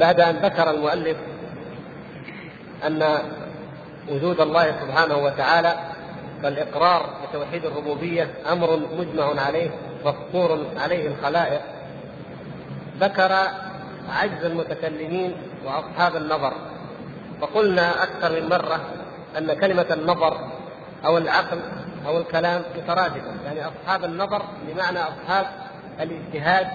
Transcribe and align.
بعد 0.00 0.20
أن 0.20 0.36
ذكر 0.36 0.70
المؤلف 0.70 1.16
أن 2.86 3.18
وجود 4.08 4.40
الله 4.40 4.80
سبحانه 4.80 5.16
وتعالى 5.16 5.74
والإقرار 6.44 7.10
بتوحيد 7.22 7.64
الربوبية 7.64 8.30
أمر 8.52 8.80
مجمع 8.98 9.40
عليه 9.40 9.70
مفطور 10.04 10.66
عليه 10.76 11.08
الخلائق. 11.08 11.60
ذكر 13.00 13.32
عجز 14.08 14.44
المتكلمين 14.44 15.34
وأصحاب 15.64 16.16
النظر. 16.16 16.52
وقلنا 17.40 18.02
أكثر 18.02 18.40
من 18.40 18.48
مرة 18.48 18.80
أن 19.38 19.52
كلمة 19.52 19.86
النظر 19.90 20.36
أو 21.04 21.18
العقل 21.18 21.60
أو 22.06 22.18
الكلام 22.18 22.62
مترادفة. 22.76 23.34
يعني 23.44 23.60
أصحاب 23.66 24.04
النظر 24.04 24.42
بمعنى 24.68 24.98
أصحاب 24.98 25.46
الاجتهاد 26.02 26.66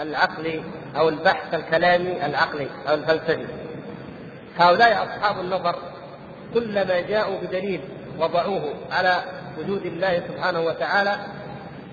العقلي 0.00 0.62
أو 0.96 1.08
البحث 1.08 1.54
الكلامي 1.54 2.26
العقلي 2.26 2.68
أو 2.88 2.94
الفلسفي. 2.94 3.46
هؤلاء 4.58 5.04
أصحاب 5.04 5.40
النظر 5.40 5.76
كلما 6.54 7.00
جاءوا 7.00 7.38
بدليل 7.42 7.80
وضعوه 8.18 8.74
على 8.92 9.22
وجود 9.58 9.86
الله 9.86 10.22
سبحانه 10.28 10.60
وتعالى 10.60 11.16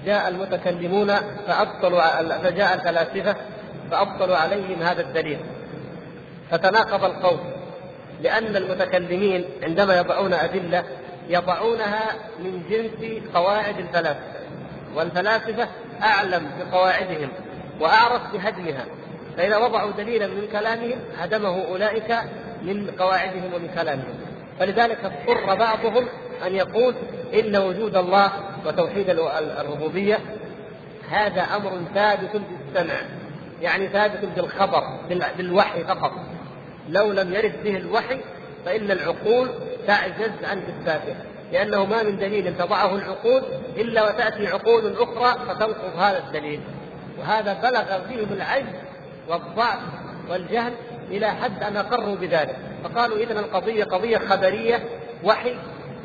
جاء 0.06 0.28
المتكلمون 0.28 1.16
فأبطلوا 1.48 2.38
فجاء 2.38 2.74
الفلاسفة 2.74 3.36
فأبطلوا 3.92 4.38
عليهم 4.38 4.82
هذا 4.82 5.02
الدليل. 5.02 5.40
فتناقض 6.52 7.04
القول 7.04 7.40
لأن 8.22 8.56
المتكلمين 8.56 9.46
عندما 9.64 9.98
يضعون 9.98 10.34
أدلة 10.34 10.84
يضعونها 11.30 12.02
من 12.40 12.64
جنس 12.70 13.24
قواعد 13.34 13.78
الفلاسفة 13.80 14.40
والفلاسفة 14.96 15.68
أعلم 16.04 16.52
بقواعدهم 16.60 17.30
وأعرف 17.80 18.22
بهدمها. 18.34 18.86
فإذا 19.38 19.58
وضعوا 19.58 19.92
دليلا 19.92 20.28
من 20.28 20.48
كلامهم 20.52 21.00
هدمه 21.18 21.66
أولئك 21.66 22.16
من 22.62 22.92
قواعدهم 23.00 23.54
ومن 23.54 23.70
كلامهم. 23.76 24.14
فلذلك 24.60 24.98
اضطر 25.06 25.56
بعضهم 25.56 26.08
أن 26.48 26.56
يقول 26.56 26.96
إن 27.34 27.58
وجود 27.58 27.96
الله 27.96 28.32
وتوحيد 28.66 29.10
الربوبية 29.60 30.20
هذا 31.10 31.42
أمر 31.42 31.82
ثابت 31.94 32.42
بالسمع 32.74 32.96
يعني 33.62 33.88
ثابت 33.88 34.26
بالخبر 34.36 34.84
بالوحي 35.38 35.84
فقط. 35.84 36.12
لو 36.90 37.12
لم 37.12 37.34
يرد 37.34 37.64
به 37.64 37.78
الوحي 37.78 38.20
فإن 38.66 38.92
العقول 38.92 39.50
تعجز 39.88 40.32
عن 40.44 40.58
إثباته. 40.58 41.16
لأنه 41.52 41.86
ما 41.86 42.04
من 42.04 42.18
دليل 42.18 42.58
تضعه 42.58 42.96
العقول 42.96 43.44
إلا 43.78 44.04
وتأتي 44.04 44.48
عقول 44.48 44.94
أخرى 44.94 45.46
فتنقض 45.48 45.98
هذا 45.98 46.18
الدليل. 46.28 46.62
وهذا 47.20 47.54
بلغ 47.54 48.08
فيهم 48.08 48.34
العجز 48.34 48.76
والضعف 49.28 49.80
والجهل 50.30 50.74
إلى 51.12 51.32
حد 51.32 51.64
ان 51.64 51.78
اقروا 51.78 52.16
بذلك. 52.16 52.56
فقالوا 52.84 53.18
اذا 53.18 53.40
القضية 53.40 53.84
قضية 53.84 54.18
خبرية 54.18 54.84
وحي 55.24 55.56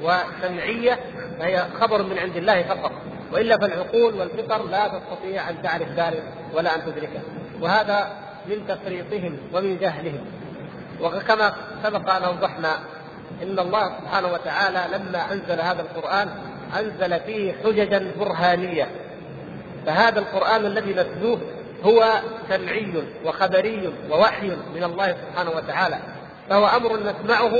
وسمعية 0.02 0.98
فهي 1.38 1.64
خبر 1.80 2.02
من 2.02 2.18
عند 2.18 2.36
الله 2.36 2.62
فقط. 2.62 2.92
وإلا 3.32 3.58
فالعقول 3.58 4.14
والفطر 4.14 4.66
لا 4.66 4.88
تستطيع 4.88 5.50
أن 5.50 5.62
تعرف 5.62 5.88
ذلك 5.88 6.22
ولا 6.54 6.74
أن 6.74 6.80
تدركه. 6.80 7.20
وهذا 7.60 8.08
من 8.46 8.66
تفريطهم 8.68 9.38
ومن 9.52 9.78
جهلهم. 9.78 10.24
وكما 11.00 11.52
سبق 11.82 12.10
أن 12.10 12.22
أوضحنا 12.22 12.78
إن 13.42 13.58
الله 13.58 13.98
سبحانه 14.00 14.32
وتعالى 14.32 14.84
لما 14.92 15.32
أنزل 15.32 15.60
هذا 15.60 15.82
القرآن 15.82 16.28
أنزل 16.78 17.20
فيه 17.20 17.54
حججا 17.64 18.10
برهانية. 18.18 18.88
فهذا 19.86 20.18
القرآن 20.18 20.66
الذي 20.66 20.90
نتلوه 20.90 21.40
هو 21.84 22.20
سمعي 22.48 22.92
وخبري 23.24 23.92
ووحي 24.10 24.56
من 24.74 24.84
الله 24.84 25.06
سبحانه 25.06 25.50
وتعالى. 25.50 25.98
فهو 26.48 26.66
أمر 26.66 27.00
نسمعه 27.00 27.52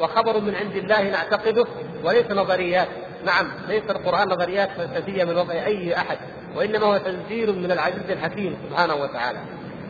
وخبر 0.00 0.40
من 0.40 0.54
عند 0.54 0.76
الله 0.76 1.02
نعتقده 1.02 1.66
وليس 2.04 2.30
نظريات. 2.30 2.88
نعم 3.26 3.50
ليس 3.68 3.90
القرآن 3.90 4.28
نظريات 4.28 4.70
فلسفية 4.70 5.24
من 5.24 5.36
وضع 5.36 5.54
أي 5.54 5.96
أحد 5.96 6.18
وإنما 6.56 6.86
هو 6.86 6.96
تنزيل 6.96 7.58
من 7.58 7.72
العزيز 7.72 8.10
الحكيم 8.10 8.56
سبحانه 8.68 8.94
وتعالى. 8.94 9.38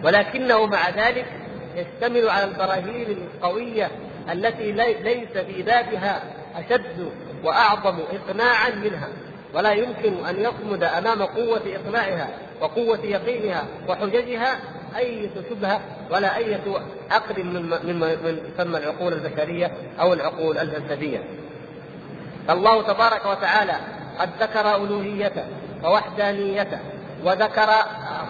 ولكنه 0.04 0.66
مع 0.66 0.88
ذلك 0.88 1.26
يشتمل 1.76 2.30
على 2.30 2.44
البراهين 2.44 3.06
القوية 3.10 3.90
التي 4.32 4.72
ليس 5.02 5.38
في 5.46 5.62
بابها 5.62 6.22
أشد 6.56 7.10
وأعظم 7.44 7.98
إقناعا 8.12 8.70
منها 8.70 9.08
ولا 9.54 9.72
يمكن 9.72 10.24
أن 10.26 10.40
يصمد 10.40 10.84
أمام 10.84 11.22
قوة 11.22 11.62
إقناعها 11.66 12.28
وقوة 12.60 12.98
يقينها 12.98 13.64
وحججها 13.88 14.58
أي 14.96 15.30
شبهة 15.50 15.80
ولا 16.10 16.36
أي 16.36 16.58
عقل 17.10 17.44
من 17.44 17.70
من 17.84 18.52
يسمى 18.54 18.78
العقول 18.78 19.12
البشرية 19.12 19.72
أو 20.00 20.12
العقول 20.12 20.58
الفلسفية. 20.58 21.24
الله 22.50 22.82
تبارك 22.82 23.26
وتعالى 23.26 23.74
قد 24.18 24.30
ذكر 24.40 24.76
ألوهيته 24.76 25.44
ووحدانيته 25.84 26.78
وذكر 27.24 27.70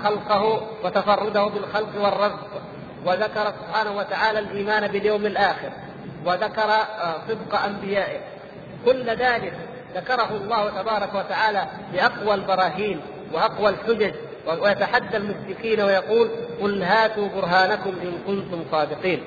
خلقه 0.04 0.66
وتفرده 0.84 1.44
بالخلق 1.44 1.88
والرزق 2.00 2.63
وذكر 3.06 3.52
سبحانه 3.60 3.96
وتعالى 3.96 4.38
الإيمان 4.38 4.86
باليوم 4.88 5.26
الآخر 5.26 5.70
وذكر 6.26 6.70
صدق 7.28 7.62
أنبيائه. 7.64 8.20
كل 8.84 9.10
ذلك 9.10 9.52
ذكره 9.94 10.30
الله 10.30 10.82
تبارك 10.82 11.14
وتعالى 11.14 11.66
بأقوى 11.92 12.34
البراهين 12.34 13.00
وأقوى 13.32 13.68
الحجج 13.68 14.14
ويتحدى 14.60 15.16
المشركين 15.16 15.80
ويقول 15.80 16.30
قل 16.60 16.82
هاتوا 16.82 17.28
برهانكم 17.28 17.94
إن 18.02 18.18
كنتم 18.26 18.64
صادقين. 18.72 19.24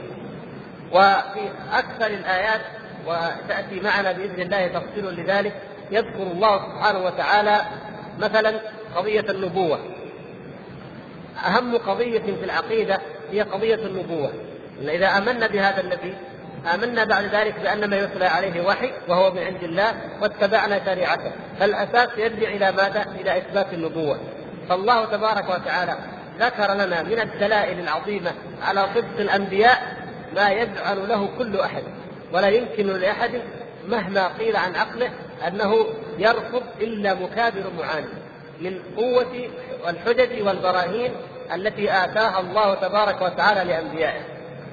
وفي 0.92 1.50
أكثر 1.74 2.08
الآيات 2.08 2.62
وتأتي 3.08 3.80
معنا 3.80 4.12
بإذن 4.12 4.42
الله 4.42 4.68
تفصيل 4.68 5.06
لذلك 5.06 5.54
يذكر 5.92 6.24
الله 6.24 6.58
سبحانه 6.58 7.06
وتعالى 7.06 7.62
مثلا 8.20 8.60
قضية 8.96 9.26
النبوة. 9.30 9.80
أهم 11.46 11.78
قضية 11.78 12.20
في 12.20 12.44
العقيدة 12.44 13.00
هي 13.32 13.42
قضية 13.42 13.76
النبوة. 13.76 14.32
إذا 14.82 15.18
آمنا 15.18 15.48
بهذا 15.48 15.82
النبي 15.82 16.16
آمنا 16.74 17.04
بعد 17.04 17.24
ذلك 17.24 17.60
بأن 17.60 17.90
ما 17.90 17.98
يتلى 17.98 18.26
عليه 18.26 18.66
وحي 18.66 18.92
وهو 19.08 19.32
من 19.32 19.44
عند 19.44 19.64
الله 19.64 19.94
واتبعنا 20.22 20.86
شريعته. 20.86 21.32
فالأساس 21.60 22.10
يرجع 22.18 22.50
إلى 22.50 22.72
ماذا؟ 22.72 23.06
إلى 23.22 23.38
إثبات 23.38 23.74
النبوة. 23.74 24.20
فالله 24.70 25.06
تبارك 25.06 25.50
وتعالى 25.50 25.98
ذكر 26.40 26.74
لنا 26.74 27.04
من 27.04 27.20
الدلائل 27.20 27.80
العظيمة 27.80 28.32
على 28.62 28.88
صدق 28.96 29.20
الأنبياء 29.20 29.98
ما 30.36 30.50
يجعل 30.50 31.08
له 31.10 31.30
كل 31.38 31.60
أحد 31.60 31.84
ولا 32.34 32.48
يمكن 32.48 32.88
لأحد 32.88 33.42
مهما 33.88 34.28
قيل 34.28 34.56
عن 34.56 34.76
عقله 34.76 35.10
أنه 35.48 35.86
يرفض 36.18 36.64
إلا 36.82 37.14
مكابر 37.14 37.64
معاند 37.80 38.10
من 38.62 38.80
قوة 38.98 39.50
الحجج 39.88 40.48
والبراهين 40.48 41.12
التي 41.56 41.92
آتاها 41.92 42.40
الله 42.40 42.74
تبارك 42.74 43.22
وتعالى 43.22 43.64
لأنبيائه. 43.64 44.22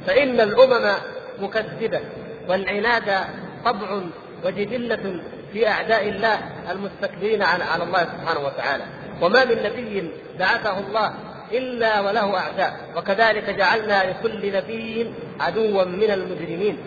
فإن 0.07 0.41
الأمم 0.41 0.93
مكذبة 1.39 2.01
والعناد 2.49 3.25
طبع 3.65 4.01
وجبلة 4.45 5.21
في 5.53 5.69
أعداء 5.69 6.09
الله 6.09 6.39
المستكبرين 6.71 7.43
على 7.43 7.83
الله 7.83 7.99
سبحانه 7.99 8.41
وتعالى. 8.47 8.85
وما 9.23 9.45
من 9.45 9.63
نبي 9.63 10.11
بعثه 10.39 10.79
الله 10.79 11.15
إلا 11.53 12.01
وله 12.01 12.37
أعداء. 12.39 12.77
وكذلك 12.97 13.51
جعلنا 13.51 14.11
لكل 14.11 14.53
نبي 14.57 15.15
عدوا 15.41 15.85
من 15.85 16.11
المجرمين. 16.11 16.79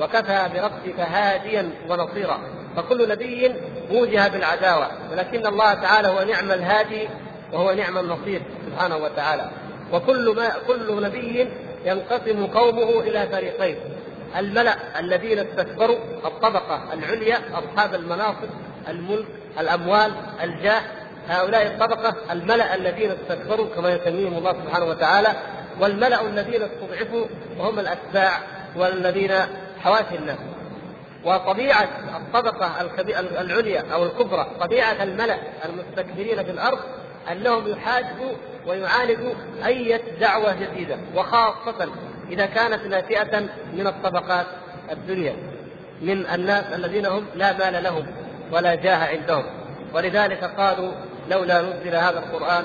وكفى 0.00 0.48
بربك 0.54 1.00
هاديا 1.00 1.70
ونصيرا. 1.88 2.40
فكل 2.76 3.08
نبي 3.08 3.54
وجه 3.90 4.28
بالعداوة. 4.28 4.88
ولكن 5.12 5.46
الله 5.46 5.74
تعالى 5.74 6.08
هو 6.08 6.22
نعم 6.22 6.52
الهادي 6.52 7.08
وهو 7.52 7.72
نعم 7.72 7.98
النصير 7.98 8.42
سبحانه 8.66 8.96
وتعالى. 8.96 9.50
وكل 9.92 10.34
ما 10.36 10.52
كل 10.66 11.02
نبي 11.02 11.48
ينقسم 11.84 12.46
قومه 12.46 13.00
إلى 13.00 13.28
فريقين. 13.32 13.76
الملأ 14.36 15.00
الذين 15.00 15.38
استكبروا 15.38 15.98
الطبقة 16.24 16.92
العليا 16.92 17.38
أصحاب 17.52 17.94
المناصب 17.94 18.48
الملك 18.88 19.26
الأموال 19.60 20.12
الجاه. 20.42 20.82
هؤلاء 21.28 21.66
الطبقة 21.66 22.14
الملأ 22.30 22.74
الذين 22.74 23.10
استكبروا 23.10 23.66
كما 23.76 23.92
يسميهم 23.94 24.38
الله 24.38 24.52
سبحانه 24.52 24.84
وتعالى. 24.86 25.28
والملأ 25.80 26.20
الذين 26.20 26.62
استضعفوا 26.62 27.26
وهم 27.58 27.78
الأتباع 27.78 28.30
والذين 28.76 29.32
حواشي 29.80 30.16
الناس 30.18 30.38
وطبيعة 31.24 31.88
الطبقة 32.16 32.80
العليا 33.40 33.84
أو 33.92 34.04
الكبرى 34.04 34.46
طبيعة 34.60 35.02
الملأ 35.02 35.38
المستكبرين 35.64 36.44
في 36.44 36.50
الأرض 36.50 36.78
أنهم 37.32 37.68
يحاجوا 37.68 38.32
ويعالجوا 38.66 39.34
أي 39.66 40.00
دعوة 40.20 40.54
جديدة 40.54 40.96
وخاصة 41.14 41.88
إذا 42.30 42.46
كانت 42.46 42.86
ناشئة 42.86 43.40
من 43.72 43.86
الطبقات 43.86 44.46
الدنيا 44.92 45.36
من 46.00 46.26
الناس 46.26 46.64
الذين 46.64 47.06
هم 47.06 47.26
لا 47.34 47.52
مال 47.52 47.84
لهم 47.84 48.06
ولا 48.52 48.74
جاه 48.74 48.96
عندهم. 48.96 49.44
ولذلك 49.94 50.44
قالوا 50.44 50.92
لولا 51.30 51.62
نزل 51.62 51.94
هذا 51.96 52.18
القرآن 52.18 52.64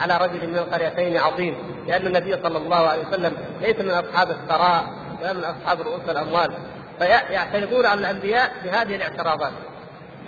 على 0.00 0.16
رجل 0.16 0.48
من 0.48 0.58
القريتين 0.58 1.16
عظيم 1.16 1.56
لأن 1.88 2.06
النبي 2.06 2.36
صلى 2.42 2.58
الله 2.58 2.76
عليه 2.76 3.08
وسلم 3.08 3.32
ليس 3.60 3.78
من 3.78 3.90
أصحاب 3.90 4.30
الثراء 4.30 4.84
ولا 5.22 5.32
من 5.32 5.44
أصحاب 5.44 5.80
رؤوس 5.80 6.08
الأموال. 6.08 6.54
فيعترضون 6.98 7.86
على 7.86 8.00
الأنبياء 8.00 8.52
بهذه 8.64 8.96
الاعتراضات. 8.96 9.52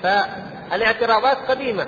فالاعتراضات 0.02 1.36
قديمة 1.48 1.86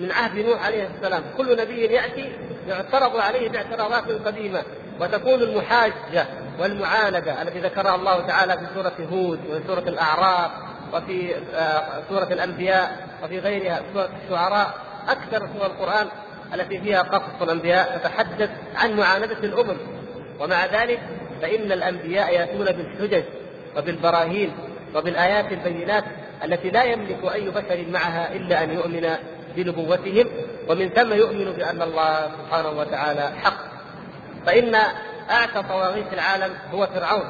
من 0.00 0.12
عهد 0.12 0.38
نوح 0.38 0.66
عليه 0.66 0.88
السلام. 0.96 1.22
كل 1.36 1.56
نبي 1.60 1.84
يأتي 1.84 2.32
يعترض 2.68 3.16
عليه 3.16 3.48
باعتراضات 3.48 4.04
قديمة 4.26 4.62
وتكون 5.00 5.42
المحاجة 5.42 6.26
والمعاندة 6.60 7.42
التي 7.42 7.58
ذكرها 7.58 7.94
الله 7.94 8.26
تعالى 8.26 8.52
في 8.52 8.66
سورة 8.74 8.92
هود 9.12 9.40
وفي 9.50 9.66
سورة 9.66 9.88
الأعراف 9.88 10.50
وفي 10.92 11.34
آه، 11.54 12.02
سورة 12.08 12.24
الأنبياء 12.32 13.08
وفي 13.22 13.38
غيرها 13.38 13.82
سورة 13.92 14.10
الشعراء. 14.24 14.74
أكثر 15.08 15.48
سور 15.56 15.66
القرآن 15.66 16.06
التي 16.54 16.80
فيها 16.80 17.02
قصص 17.02 17.42
الأنبياء 17.42 17.98
تتحدث 17.98 18.50
عن 18.76 18.96
معاندة 18.96 19.38
الأمم. 19.42 19.76
ومع 20.40 20.66
ذلك 20.66 21.00
فإن 21.42 21.72
الأنبياء 21.72 22.34
يأتون 22.34 22.64
بالحجج 22.64 23.24
وبالبراهين 23.76 24.52
وبالآيات 24.94 25.52
البينات 25.52 26.04
التي 26.44 26.70
لا 26.70 26.84
يملك 26.84 27.32
أي 27.34 27.50
بشر 27.50 27.86
معها 27.90 28.32
إلا 28.32 28.64
أن 28.64 28.70
يؤمن 28.70 29.06
بنبوتهم 29.58 30.26
ومن 30.68 30.88
ثم 30.88 31.12
يؤمن 31.12 31.52
بأن 31.52 31.82
الله 31.82 32.30
سبحانه 32.38 32.70
وتعالى 32.70 33.30
حق. 33.42 33.58
فإن 34.46 34.74
أعتى 35.30 35.62
طواغيت 35.68 36.12
العالم 36.12 36.54
هو 36.74 36.86
فرعون 36.86 37.24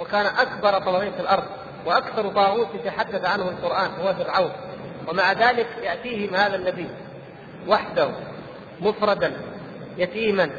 وكان 0.00 0.26
أكبر 0.26 0.78
طواغيت 0.78 1.20
الأرض 1.20 1.44
وأكثر 1.86 2.28
طاغوت 2.28 2.68
يتحدث 2.74 3.24
عنه 3.24 3.48
القرآن 3.48 3.90
هو 4.00 4.14
فرعون. 4.14 4.52
ومع 5.08 5.32
ذلك 5.32 5.66
يأتيهم 5.82 6.34
هذا 6.34 6.56
النبي 6.56 6.86
وحده 7.68 8.08
مفردا 8.80 9.32
يتيما 9.98 10.50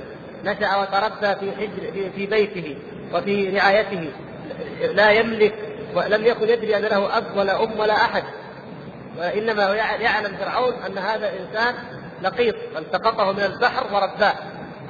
نشأ 0.44 0.76
وتربى 0.76 1.36
في 1.40 1.52
حجر 1.52 2.12
في 2.16 2.26
بيته 2.26 2.78
وفي 3.14 3.50
رعايته 3.50 4.12
لا 4.82 5.12
يملك 5.12 5.54
ولم 5.96 6.26
يكن 6.26 6.50
يدري 6.50 6.78
أن 6.78 6.82
له 6.82 7.18
أب 7.18 7.38
ولا 7.38 7.64
أم 7.64 7.80
ولا 7.80 7.94
أحد. 7.94 8.24
وإنما 9.18 9.76
يعلم 9.76 10.38
فرعون 10.38 10.74
أن 10.74 10.98
هذا 10.98 11.32
انسان 11.40 11.76
لقيط 12.22 12.56
التقطه 12.78 13.32
من 13.32 13.44
البحر 13.44 13.94
ورباه 13.94 14.34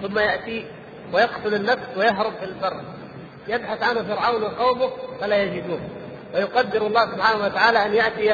ثم 0.01 0.19
يأتي 0.19 0.65
ويقتل 1.13 1.53
النفس 1.53 1.97
ويهرب 1.97 2.33
في 2.39 2.45
البر. 2.45 2.81
يبحث 3.47 3.83
عنه 3.83 4.03
فرعون 4.03 4.43
وقومه 4.43 4.89
فلا 5.21 5.43
يجدوه 5.43 5.79
ويقدر 6.33 6.87
الله 6.87 7.11
سبحانه 7.11 7.45
وتعالى 7.45 7.85
أن 7.85 7.93
يأتي 7.93 8.33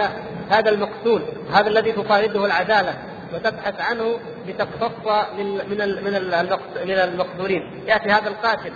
هذا 0.50 0.70
المقتول 0.70 1.22
هذا 1.54 1.68
الذي 1.68 1.92
تطارده 1.92 2.46
العدالة 2.46 2.94
وتبحث 3.34 3.82
عنه 3.82 4.20
لتقتص 4.48 5.26
من 5.38 5.56
من 5.56 6.04
من 6.86 6.92
المقتولين 7.00 7.84
يأتي 7.88 8.10
هذا 8.10 8.28
القاتل 8.28 8.72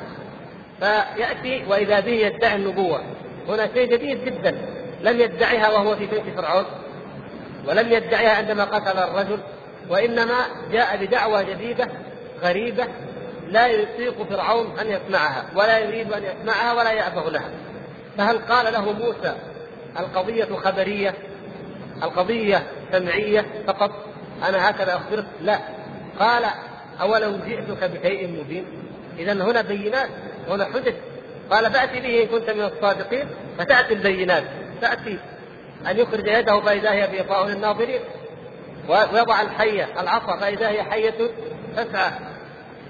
فيأتي 0.79 1.65
وإذا 1.69 1.99
به 1.99 2.11
يدعي 2.11 2.55
النبوة. 2.55 3.01
هنا 3.47 3.67
شيء 3.73 3.91
جديد 3.91 4.25
جدا 4.25 4.55
لم 5.01 5.19
يدعيها 5.19 5.69
وهو 5.69 5.95
في 5.95 6.05
بيت 6.05 6.23
فرعون. 6.35 6.65
ولم 7.67 7.91
يدعيها 7.91 8.35
عندما 8.35 8.63
قتل 8.63 8.97
الرجل 8.97 9.39
وإنما 9.89 10.45
جاء 10.71 11.05
بدعوى 11.05 11.43
جديدة 11.45 11.87
غريبة 12.41 12.87
لا 13.47 13.67
يطيق 13.67 14.23
فرعون 14.29 14.79
أن 14.79 14.87
يسمعها 14.91 15.45
ولا 15.55 15.77
يريد 15.79 16.13
أن 16.13 16.23
يسمعها 16.23 16.73
ولا 16.73 16.91
يأبه 16.91 17.29
لها. 17.29 17.49
فهل 18.17 18.37
قال 18.37 18.73
له 18.73 18.91
موسى 18.91 19.35
القضية 19.99 20.55
خبرية 20.55 21.13
القضية 22.03 22.63
سمعية 22.91 23.45
فقط؟ 23.67 23.91
أنا 24.49 24.69
هكذا 24.69 24.95
أخبرك؟ 24.95 25.25
لا. 25.41 25.59
قال 26.19 26.43
أولو 27.01 27.37
جئتك 27.47 27.83
بشيء 27.83 28.27
مبين؟ 28.27 28.65
إذا 29.19 29.33
هنا 29.33 29.61
بينات 29.61 30.09
هنا 30.49 30.65
حجج. 30.65 30.93
قال 31.51 31.71
فأتي 31.71 31.99
به 31.99 32.23
إن 32.23 32.27
كنت 32.27 32.49
من 32.49 32.63
الصادقين 32.63 33.25
فتأتي 33.57 33.93
البينات. 33.93 34.43
تأتي. 34.81 35.19
أن 35.89 35.97
يخرج 35.97 36.27
يده 36.27 36.59
فإذا 36.59 36.91
هي 36.91 37.07
بيضاء 37.07 37.47
للناظرين 37.47 38.01
ويضع 38.89 39.41
الحية 39.41 40.01
العصا 40.01 40.37
فإذا 40.37 40.69
هي 40.69 40.83
حية 40.83 41.31
تسعى. 41.77 42.11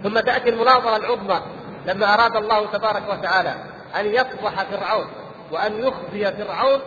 ثم 0.03 0.19
تأتي 0.19 0.50
المناظرة 0.50 0.95
العظمى 0.95 1.41
لما 1.85 2.13
أراد 2.13 2.35
الله 2.35 2.65
تبارك 2.65 3.03
وتعالى 3.09 3.55
أن 4.00 4.05
يفضح 4.05 4.63
فرعون 4.63 5.07
وأن 5.51 5.79
يخزي 5.79 6.31
فرعون 6.31 6.79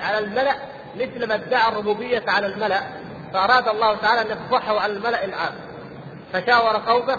على 0.00 0.18
الملأ 0.18 0.54
مثل 0.96 1.28
ما 1.28 1.34
ادعى 1.34 1.68
الربوبية 1.68 2.24
على 2.28 2.46
الملأ 2.46 2.80
فأراد 3.32 3.68
الله 3.68 3.96
تعالى 3.96 4.20
أن 4.20 4.26
يفضحه 4.36 4.80
على 4.80 4.92
الملأ 4.92 5.24
العام. 5.24 5.52
فشاور 6.32 6.76
قومه 6.76 7.18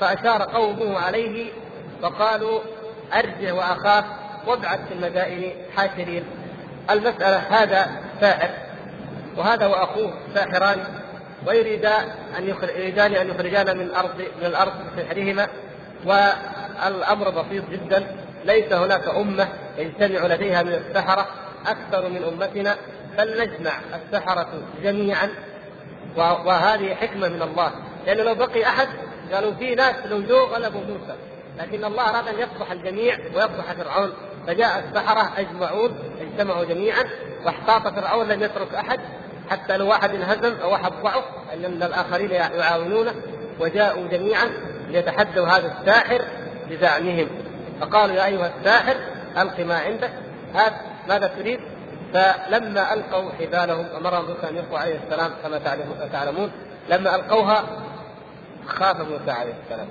فأشار 0.00 0.42
قومه 0.42 0.98
عليه 0.98 1.52
فقالوا 2.02 2.60
أرجع 3.14 3.54
وأخاف 3.54 4.04
وابعث 4.46 4.88
في 4.88 4.94
المدائن 4.94 5.52
حاشرين. 5.76 6.24
المسألة 6.90 7.36
هذا 7.36 7.90
ساحر 8.20 8.50
وهذا 9.36 9.66
وأخوه 9.66 10.12
ساحران 10.34 10.78
ويريدان 11.46 12.08
أن 12.38 12.48
يريدان 12.48 13.14
أن 13.14 13.28
يخرجان 13.28 13.78
من 13.78 13.94
أرض 13.94 14.18
من 14.40 14.46
الأرض 14.46 14.72
بسحرهما 14.96 15.48
والأمر 16.04 17.30
بسيط 17.30 17.70
جدا 17.70 18.06
ليس 18.44 18.72
هناك 18.72 19.08
أمة 19.08 19.48
يجتمع 19.78 20.26
لديها 20.26 20.62
من 20.62 20.72
السحرة 20.72 21.26
أكثر 21.66 22.08
من 22.08 22.24
أمتنا 22.24 22.76
فلنجمع 23.16 23.72
السحرة 23.94 24.48
جميعا 24.82 25.28
وهذه 26.16 26.94
حكمة 26.94 27.28
من 27.28 27.42
الله. 27.42 27.70
لأن 28.06 28.16
لو 28.16 28.34
بقي 28.34 28.66
أحد 28.66 28.88
قالوا 29.32 29.52
في 29.52 29.74
ناس 29.74 29.94
لو 30.06 30.20
جو 30.20 30.44
غلبوا 30.44 30.80
موسى 30.80 31.16
لكن 31.58 31.84
الله 31.84 32.10
أراد 32.10 32.28
أن 32.28 32.38
يفضح 32.38 32.70
الجميع 32.70 33.18
ويفضح 33.34 33.72
فرعون. 33.72 34.12
فجاء 34.46 34.84
السحرة 34.88 35.32
أجمعون 35.40 35.98
اجتمعوا 36.20 36.64
جميعا 36.64 37.04
واحتاط 37.44 37.88
فرعون 37.94 38.28
لم 38.28 38.42
يترك 38.42 38.74
أحد 38.74 39.00
حتى 39.50 39.76
لو 39.76 39.88
واحد 39.88 40.14
انهزم 40.14 40.54
أو 40.62 40.72
واحد 40.72 40.92
ضعف 41.02 41.24
أن 41.54 41.82
الآخرين 41.82 42.30
يعاونونه 42.30 43.14
وجاءوا 43.60 44.08
جميعا 44.08 44.50
ليتحدوا 44.88 45.46
هذا 45.46 45.76
الساحر 45.80 46.22
بزعمهم. 46.70 47.28
فقالوا 47.80 48.14
يا 48.14 48.26
أيها 48.26 48.52
الساحر 48.58 48.96
ألق 49.38 49.60
ما 49.60 49.78
عندك. 49.78 50.10
هات 50.54 50.72
ماذا 51.08 51.26
تريد؟ 51.26 51.60
فلما 52.14 52.94
ألقوا 52.94 53.30
حبالهم 53.40 53.86
أمرهم 53.96 54.24
موسى 54.24 54.48
أن 54.50 54.56
يلقوا 54.56 54.78
عليه 54.78 55.00
السلام 55.04 55.30
كما 55.42 55.58
تعلمون 56.12 56.50
لما 56.88 57.14
ألقوها 57.14 57.64
خاف 58.66 59.00
موسى 59.00 59.30
عليه 59.30 59.54
السلام. 59.64 59.88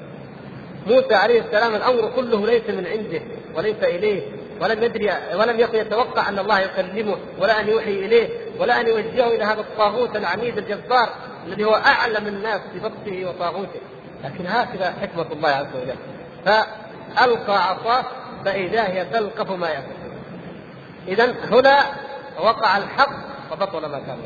موسى 0.87 1.15
عليه 1.15 1.41
السلام 1.41 1.75
الأمر 1.75 2.11
كله 2.15 2.45
ليس 2.45 2.69
من 2.69 2.87
عنده 2.87 3.21
وليس 3.55 3.83
إليه. 3.83 4.21
ولم 4.61 4.83
يدري 4.83 5.11
ولم 5.33 5.59
يكن 5.59 5.77
يتوقع 5.77 6.29
أن 6.29 6.39
الله 6.39 6.59
يكلمه 6.59 7.17
ولا 7.39 7.59
أن 7.59 7.67
يوحي 7.67 7.91
إليه 7.91 8.29
ولا 8.59 8.81
أن 8.81 8.87
يوجهه 8.87 9.27
إلى 9.27 9.43
هذا 9.43 9.61
الطاغوت 9.61 10.15
العنيد 10.15 10.57
الجبار 10.57 11.09
الذي 11.47 11.65
هو 11.65 11.73
أعلم 11.73 12.27
الناس 12.27 12.61
ببطشه 12.75 13.29
وطاغوته. 13.29 13.79
لكن 14.23 14.47
هكذا 14.47 14.93
حكمة 15.01 15.25
الله 15.31 15.49
عز 15.49 15.75
وجل. 15.75 15.95
فألقى 16.45 17.69
عصاه 17.69 18.05
فإذا 18.45 18.87
هي 18.87 19.05
تلقف 19.05 19.51
ما 19.51 19.69
يفعل. 19.69 19.95
اذا 21.07 21.35
هنا 21.51 21.79
وقع 22.39 22.77
الحق 22.77 23.11
فبطل 23.49 23.85
ما 23.85 23.99
كان 23.99 24.17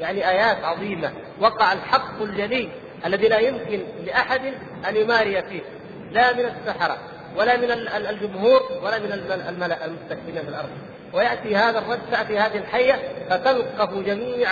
يعني 0.00 0.28
آيات 0.28 0.64
عظيمة. 0.64 1.12
وقع 1.40 1.72
الحق 1.72 2.22
الجلي 2.22 2.68
الذي 3.06 3.28
لا 3.28 3.38
يمكن 3.38 3.82
لأحد 4.06 4.54
أن 4.88 4.96
يماري 4.96 5.42
فيه. 5.42 5.62
لا 6.10 6.32
من 6.32 6.44
السحرة. 6.44 6.98
ولا 7.36 7.56
من 7.56 7.70
الجمهور 8.10 8.60
ولا 8.82 8.98
من 8.98 9.12
الملا 9.48 9.84
المستكبرين 9.84 10.42
في 10.42 10.48
الأرض. 10.48 10.68
ويأتي 11.12 11.56
هذا 11.56 11.78
الرجل 11.78 12.02
تأتي 12.10 12.38
هذه 12.38 12.58
الحية 12.58 13.02
فتلقف 13.30 13.94
جميع 13.94 14.48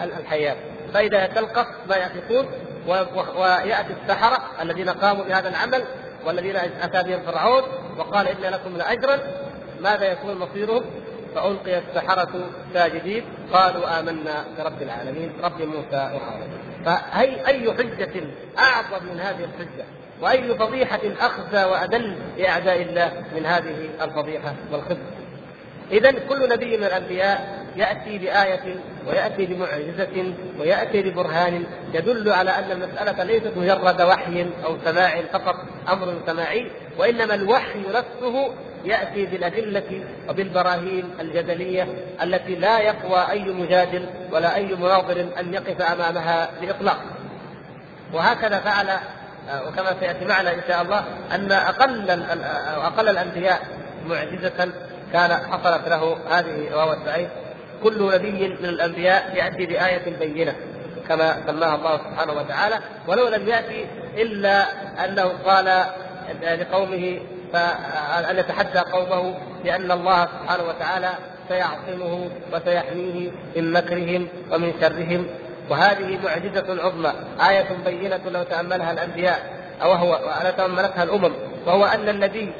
الحيات 0.00 0.56
فإذا 0.94 1.26
تلقف 1.26 1.66
ما 1.88 1.96
يأتون 1.96 2.46
ويأتي 3.36 3.94
السحرة 4.02 4.38
الذين 4.62 4.88
قاموا 4.88 5.24
بهذا 5.24 5.48
العمل 5.48 5.84
والذين 6.26 6.56
أتى 6.56 7.02
بهم 7.02 7.20
فرعون 7.20 7.62
وقال 7.98 8.28
إن 8.28 8.52
لكم 8.52 8.76
لأجرا. 8.76 9.18
ماذا 9.80 10.12
يكون 10.12 10.36
مصيرهم؟ 10.36 10.84
فألقي 11.34 11.78
السحرة 11.78 12.50
ساجدين 12.74 13.24
قالوا 13.52 14.00
آمنا 14.00 14.44
برب 14.58 14.82
العالمين 14.82 15.32
رب 15.42 15.62
موسى 15.62 15.96
وهارون. 15.96 16.48
فأي 16.84 17.46
أي 17.46 17.72
حجة 17.72 18.22
أعظم 18.58 19.06
من 19.06 19.20
هذه 19.20 19.44
الحجة؟ 19.44 19.84
وأي 20.22 20.54
فضيحة 20.54 21.00
أخزى 21.20 21.64
وأدل 21.64 22.16
لأعداء 22.38 22.82
الله 22.82 23.12
من 23.36 23.46
هذه 23.46 23.88
الفضيحة 24.02 24.54
والخزي 24.72 25.20
إذا 25.90 26.10
كل 26.10 26.48
نبي 26.48 26.76
من 26.76 26.84
الأنبياء 26.84 27.60
يأتي 27.76 28.18
بآية 28.18 28.76
ويأتي 29.06 29.46
بمعجزة 29.46 30.32
ويأتي 30.58 31.02
ببرهان 31.02 31.64
يدل 31.94 32.32
على 32.32 32.50
أن 32.50 32.70
المسألة 32.70 33.24
ليست 33.24 33.52
مجرد 33.56 34.02
وحي 34.02 34.46
أو 34.64 34.76
سماع 34.84 35.22
فقط 35.32 35.56
أمر 35.88 36.14
سماعي 36.26 36.70
وإنما 36.98 37.34
الوحي 37.34 37.80
نفسه 37.88 38.54
يأتي 38.84 39.26
بالأدلة 39.26 40.04
وبالبراهين 40.28 41.10
الجدلية 41.20 41.86
التي 42.22 42.54
لا 42.54 42.80
يقوى 42.80 43.30
أي 43.30 43.44
مجادل 43.44 44.06
ولا 44.32 44.54
أي 44.54 44.74
مناظر 44.74 45.26
أن 45.40 45.54
يقف 45.54 45.82
أمامها 45.82 46.50
بإطلاق. 46.60 47.00
وهكذا 48.12 48.58
فعل 48.58 48.86
وكما 49.68 49.96
سيأتي 50.00 50.24
معنا 50.24 50.52
إن 50.52 50.60
شاء 50.68 50.82
الله 50.82 51.04
أن 51.34 51.52
أقل 51.52 52.10
أقل 52.84 53.08
الأنبياء 53.08 53.60
معجزة 54.06 54.72
كان 55.12 55.32
حصلت 55.32 55.88
له 55.88 56.16
هذه 56.30 56.74
وهو 56.74 56.92
السعيد 56.92 57.28
كل 57.82 58.14
نبي 58.14 58.48
من 58.48 58.64
الأنبياء 58.64 59.34
يأتي 59.34 59.66
بآية 59.66 60.16
بينة 60.18 60.54
كما 61.08 61.36
سماها 61.46 61.74
الله 61.74 61.96
سبحانه 61.98 62.32
وتعالى. 62.32 62.78
ولو 63.06 63.28
لم 63.28 63.48
يأتي 63.48 63.86
إلا 64.16 64.66
أنه 65.04 65.32
قال 65.46 65.84
لقومه 66.42 67.20
فأن 67.52 68.38
يتحدى 68.38 68.78
قومه 68.78 69.34
بأن 69.64 69.90
الله 69.90 70.24
سبحانه 70.26 70.64
وتعالى 70.64 71.10
سيعصمه 71.48 72.30
وسيحميه 72.52 73.30
من 73.56 73.72
مكرهم 73.72 74.28
ومن 74.52 74.72
شرهم. 74.80 75.26
وهذه 75.70 76.18
معجزة 76.24 76.82
عظمى 76.84 77.12
آية 77.48 77.68
بينة 77.84 78.20
لو 78.30 78.42
تأملها 78.42 78.92
الأنبياء 78.92 79.60
أو 79.82 79.92
هو 79.92 80.18
تأملتها 80.56 81.02
الأمم 81.02 81.32
وهو 81.66 81.84
أن 81.84 82.08
النبي 82.08 82.52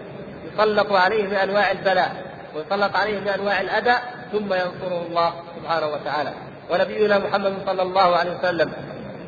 يسلط 0.52 0.92
عليه 0.92 1.28
بأنواع 1.28 1.70
البلاء 1.70 2.16
ويسلط 2.54 2.96
عليه 2.96 3.20
بأنواع 3.20 3.60
الأذى 3.60 3.94
ثم 4.32 4.54
ينصره 4.54 5.06
الله 5.08 5.32
سبحانه 5.56 5.86
وتعالى. 5.86 6.32
ونبينا 6.70 7.18
محمد 7.18 7.54
صلى 7.66 7.82
الله 7.82 8.16
عليه 8.16 8.38
وسلم 8.38 8.72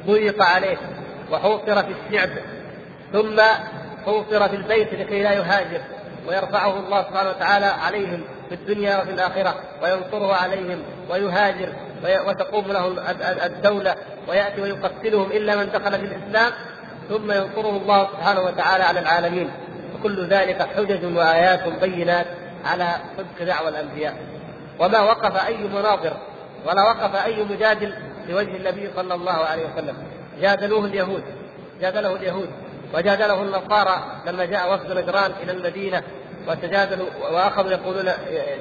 ضيق 0.06 0.42
عليه 0.42 0.76
وحوصر 1.32 1.82
في 1.82 1.94
الشعب 2.06 2.30
ثم 3.12 3.40
حوصر 4.06 4.48
في 4.48 4.56
البيت 4.56 4.94
لكي 4.94 5.22
لا 5.22 5.32
يهاجر 5.32 5.80
ويرفعه 6.28 6.78
الله 6.78 7.02
سبحانه 7.02 7.30
وتعالى 7.30 7.66
عليهم 7.66 8.24
في 8.48 8.54
الدنيا 8.54 9.02
وفي 9.02 9.10
الآخرة 9.10 9.54
وينصره 9.82 10.34
عليهم 10.34 10.82
ويهاجر. 11.10 11.72
وتقوم 12.04 12.72
له 12.72 12.86
الدولة 13.46 13.94
ويأتي 14.28 14.60
ويقتلهم 14.60 15.32
إلا 15.32 15.56
من 15.56 15.70
دخل 15.70 15.92
في 15.92 16.04
الإسلام 16.04 16.52
ثم 17.08 17.32
ينصره 17.32 17.76
الله 17.76 18.08
سبحانه 18.12 18.40
وتعالى 18.40 18.84
على 18.84 19.00
العالمين. 19.00 19.50
وكل 19.94 20.26
ذلك 20.26 20.62
حجج 20.62 21.16
وآيات 21.16 21.68
بينات 21.80 22.26
على 22.64 22.96
صدق 23.16 23.46
دعوى 23.46 23.68
الأنبياء. 23.68 24.16
وما 24.78 25.00
وقف 25.00 25.46
أي 25.46 25.56
مناظر 25.56 26.16
ولا 26.66 26.82
وقف 26.82 27.24
أي 27.24 27.44
مجادل 27.44 27.94
لوجه 28.28 28.56
النبي 28.56 28.90
صلى 28.96 29.14
الله 29.14 29.32
عليه 29.32 29.62
وسلم. 29.72 29.96
جادلوه 30.40 30.84
اليهود 30.84 31.22
جادله 31.80 32.16
اليهود 32.16 32.48
وجادله 32.94 33.42
النصارى 33.42 34.04
لما 34.26 34.44
جاء 34.44 34.74
وفد 34.74 34.92
نجران 34.92 35.32
إلى 35.42 35.52
المدينة 35.52 36.02
وتجادلوا 36.48 37.06
وأخذوا 37.32 37.70
يقولون 37.70 38.12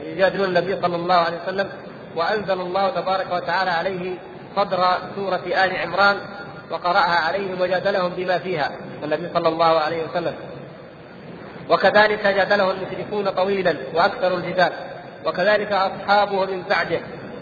يجادلون 0.03 0.47
النبي 0.47 0.81
صلى 0.81 0.95
الله 0.95 1.15
عليه 1.15 1.37
وسلم. 1.43 1.69
وأنزل 2.15 2.61
الله 2.61 2.89
تبارك 2.89 3.27
وتعالى 3.33 3.71
عليه 3.71 4.15
صدر 4.55 4.85
سورة 5.15 5.41
آل 5.45 5.75
عمران 5.75 6.17
وقرأها 6.71 7.15
عليهم 7.27 7.61
وجادلهم 7.61 8.09
بما 8.09 8.37
فيها. 8.37 8.71
النبي 9.03 9.29
صلى 9.33 9.49
الله 9.49 9.79
عليه 9.79 10.05
وسلم. 10.05 10.35
وكذلك 11.69 12.27
جادله 12.27 12.71
المشركون 12.71 13.29
طويلا 13.29 13.75
وأكثر 13.93 14.35
الجدال. 14.37 14.73
وكذلك 15.25 15.71
اصحابه 15.71 16.45
من 16.45 16.63
بعده. 16.69 16.99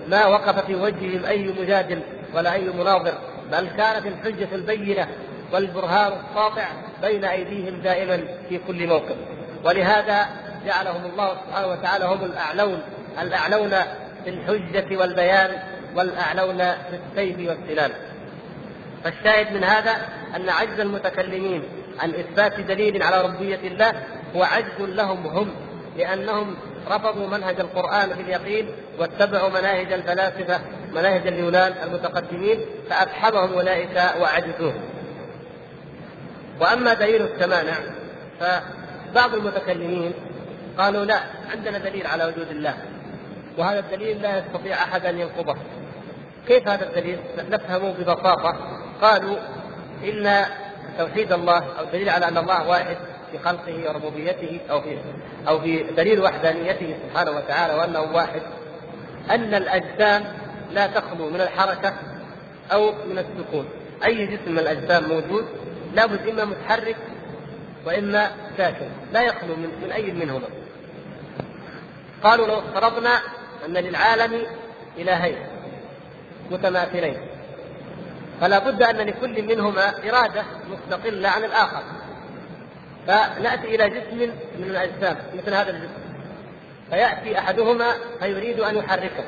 ما 0.07 0.25
وقف 0.25 0.65
في 0.65 0.75
وجههم 0.75 1.25
أي 1.25 1.53
مجادل 1.59 2.01
ولا 2.35 2.53
أي 2.53 2.69
مناظر. 2.69 3.13
بل 3.51 3.67
كانت 3.77 4.05
الحجة 4.05 4.55
البينة 4.55 5.07
والبرهان 5.53 6.11
الساطع 6.11 6.67
بين 7.01 7.25
أيديهم 7.25 7.81
دائما 7.81 8.23
في 8.49 8.59
كل 8.67 8.87
موقف. 8.87 9.15
ولهذا 9.63 10.27
جعلهم 10.65 11.05
الله 11.05 11.37
سبحانه 11.47 11.67
وتعالى 11.67 12.05
هم 12.05 12.25
الأعلون. 12.25 12.81
الأعلون 13.21 13.73
في 14.23 14.29
الحجة 14.29 14.97
والبيان 14.97 15.51
والأعلون 15.95 16.57
في 16.57 16.99
السيف 17.09 17.49
والسنان 17.49 17.91
فالشاهد 19.03 19.53
من 19.53 19.63
هذا 19.63 19.95
أن 20.35 20.49
عجز 20.49 20.79
المتكلمين 20.79 21.63
عن 21.99 22.09
إثبات 22.09 22.59
دليل 22.59 23.03
على 23.03 23.21
ربوبيه 23.21 23.59
الله 23.63 23.93
هو 24.35 24.43
عجز 24.43 24.79
لهم 24.79 25.27
هم 25.27 25.51
لأنهم 25.97 26.55
رفضوا 26.87 27.27
منهج 27.27 27.59
القرآن 27.59 28.15
في 28.15 28.21
اليقين 28.21 28.69
واتبعوا 28.99 29.49
مناهج 29.49 29.93
الفلاسفة 29.93 30.59
مناهج 30.93 31.27
اليونان 31.27 31.73
المتقدمين 31.83 32.59
فافحمهم 32.89 33.53
أولئك 33.53 34.01
وعجزوهم. 34.21 34.81
وأما 36.61 36.93
دليل 36.93 37.21
التمانع 37.21 37.73
فبعض 38.39 39.33
المتكلمين 39.33 40.13
قالوا 40.77 41.05
لا 41.05 41.19
عندنا 41.51 41.77
دليل 41.77 42.07
على 42.07 42.25
وجود 42.25 42.47
الله. 42.51 42.73
وهذا 43.59 43.79
الدليل 43.79 44.21
لا 44.21 44.37
يستطيع 44.37 44.83
أحد 44.83 45.05
أن 45.05 45.19
ينقضه. 45.19 45.55
كيف 46.47 46.67
هذا 46.67 46.89
الدليل؟ 46.89 47.19
نفهمه 47.49 47.91
ببساطة. 47.91 48.57
قالوا 49.01 49.37
إن 50.03 50.45
توحيد 50.97 51.31
الله 51.33 51.63
أو 51.79 51.83
الدليل 51.83 52.09
على 52.09 52.27
أن 52.27 52.37
الله 52.37 52.69
واحد 52.69 52.97
في 53.31 53.37
خلقه 53.37 53.89
وربوبيته 53.89 54.59
أو 54.69 54.81
في 54.81 54.97
أو 55.47 55.59
في 55.59 55.83
دليل 55.83 56.21
وحدانيته 56.21 56.95
سبحانه 57.07 57.31
وتعالى 57.31 57.73
وأنه 57.73 58.01
واحد 58.01 58.41
أن 59.29 59.53
الأجسام 59.53 60.23
لا 60.71 60.87
تخلو 60.87 61.29
من 61.29 61.41
الحركة 61.41 61.93
أو 62.71 62.91
من 62.91 63.17
السكون. 63.17 63.65
أي 64.05 64.25
جسم 64.25 64.51
من 64.51 64.59
الأجسام 64.59 65.09
موجود 65.09 65.45
لابد 65.93 66.27
إما 66.27 66.45
متحرك 66.45 66.97
وإما 67.85 68.31
ساكن 68.57 68.89
لا 69.13 69.21
يخلو 69.21 69.55
من, 69.55 69.69
من 69.83 69.91
أي 69.91 70.11
منهما. 70.11 70.47
قالوا 72.23 72.47
لو 72.47 72.59
افترضنا 72.59 73.19
أن 73.69 73.83
للعالم 73.83 74.45
إلهين 74.97 75.37
متماثلين. 76.51 77.17
فلا 78.41 78.59
بد 78.59 78.83
أن 78.83 78.95
لكل 78.97 79.43
منهما 79.43 80.09
إرادة 80.09 80.43
مستقلة 80.69 81.29
عن 81.29 81.43
الآخر. 81.43 81.83
فنأتي 83.07 83.75
إلى 83.75 83.89
جسم 83.89 84.17
من 84.59 84.63
الأجسام 84.63 85.17
مثل 85.33 85.53
هذا 85.53 85.69
الجسم. 85.69 85.99
فيأتي 86.89 87.39
أحدهما 87.39 87.93
فيريد 88.19 88.59
أن 88.59 88.75
يحركه. 88.75 89.23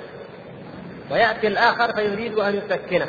ويأتي 1.12 1.48
الآخر 1.48 1.93
فيريد 1.93 2.39
أن 2.39 2.55
يسكنه. 2.55 3.07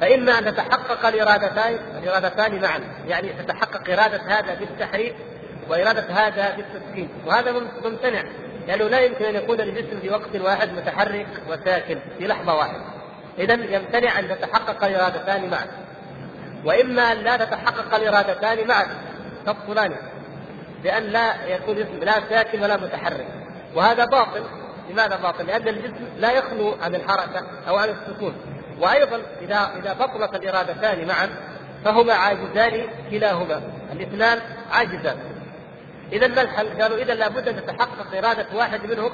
فإما 0.00 0.38
أن 0.38 0.44
تتحقق 0.44 1.06
الإرادتان 1.06 1.78
الإرادتان 2.02 2.62
معا. 2.62 2.80
يعني 3.08 3.28
تتحقق 3.28 3.90
إرادة 3.90 4.22
هذا 4.22 4.54
بالتحريك 4.54 5.14
وإرادة 5.68 6.02
هذا 6.02 6.56
بالتسكين. 6.56 7.08
وهذا 7.26 7.52
ممتنع. 7.84 8.22
لأنه 8.66 8.84
لا 8.84 9.00
يمكن 9.00 9.24
أن 9.24 9.34
يكون 9.34 9.60
الجسم 9.60 10.00
في 10.00 10.10
وقت 10.10 10.36
واحد 10.36 10.72
متحرك 10.72 11.26
وساكن 11.48 11.98
في 12.18 12.26
لحظة 12.26 12.54
واحدة. 12.54 12.80
إذا 13.38 13.54
يمتنع 13.54 14.18
أن 14.18 14.28
تتحقق 14.28 14.84
الإرادتان 14.84 15.50
معا 15.50 15.66
وإما 16.64 17.12
أن 17.12 17.16
لا 17.16 17.36
تتحقق 17.36 17.94
الإرادتان 17.94 18.68
معا 18.68 18.86
تبطلان 19.46 19.96
بأن 20.82 21.02
لا 21.02 21.46
يكون 21.46 21.76
جسم 21.76 21.98
لا 22.02 22.20
ساكن 22.30 22.62
ولا 22.62 22.76
متحرك. 22.76 23.26
وهذا 23.74 24.04
باطل. 24.04 24.42
لماذا 24.90 25.16
باطل؟ 25.16 25.46
لأن 25.46 25.68
الجسم 25.68 26.06
لا 26.18 26.32
يخلو 26.32 26.76
عن 26.82 26.94
الحركة 26.94 27.46
أو 27.68 27.76
عن 27.76 27.88
السكون. 27.88 28.34
وأيضا 28.80 29.22
إذا 29.42 29.70
إذا 29.76 29.92
بطلت 29.92 30.34
الارادتان 30.34 31.06
معا 31.06 31.28
فهما 31.84 32.12
عاجزان 32.12 32.86
كلاهما. 33.10 33.62
الاثنان 33.92 34.38
عاجزان. 34.72 35.35
اذا 36.12 36.26
ما 36.26 36.42
الحل؟ 36.42 36.82
قالوا 36.82 36.98
اذا 36.98 37.14
لابد 37.14 37.48
أن 37.48 37.56
تتحقق 37.56 38.16
إرادة 38.16 38.46
واحد 38.54 38.86
منهم 38.86 39.10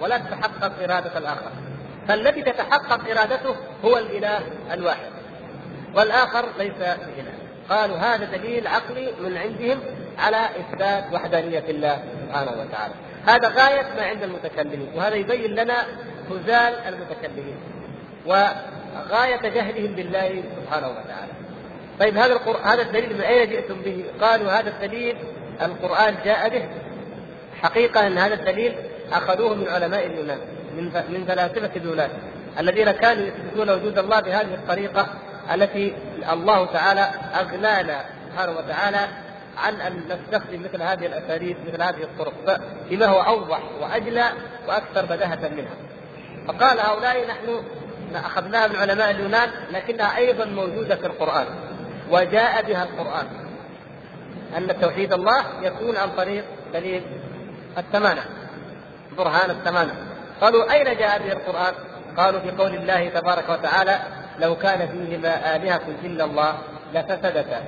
ولا 0.00 0.18
تتحقق 0.18 0.72
إرادة 0.82 1.18
الآخر 1.18 1.50
فالذي 2.08 2.42
تتحقق 2.42 3.10
إرادته 3.10 3.56
هو 3.84 3.98
الإله 3.98 4.40
الواحد 4.72 5.10
والآخر 5.94 6.48
ليس 6.58 6.78
بإله 6.78 7.32
قالوا 7.70 7.96
هذا 7.96 8.24
دليل 8.24 8.66
عقلي 8.66 9.12
من 9.20 9.36
عندهم 9.36 9.80
على 10.18 10.48
إثبات 10.60 11.04
وحدانية 11.12 11.64
الله 11.68 12.02
سبحانه 12.26 12.50
وتعالى 12.50 12.94
هذا 13.26 13.48
غاية 13.48 13.86
ما 13.96 14.02
عند 14.02 14.22
المتكلمين 14.22 14.88
وهذا 14.94 15.14
يبين 15.14 15.54
لنا 15.54 15.86
هزال 16.30 16.74
المتكلمين 16.74 17.56
وغاية 18.26 19.48
جهلهم 19.48 19.94
بالله 19.94 20.42
سبحانه 20.56 20.88
وتعالى. 20.88 21.32
طيب 22.00 22.16
هذا 22.16 22.32
القرآن 22.32 22.64
هذا 22.64 22.82
الدليل 22.82 23.14
من 23.14 23.20
أين 23.20 23.50
جئتم 23.50 23.74
به؟ 23.82 24.04
قالوا 24.20 24.52
هذا 24.52 24.70
الدليل 24.70 25.16
القرآن 25.66 26.14
جاء 26.24 26.48
به. 26.48 26.68
حقيقة 27.62 28.06
أن 28.06 28.18
هذا 28.18 28.34
الدليل 28.34 28.74
أخذوه 29.12 29.54
من 29.54 29.68
علماء 29.68 30.06
اليونان 30.06 30.38
من 30.76 30.84
من 30.84 31.24
فلاسفة 31.28 31.70
اليونان 31.76 32.10
الذين 32.58 32.90
كانوا 32.90 33.26
يثبتون 33.26 33.70
وجود 33.70 33.98
الله 33.98 34.20
بهذه 34.20 34.54
الطريقة 34.54 35.06
التي 35.54 35.94
الله 36.32 36.66
تعالى 36.66 37.10
أغنانا 37.40 38.04
سبحانه 38.28 38.52
وتعالى 38.58 39.08
عن 39.56 39.80
أن 39.80 40.00
نستخدم 40.08 40.62
مثل 40.62 40.82
هذه 40.82 41.06
الأساليب 41.06 41.56
مثل 41.66 41.82
هذه 41.82 42.02
الطرق 42.02 42.60
بما 42.90 43.06
هو 43.06 43.20
أوضح 43.20 43.60
وأجلى 43.80 44.24
وأكثر 44.68 45.04
بداهة 45.04 45.48
منها. 45.48 45.74
فقال 46.48 46.80
هؤلاء 46.80 47.26
نحن 47.28 47.62
أخذناها 48.14 48.66
من 48.66 48.76
علماء 48.76 49.10
اليونان 49.10 49.50
لكنها 49.72 50.16
أيضا 50.16 50.44
موجودة 50.44 50.96
في 50.96 51.06
القرآن 51.06 51.46
وجاء 52.10 52.62
بها 52.62 52.82
القرآن 52.84 53.26
أن 54.56 54.80
توحيد 54.80 55.12
الله 55.12 55.44
يكون 55.62 55.96
عن 55.96 56.10
طريق 56.16 56.44
دليل 56.72 57.02
الثمانه 57.78 58.22
برهان 59.18 59.50
الثمانه 59.50 59.94
قالوا 60.40 60.72
أين 60.72 60.84
جاء 60.84 61.18
به 61.18 61.32
القرآن؟ 61.32 61.74
قالوا 62.16 62.40
في 62.40 62.50
قول 62.50 62.74
الله 62.74 63.08
تبارك 63.08 63.48
وتعالى 63.48 63.98
لو 64.38 64.56
كان 64.56 64.88
فيهما 64.88 65.56
آلهة 65.56 65.82
إلا 66.04 66.24
الله 66.24 66.58
لفسدتا 66.94 67.62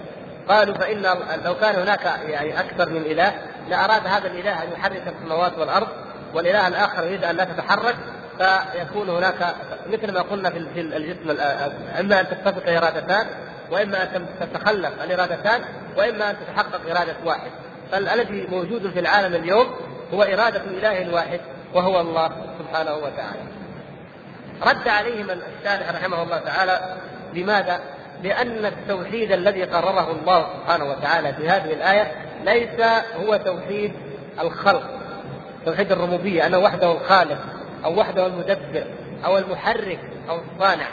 قالوا 0.48 0.74
فإن 0.74 1.02
لو 1.44 1.54
كان 1.54 1.74
هناك 1.74 2.20
يعني 2.26 2.60
أكثر 2.60 2.88
من 2.88 3.02
إله 3.02 3.32
لأراد 3.68 4.06
هذا 4.06 4.26
الإله 4.26 4.62
أن 4.62 4.68
يحرك 4.72 5.02
السماوات 5.16 5.58
والأرض 5.58 5.88
والإله 6.34 6.68
الآخر 6.68 7.04
يريد 7.04 7.24
أن 7.24 7.36
لا 7.36 7.44
تتحرك 7.44 7.96
فيكون 8.38 9.08
هناك 9.08 9.54
مثل 9.86 10.12
ما 10.12 10.20
قلنا 10.22 10.50
في 10.50 10.80
الجسم 10.80 11.36
أما 12.00 12.20
أن 12.20 12.26
تتفق 12.28 12.72
إرادتان 12.72 13.26
وإما 13.70 14.16
أن 14.16 14.26
تتخلف 14.40 15.02
الارادتان 15.02 15.60
وإما 15.96 16.30
أن 16.30 16.36
تتحقق 16.36 16.90
إرادة 16.90 17.14
واحد 17.24 17.50
فالذي 17.92 18.46
موجود 18.50 18.90
في 18.90 19.00
العالم 19.00 19.34
اليوم 19.34 19.66
هو 20.14 20.22
إرادة 20.22 20.62
إله 20.64 21.14
واحد 21.14 21.40
وهو 21.74 22.00
الله 22.00 22.30
سبحانه 22.58 22.94
وتعالى. 22.94 23.40
رد 24.62 24.88
عليهم 24.88 25.30
الشارح 25.30 25.90
رحمه 25.90 26.22
الله 26.22 26.38
تعالى 26.38 26.96
لماذا؟ 27.34 27.80
لأن 28.22 28.66
التوحيد 28.66 29.32
الذي 29.32 29.64
قرره 29.64 30.10
الله 30.10 30.46
سبحانه 30.60 30.84
وتعالى 30.84 31.32
في 31.32 31.48
هذه 31.48 31.72
الآية 31.72 32.12
ليس 32.44 32.80
هو 33.16 33.36
توحيد 33.36 33.92
الخلق 34.40 34.90
توحيد 35.64 35.92
الربوبية 35.92 36.46
أنه 36.46 36.58
وحده 36.58 36.92
الخالق 36.92 37.38
أو 37.84 38.00
وحده 38.00 38.26
المدبر 38.26 38.84
أو 39.24 39.38
المحرك 39.38 40.00
أو 40.28 40.38
الصانع 40.38 40.86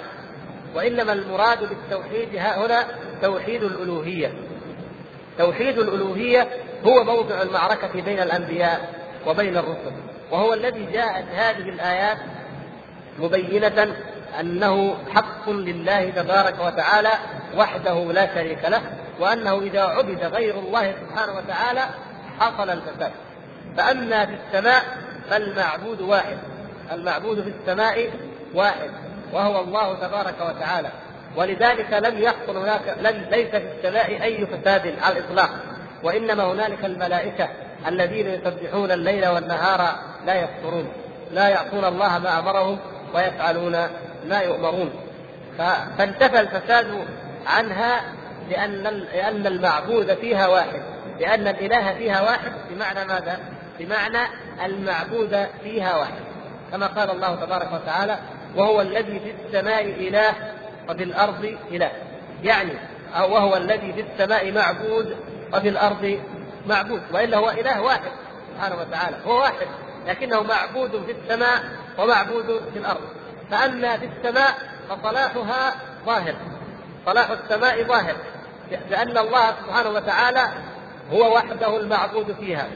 وإنما 0.76 1.14
المراد 1.14 1.60
بالتوحيد 1.60 2.36
هنا 2.36 2.88
توحيد 3.22 3.64
الألوهية. 3.64 4.34
توحيد 5.38 5.80
الألوهية 5.80 6.48
هو 6.86 7.04
موضع 7.04 7.42
المعركة 7.42 8.02
بين 8.02 8.20
الأنبياء 8.20 8.94
وبين 9.28 9.58
الرسل 9.58 9.92
وهو 10.32 10.54
الذي 10.54 10.86
جاءت 10.86 11.26
هذه 11.36 11.70
الآيات 11.70 12.18
مبينة 13.20 13.96
أنه 14.40 14.96
حق 15.14 15.50
لله 15.50 16.10
تبارك 16.10 16.56
وتعالى 16.60 17.12
وحده 17.58 18.12
لا 18.12 18.36
شريك 18.36 18.66
له 18.66 18.82
وأنه 19.20 19.60
إذا 19.60 19.82
عبد 19.82 20.24
غير 20.24 20.60
الله 20.60 20.92
سبحانه 20.92 21.34
وتعالى 21.38 21.82
حصل 22.40 22.70
الفساد. 22.70 23.12
فأما 23.78 24.26
في 24.26 24.34
السماء 24.34 24.84
فالمعبود 25.30 26.02
واحد 26.02 26.38
المعبود 26.92 27.42
في 27.42 27.50
السماء 27.60 28.12
واحد. 28.54 28.90
وهو 29.34 29.60
الله 29.60 29.94
تبارك 29.94 30.36
وتعالى. 30.42 30.90
ولذلك 31.36 31.94
لم 31.94 32.18
يحصل 32.18 32.58
هناك 32.58 32.98
لم 33.02 33.26
ليس 33.32 33.50
في 33.50 33.68
السماء 33.78 34.24
أي 34.24 34.46
فساد 34.46 34.96
على 35.02 35.20
الإطلاق. 35.20 35.50
وإنما 36.04 36.44
هنالك 36.44 36.86
الملائكة 36.86 37.50
الذين 37.88 38.28
يسبحون 38.28 38.92
الليل 38.92 39.28
والنهار 39.28 39.96
لا 40.26 40.34
يكفرون 40.34 40.92
لا 41.32 41.50
يعصون 41.50 41.86
الله 41.86 42.20
ما 42.20 42.40
أمرهم 42.40 42.80
ويفعلون 43.16 43.72
ما 44.28 44.40
يؤمرون. 44.40 44.94
فانتفى 45.98 46.40
الفساد 46.40 47.06
عنها 47.48 48.02
لأن 48.50 48.84
لأن 49.14 49.48
المعبود 49.48 50.14
فيها 50.14 50.48
واحد. 50.48 50.82
لأن 51.20 51.48
الإله 51.48 51.94
فيها 51.94 52.22
واحد 52.22 52.52
بمعنى 52.70 53.06
ماذا؟ 53.06 53.40
بمعنى 53.80 54.28
المعبود 54.66 55.48
فيها 55.64 55.98
واحد. 55.98 56.22
كما 56.72 56.88
قال 56.88 57.12
الله 57.12 57.36
تبارك 57.36 57.74
وتعالى 57.74 58.20
وهو 58.56 58.82
الذي 58.82 59.20
في 59.20 59.34
السماء 59.46 59.86
إله 59.86 60.34
وفي 60.90 61.04
الأرض 61.04 61.58
إله. 61.72 61.92
يعني 62.44 62.74
وهو 63.20 63.58
الذي 63.58 63.94
في 63.94 64.02
السماء 64.02 64.52
معبود 64.52 65.18
وفي 65.54 65.70
الأرض 65.70 66.20
معبود. 66.68 67.02
وإلا 67.14 67.38
هو 67.38 67.50
إله 67.50 67.82
واحد 67.82 68.12
سبحانه 68.54 68.76
وتعالى. 68.76 69.18
هو 69.26 69.40
واحد 69.40 69.68
لكنه 70.08 70.44
معبود 70.44 71.04
في 71.06 71.12
السماء 71.12 71.64
ومعبود 71.98 72.62
في 72.74 72.80
الأرض. 72.80 73.02
فأما 73.52 73.98
في 73.98 74.06
السماء 74.06 74.58
فصلاحها 74.90 75.76
ظاهر. 76.06 76.36
صلاح 77.06 77.30
السماء 77.30 77.84
ظاهر. 77.84 78.16
لأن 78.90 79.18
الله 79.18 79.48
سبحانه 79.48 79.90
وتعالى 79.90 80.48
هو 81.14 81.36
وحده 81.36 81.78
المعبود 81.80 82.36
فيها. 82.40 82.68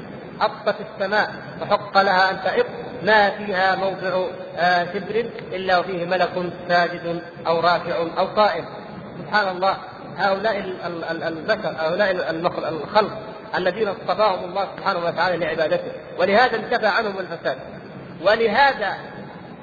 أطت 0.42 0.76
السماء 0.82 1.36
فحق 1.62 2.02
لها 2.02 2.32
أن 2.32 2.44
تئط 2.44 2.66
ما 3.06 3.30
فيها 3.30 3.76
موضع 3.76 4.28
آه، 4.58 4.86
شبر 4.94 5.26
إلا 5.54 5.78
وفيه 5.78 6.06
ملك 6.06 6.52
ساجد 6.68 7.22
أو 7.48 7.60
راكع 7.60 7.98
أو 8.18 8.26
قائم. 8.26 8.66
سبحان 9.18 9.56
الله 9.56 9.78
هؤلاء 10.18 10.58
البشر 11.28 11.76
هؤلاء 11.80 12.12
الخلق 12.70 13.18
الذين 13.58 13.88
اصطفاهم 13.88 14.50
الله 14.50 14.68
سبحانه 14.78 15.06
وتعالى 15.06 15.38
لعبادته. 15.38 15.92
ولهذا 16.20 16.56
انتفى 16.56 16.88
عنهم 16.88 17.20
الفساد. 17.20 17.58
ولهذا 18.22 18.98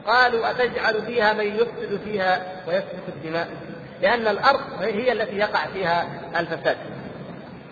قالوا 0.06 0.50
أتجعل 0.50 1.02
فيها 1.02 1.32
من 1.32 1.46
يفسد 1.46 2.00
فيها 2.04 2.42
ويسفك 2.68 3.08
الدماء؟ 3.08 3.48
لأن 4.02 4.26
الأرض 4.26 4.60
هي 4.80 5.12
التي 5.12 5.36
يقع 5.36 5.66
فيها 5.66 6.06
الفساد. 6.36 6.76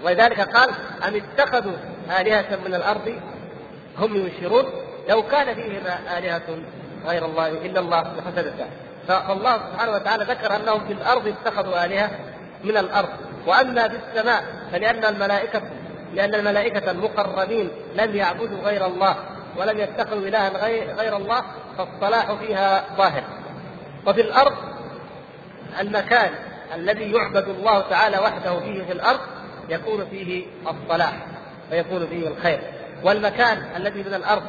ولذلك 0.04 0.40
قال 0.40 0.70
أم 1.08 1.14
اتخذوا 1.14 1.76
آلهة 2.20 2.58
من 2.66 2.74
الأرض؟ 2.74 3.20
هم 3.98 4.16
ينشرون. 4.16 4.64
لو 5.10 5.22
كان 5.22 5.54
فيهم 5.54 5.82
آلهة 6.18 6.42
غير 7.06 7.24
الله 7.24 7.48
إلا 7.48 7.80
الله 7.80 8.02
لفسدتا 8.02 8.66
فالله 9.08 9.56
سبحانه 9.56 9.92
وتعالى 9.92 10.24
ذكر 10.24 10.56
أنهم 10.56 10.86
في 10.86 10.92
الأرض 10.92 11.28
اتخذوا 11.28 11.84
آلهة 11.84 12.10
من 12.64 12.76
الأرض. 12.76 13.08
وأما 13.46 13.88
في 13.88 13.96
السماء 13.96 14.44
فلأن 14.72 15.04
الملائكة 15.04 15.62
لأن 16.14 16.34
الملائكة 16.34 16.90
المقربين 16.90 17.70
لم 17.94 18.16
يعبدوا 18.16 18.58
غير 18.58 18.86
الله 18.86 19.16
ولم 19.56 19.78
يتخذوا 19.78 20.28
إلها 20.28 20.48
غير 20.98 21.16
الله 21.16 21.42
فالصلاح 21.78 22.32
فيها 22.32 22.84
ظاهر. 22.96 23.22
وفي 24.06 24.20
الأرض 24.20 24.54
المكان 25.80 26.30
الذي 26.74 27.12
يعبد 27.12 27.48
الله 27.48 27.80
تعالى 27.80 28.18
وحده 28.18 28.60
فيه 28.60 28.84
في 28.84 28.92
الأرض 28.92 29.20
يكون 29.68 30.06
فيه 30.10 30.46
الصلاح 30.68 31.12
ويكون 31.72 32.06
فيه 32.06 32.28
الخير. 32.28 32.60
والمكان 33.02 33.62
الذي 33.76 34.02
من 34.02 34.14
الأرض 34.14 34.42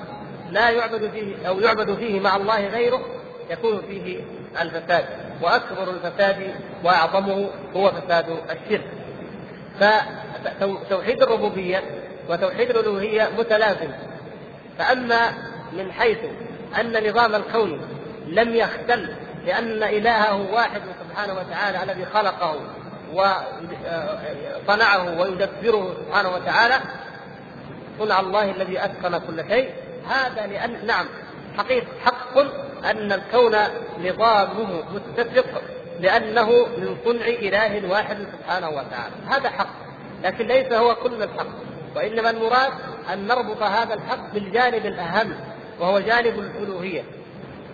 لا 0.51 0.69
يعبد 0.69 1.09
فيه 1.09 1.47
أو 1.47 1.59
يعبد 1.59 1.95
فيه 1.95 2.19
مع 2.19 2.35
الله 2.35 2.67
غيره 2.67 3.01
يكون 3.49 3.81
فيه 3.87 4.21
الفساد 4.61 5.05
وأكبر 5.41 5.89
الفساد 5.89 6.55
وأعظمه 6.83 7.49
هو 7.75 7.91
فساد 7.91 8.25
الشرك. 8.49 8.87
فتوحيد 9.79 11.21
الربوبية 11.21 11.83
وتوحيد 12.29 12.69
الألوهية 12.69 13.29
متلازم. 13.37 13.91
فأما 14.77 15.31
من 15.73 15.91
حيث 15.91 16.17
أن 16.79 17.09
نظام 17.09 17.35
الكون 17.35 17.81
لم 18.27 18.55
يختل 18.55 19.15
لأن 19.45 19.83
إلهه 19.83 20.53
واحد 20.53 20.81
سبحانه 20.99 21.33
وتعالى 21.33 21.83
الذي 21.83 22.05
خلقه 22.05 22.55
وصنعه 24.67 25.21
ويدبره 25.21 25.95
سبحانه 26.05 26.29
وتعالى 26.29 26.79
صنع 27.99 28.19
الله 28.19 28.51
الذي 28.51 28.85
أتقن 28.85 29.17
كل 29.17 29.43
شيء. 29.49 29.69
هذا 30.09 30.47
لأن 30.47 30.85
نعم. 30.85 31.05
حقيقة 31.57 31.87
حق 32.05 32.37
أن 32.85 33.11
الكون 33.11 33.55
نظامه 33.99 34.83
متفق 34.93 35.61
لأنه 35.99 36.49
من 36.77 36.97
صنع 37.05 37.25
إله 37.27 37.91
واحد 37.91 38.17
سبحانه 38.17 38.69
وتعالى. 38.69 39.15
هذا 39.27 39.49
حق. 39.49 39.69
لكن 40.23 40.47
ليس 40.47 40.73
هو 40.73 40.95
كل 40.95 41.23
الحق. 41.23 41.47
وإنما 41.95 42.29
المراد 42.29 42.71
أن 43.13 43.27
نربط 43.27 43.61
هذا 43.61 43.93
الحق 43.93 44.33
بالجانب 44.33 44.85
الأهم 44.85 45.35
وهو 45.79 45.99
جانب 45.99 46.39
الألوهية. 46.39 47.03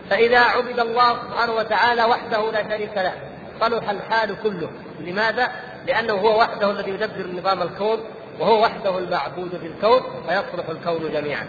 فإذا 0.10 0.40
عبد 0.40 0.80
الله 0.80 1.13
سبحانه 1.13 1.54
وتعالى 1.54 2.06
وحده 2.06 2.52
لا 2.52 2.70
شريك 2.70 2.98
له 2.98 3.13
صلح 3.62 3.90
الحال 3.90 4.36
كله. 4.44 4.70
لماذا؟ 5.00 5.52
لأنه 5.88 6.13
هو 6.13 6.40
وحده 6.40 6.72
الذي 6.72 6.92
يدبر 6.92 7.28
نظام 7.38 7.62
الكون 7.62 8.00
وهو 8.40 8.62
وحده 8.62 8.98
المعبود 8.98 9.58
في 9.62 9.68
الكون 9.68 10.02
فيصلح 10.28 10.70
الكون 10.70 11.12
جميعا. 11.12 11.48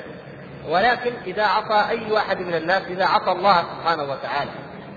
ولكن 0.69 1.13
إذا 1.27 1.45
عصى 1.45 1.91
أي 1.91 2.13
واحد 2.13 2.41
من 2.41 2.55
الناس 2.55 2.83
إذا 2.83 3.05
عصى 3.05 3.33
الله 3.33 3.63
سبحانه 3.63 4.03
وتعالى 4.03 4.51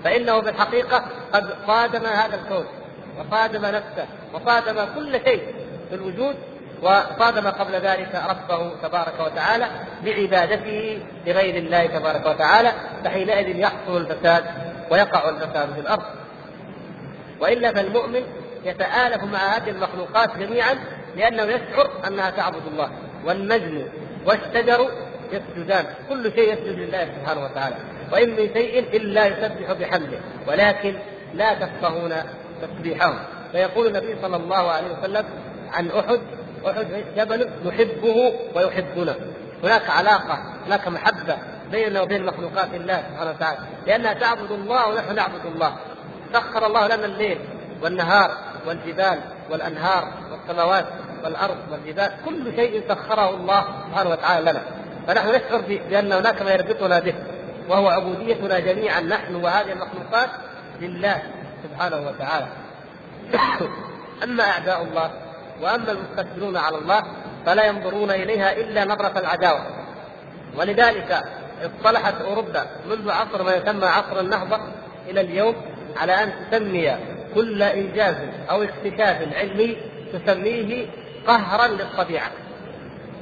فإنه 0.04 0.40
في 0.40 0.48
الحقيقة 0.48 1.04
قد 1.32 1.54
صادم 1.66 2.06
هذا 2.06 2.34
الكون 2.34 2.66
وصادم 3.18 3.66
نفسه 3.66 4.06
وصادم 4.34 4.84
كل 4.94 5.12
شيء 5.12 5.54
في 5.88 5.94
الوجود 5.94 6.34
وصادم 6.82 7.48
قبل 7.48 7.72
ذلك 7.72 8.22
ربه 8.28 8.70
تبارك 8.82 9.20
وتعالى 9.20 9.66
بعبادته 10.04 11.02
لغير 11.26 11.56
الله 11.56 11.86
تبارك 11.86 12.26
وتعالى 12.26 12.72
فحينئذ 13.04 13.56
يحصل 13.56 13.96
الفساد 13.96 14.44
ويقع 14.90 15.28
الفساد 15.28 15.72
في 15.74 15.80
الأرض. 15.80 16.02
وإلا 17.40 17.72
فالمؤمن 17.72 18.22
يتآلف 18.64 19.24
مع 19.24 19.38
هذه 19.38 19.70
المخلوقات 19.70 20.38
جميعا 20.38 20.78
لأنه 21.16 21.42
يشعر 21.42 21.90
أنها 22.06 22.30
تعبد 22.30 22.66
الله 22.66 22.90
والنجم 23.24 23.84
والشجر 24.26 24.90
يسجدان 25.32 25.84
كل 26.08 26.32
شيء 26.32 26.52
يسجد 26.52 26.78
لله 26.78 27.04
سبحانه 27.04 27.44
وتعالى. 27.44 27.76
وإن 28.12 28.30
من 28.30 28.54
شيء 28.54 28.78
إلا 28.96 29.26
يسبح 29.26 29.72
بحمده. 29.72 30.18
ولكن 30.48 30.94
لا 31.34 31.54
تفقهون 31.54 32.12
تسبيحهم 32.62 33.18
فيقول 33.52 33.86
النبي 33.86 34.16
صلى 34.22 34.36
الله 34.36 34.70
عليه 34.70 34.98
وسلم 34.98 35.24
عن 35.72 35.90
أحد 35.90 36.20
أحد 36.66 36.86
جبل 37.16 37.50
نحبه 37.66 38.32
ويحبنا 38.54 39.14
هناك 39.62 39.90
علاقة 39.90 40.38
هناك 40.66 40.88
محبة 40.88 41.36
بيننا 41.70 42.00
وبين 42.02 42.26
مخلوقات 42.26 42.74
الله 42.74 43.02
سبحانه 43.10 43.30
وتعالى. 43.30 43.58
لأنها 43.86 44.12
تعبد 44.12 44.50
الله 44.50 44.88
ونحن 44.88 45.14
نعبد 45.14 45.46
الله. 45.54 45.76
سخر 46.32 46.66
الله 46.66 46.86
لنا 46.86 47.04
الليل 47.04 47.38
والنهار 47.82 48.30
والجبال 48.66 49.18
والأنهار 49.50 50.08
والسماوات 50.30 50.86
والأرض 51.24 51.56
والجبال. 51.70 52.10
كل 52.24 52.56
شيء 52.56 52.82
سخره 52.88 53.30
الله 53.30 53.64
سبحانه 53.88 54.10
وتعالى 54.10 54.50
لنا. 54.50 54.62
فنحن 55.06 55.28
نشعر 55.28 55.60
بأن 55.60 56.12
هناك 56.12 56.42
ما 56.42 56.52
يربطنا 56.52 56.98
به 56.98 57.14
وهو 57.68 57.88
عبوديتنا 57.88 58.58
جميعا 58.58 59.00
نحن 59.00 59.34
وهذه 59.34 59.72
المخلوقات 59.72 60.30
لله 60.80 61.22
سبحانه 61.64 62.06
وتعالى. 62.08 62.46
أما 64.24 64.44
أعداء 64.44 64.82
الله 64.82 65.10
وأما 65.62 65.92
المستكبرون 65.92 66.56
على 66.56 66.78
الله 66.78 67.02
فلا 67.46 67.64
ينظرون 67.64 68.10
إليها 68.10 68.52
إلا 68.52 68.84
نظرة 68.84 69.18
العداوة. 69.18 69.66
ولذلك 70.56 71.22
اصطلحت 71.62 72.14
أوروبا 72.14 72.66
منذ 72.90 73.10
عصر 73.10 73.42
ما 73.42 73.54
يسمى 73.54 73.86
عصر 73.86 74.20
النهضة 74.20 74.58
إلى 75.08 75.20
اليوم 75.20 75.54
على 75.96 76.12
أن 76.22 76.32
تسمي 76.50 76.96
كل 77.34 77.62
إنجاز 77.62 78.16
أو 78.50 78.62
اكتشاف 78.62 79.34
علمي 79.34 79.76
تسميه 80.12 80.86
قهرا 81.26 81.66
للطبيعة. 81.66 82.30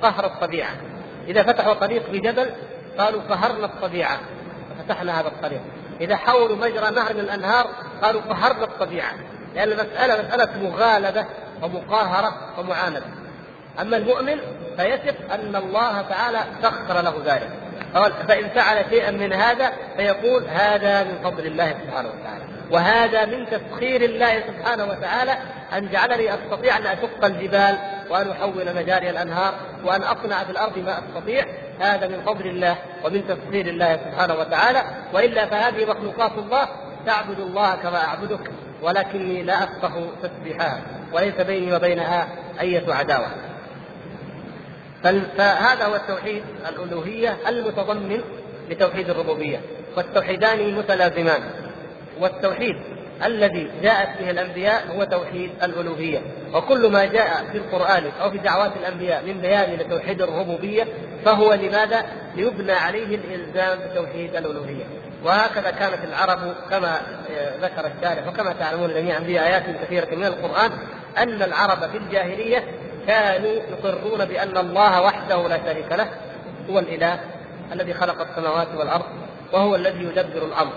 قهر 0.02 0.26
الطبيعة. 0.26 0.89
إذا 1.28 1.42
فتحوا 1.42 1.74
طريق 1.74 2.10
بجبل 2.10 2.50
قالوا 2.98 3.22
قهرنا 3.30 3.66
الطبيعة 3.66 4.18
ففتحنا 4.78 5.20
هذا 5.20 5.28
الطريق. 5.28 5.60
إذا 6.00 6.16
حولوا 6.16 6.56
مجرى 6.56 6.90
نهر 6.90 7.14
من 7.14 7.20
الأنهار 7.20 7.66
قالوا 8.02 8.20
قهرنا 8.20 8.64
الطبيعة 8.64 9.12
لأن 9.54 9.68
المسألة 9.68 10.22
مسألة 10.22 10.48
مغالبة 10.62 11.24
ومقاهرة 11.62 12.58
ومعاندة. 12.58 13.02
أما 13.80 13.96
المؤمن 13.96 14.36
فيثق 14.76 15.32
أن 15.32 15.56
الله 15.56 16.02
تعالى 16.02 16.38
سخر 16.62 17.00
له 17.00 17.14
ذلك. 17.24 17.50
قال 17.94 18.12
فإن 18.28 18.48
فعل 18.48 18.84
شيئا 18.90 19.10
من 19.10 19.32
هذا 19.32 19.72
فيقول 19.96 20.44
هذا 20.44 21.04
من 21.04 21.18
فضل 21.24 21.46
الله 21.46 21.70
سبحانه 21.70 22.08
وتعالى. 22.08 22.44
وهذا 22.70 23.24
من 23.24 23.46
تسخير 23.46 24.04
الله 24.04 24.40
سبحانه 24.40 24.84
وتعالى 24.84 25.36
أن 25.72 25.88
جعلني 25.88 26.34
أستطيع 26.34 26.76
أن 26.76 26.86
أشق 26.86 27.24
الجبال 27.24 27.78
وأن 28.10 28.30
أحول 28.30 28.76
مجاري 28.76 29.10
الأنهار 29.10 29.54
وأن 29.84 30.02
أصنع 30.02 30.44
في 30.44 30.50
الأرض 30.50 30.78
ما 30.78 30.98
أستطيع. 30.98 31.44
هذا 31.80 32.08
من 32.08 32.22
فضل 32.26 32.46
الله 32.46 32.76
ومن 33.04 33.24
تسخير 33.28 33.66
الله 33.66 33.96
سبحانه 33.96 34.34
وتعالى. 34.34 34.82
وإلا 35.14 35.46
فهذه 35.46 35.90
مخلوقات 35.90 36.32
الله 36.38 36.68
تعبد 37.06 37.40
الله 37.40 37.74
كما 37.76 38.04
أعبدك 38.04 38.50
ولكني 38.82 39.42
لا 39.42 39.64
أفقه 39.64 40.06
تسبيحها 40.22 40.80
وليس 41.12 41.34
بيني 41.34 41.76
وبينها 41.76 42.28
أية 42.60 42.94
عداوة. 42.94 43.28
فهذا 45.36 45.84
هو 45.84 45.96
التوحيد 45.96 46.42
الألوهية 46.68 47.36
المتضمن 47.48 48.20
لتوحيد 48.70 49.10
الربوبية 49.10 49.60
والتوحيدان 49.96 50.74
متلازمان 50.74 51.40
والتوحيد 52.20 52.76
الذي 53.24 53.70
جاءت 53.82 54.08
به 54.20 54.30
الأنبياء 54.30 54.84
هو 54.96 55.04
توحيد 55.04 55.50
الألوهية. 55.62 56.20
وكل 56.54 56.92
ما 56.92 57.04
جاء 57.04 57.44
في 57.52 57.58
القرآن 57.58 58.10
أو 58.22 58.30
في 58.30 58.38
دعوات 58.38 58.72
الأنبياء 58.76 59.24
من 59.24 59.40
بيان 59.40 59.74
لتوحيد 59.74 60.22
الربوبية 60.22 60.84
فهو 61.24 61.54
لماذا؟ 61.54 62.04
ليبنى 62.36 62.72
عليه 62.72 63.16
الإلزام 63.16 63.78
بتوحيد 63.90 64.36
الألوهية. 64.36 64.84
وهكذا 65.24 65.70
كانت 65.70 66.04
العرب 66.04 66.38
كما 66.70 67.00
ذكر 67.62 67.90
الشارح 67.96 68.28
وكما 68.28 68.52
تعلمون 68.52 68.94
جميعا 68.94 69.20
في 69.20 69.40
آيات 69.40 69.62
كثيرة 69.82 70.14
من 70.14 70.24
القرآن 70.24 70.70
أن 71.18 71.42
العرب 71.42 71.90
في 71.90 71.96
الجاهلية 71.96 72.64
كانوا 73.06 73.50
يقرون 73.50 74.24
بأن 74.24 74.56
الله 74.56 75.02
وحده 75.02 75.48
لا 75.48 75.58
شريك 75.66 75.92
له 75.92 76.08
هو 76.70 76.78
الإله 76.78 77.20
الذي 77.72 77.94
خلق 77.94 78.28
السماوات 78.30 78.68
والأرض 78.76 79.04
وهو 79.52 79.76
الذي 79.76 80.04
يدبر 80.04 80.44
الأمر. 80.44 80.72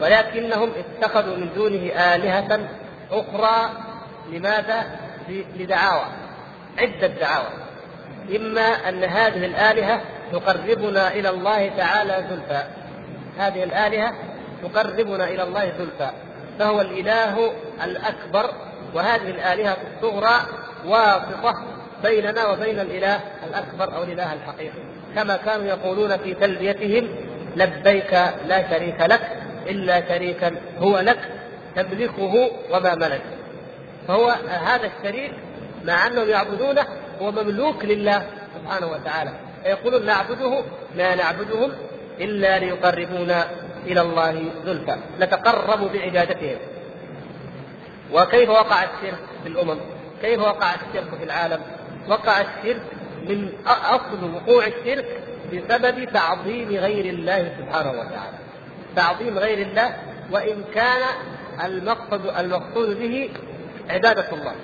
ولكنهم 0.00 0.70
اتخذوا 0.78 1.36
من 1.36 1.48
دونه 1.54 1.92
آلهة 2.14 2.68
أخرى. 3.10 3.70
لماذا؟ 4.32 4.86
لدعاوى 5.28 6.04
عدة 6.78 7.06
دعاوى. 7.06 7.48
إما 8.36 8.88
أن 8.88 9.04
هذه 9.04 9.46
الآلهة 9.46 10.00
تقربنا 10.32 11.12
إلى 11.12 11.30
الله 11.30 11.68
تعالى 11.68 12.24
زلفى. 12.30 12.64
هذه 13.38 13.64
الآلهة 13.64 14.12
تقربنا 14.62 15.24
إلى 15.28 15.42
الله 15.42 15.72
زلفى. 15.78 16.10
فهو 16.58 16.80
الإله 16.80 17.52
الأكبر 17.84 18.50
وهذه 18.94 19.30
الآلهة 19.30 19.76
الصغرى 19.96 20.36
واسطة 20.86 21.54
بيننا 22.02 22.46
وبين 22.46 22.80
الإله 22.80 23.20
الأكبر 23.46 23.96
أو 23.96 24.02
الإله 24.02 24.32
الحقيقي. 24.32 24.78
كما 25.14 25.36
كانوا 25.36 25.66
يقولون 25.66 26.16
في 26.16 26.34
تلبيتهم 26.34 27.08
لبيك 27.56 28.12
لا 28.46 28.70
شريك 28.70 29.00
لك 29.00 29.45
إلا 29.68 30.08
شريكا 30.08 30.52
هو 30.78 30.98
لك 30.98 31.18
تملكه 31.76 32.50
وما 32.70 32.94
ملك. 32.94 33.22
فهو 34.08 34.28
هذا 34.48 34.90
الشريك 34.98 35.32
مع 35.84 36.06
أنهم 36.06 36.28
يعبدونه 36.28 36.86
هو 37.20 37.32
مملوك 37.32 37.84
لله 37.84 38.26
سبحانه 38.54 38.86
وتعالى. 38.86 39.32
فيقولون 39.62 40.06
نعبده 40.06 40.62
لا 40.96 41.14
نعبدهم 41.14 41.72
إلا 42.20 42.58
ليقربونا 42.58 43.46
إلى 43.86 44.00
الله 44.00 44.44
زلفى. 44.66 44.96
نتقرب 45.20 45.92
بعبادتهم. 45.92 46.58
وكيف 48.12 48.48
وقع 48.50 48.84
الشرك 48.84 49.18
في 49.42 49.48
الأمم؟ 49.48 49.80
كيف 50.22 50.40
وقع 50.40 50.74
الشرك 50.74 51.14
في 51.18 51.24
العالم؟ 51.24 51.60
وقع 52.08 52.40
الشرك 52.40 52.82
من 53.28 53.52
أصل 53.66 54.34
وقوع 54.34 54.66
الشرك 54.66 55.20
بسبب 55.52 56.04
تعظيم 56.04 56.68
غير 56.68 57.04
الله 57.04 57.52
سبحانه 57.58 57.90
وتعالى. 57.90 58.35
تعظيم 58.96 59.38
غير 59.38 59.66
الله 59.66 59.96
وإن 60.30 60.64
كان 60.74 61.02
المقصد 61.64 62.26
المقصود 62.38 62.98
به 62.98 63.30
عبادة 63.90 64.32
الله 64.32 64.54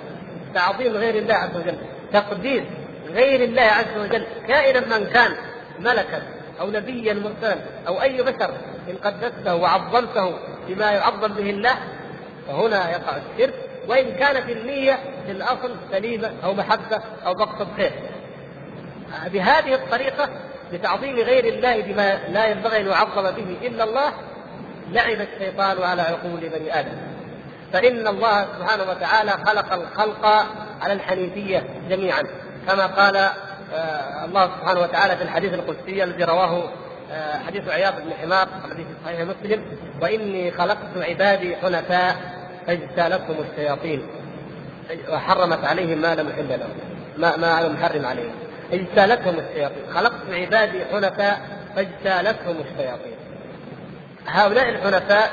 تعظيم 0.53 0.93
غير 0.93 1.15
الله 1.15 1.33
عز 1.33 1.55
وجل 1.55 1.77
تقديس 2.13 2.63
غير 3.09 3.43
الله 3.43 3.61
عز 3.61 3.97
وجل 3.97 4.25
كائنا 4.47 4.97
من 4.97 5.05
كان 5.05 5.31
ملكا 5.79 6.21
أو 6.59 6.71
نبيا 6.71 7.13
مرسلا 7.13 7.57
أو 7.87 8.01
أي 8.01 8.23
بشر 8.23 8.53
إن 8.89 8.95
قدسته 9.03 9.55
وعظمته 9.55 10.33
بما 10.67 10.91
يعظم 10.91 11.27
به 11.27 11.49
الله 11.49 11.75
فهنا 12.47 12.91
يقع 12.91 13.17
الشرك 13.17 13.53
وإن 13.87 14.11
كانت 14.15 14.49
النية 14.49 14.99
في 15.25 15.31
الأصل 15.31 15.75
سليمة 15.91 16.31
أو 16.43 16.53
محبة 16.53 17.01
أو 17.25 17.33
مقصد 17.33 17.67
خير. 17.77 17.91
بهذه 19.33 19.75
الطريقة 19.75 20.29
بتعظيم 20.73 21.15
غير 21.15 21.45
الله 21.45 21.81
بما 21.81 22.19
لا 22.29 22.45
ينبغي 22.45 22.81
أن 22.81 22.87
يعظم 22.87 23.31
به 23.31 23.67
إلا 23.67 23.83
الله 23.83 24.13
لعب 24.91 25.27
الشيطان 25.33 25.83
على 25.83 26.01
عقول 26.01 26.49
بني 26.49 26.79
آدم. 26.79 26.97
فإن 27.73 28.07
الله 28.07 28.47
سبحانه 28.57 28.83
وتعالى 28.83 29.31
خلق 29.31 29.73
الخلق 29.73 30.25
على 30.81 30.93
الحنيفية 30.93 31.63
جميعا 31.89 32.21
كما 32.67 32.85
قال 32.85 33.15
آه، 33.73 34.25
الله 34.25 34.45
سبحانه 34.45 34.79
وتعالى 34.79 35.17
في 35.17 35.23
الحديث 35.23 35.53
القدسي 35.53 36.03
الذي 36.03 36.23
رواه 36.23 36.63
آه، 37.11 37.39
حديث 37.47 37.67
عياض 37.67 37.93
بن 37.93 38.13
حمار 38.21 38.47
الذي 38.65 38.83
في 38.83 38.93
صحيح 39.05 39.19
مسلم 39.21 39.63
وإني 40.01 40.51
خلقت 40.51 40.97
عبادي 40.97 41.55
حنفاء 41.55 42.15
فاجتالتهم 42.67 43.35
الشياطين 43.51 44.07
وحرمت 45.09 45.65
عليهم 45.65 46.01
ما 46.01 46.15
لم 46.15 46.29
يحل 46.29 46.49
لهم 46.49 46.69
ما 47.17 47.37
ما 47.37 47.61
لم 47.61 47.75
يحرم 47.75 48.05
عليهم 48.05 48.33
اجتالتهم 48.73 49.39
الشياطين. 49.39 49.93
خلقت 49.93 50.29
عبادي 50.29 50.85
حنفاء 50.85 51.41
فاجتالتهم 51.75 52.55
الشياطين. 52.57 53.15
هؤلاء 54.27 54.69
الحنفاء 54.69 55.31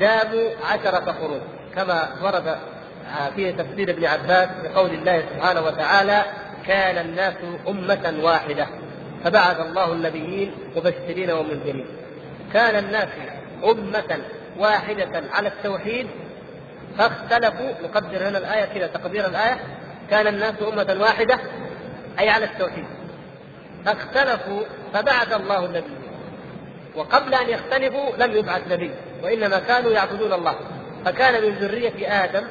داموا 0.00 0.50
عشرة 0.70 1.12
قرون 1.12 1.40
كما 1.74 2.08
ورد 2.22 2.58
في 3.36 3.52
تفسير 3.52 3.90
ابن 3.90 4.04
عباس 4.04 4.48
بقول 4.62 4.90
الله 4.90 5.22
سبحانه 5.34 5.60
وتعالى 5.60 6.24
كان 6.66 7.06
الناس 7.06 7.34
أمة 7.68 8.14
واحدة 8.22 8.66
فبعث 9.24 9.60
الله 9.60 9.92
النبيين 9.92 10.52
مبشرين 10.76 11.30
ومنذرين. 11.30 11.86
كان 12.52 12.84
الناس 12.84 13.08
أمة 13.64 14.18
واحدة 14.58 15.22
على 15.32 15.48
التوحيد 15.48 16.06
فاختلفوا. 16.98 17.72
نقدر 17.82 18.28
هنا 18.28 18.38
الآية 18.38 18.64
كذا 18.64 18.86
تقدير 18.86 19.26
الآية 19.26 19.56
كان 20.10 20.26
الناس 20.26 20.54
أمة 20.62 20.96
واحدة 21.00 21.38
أي 22.18 22.28
على 22.28 22.44
التوحيد. 22.44 22.84
فاختلفوا 23.84 24.62
فبعث 24.94 25.32
الله 25.32 25.64
النبيين. 25.64 26.02
وقبل 26.96 27.34
أن 27.34 27.48
يختلفوا 27.48 28.16
لم 28.16 28.36
يبعث 28.36 28.72
نبي 28.72 28.90
وإنما 29.22 29.58
كانوا 29.58 29.92
يعبدون 29.92 30.32
الله. 30.32 30.54
فكان 31.04 31.42
من 31.42 31.54
ذرية 31.54 32.24
آدم 32.24 32.44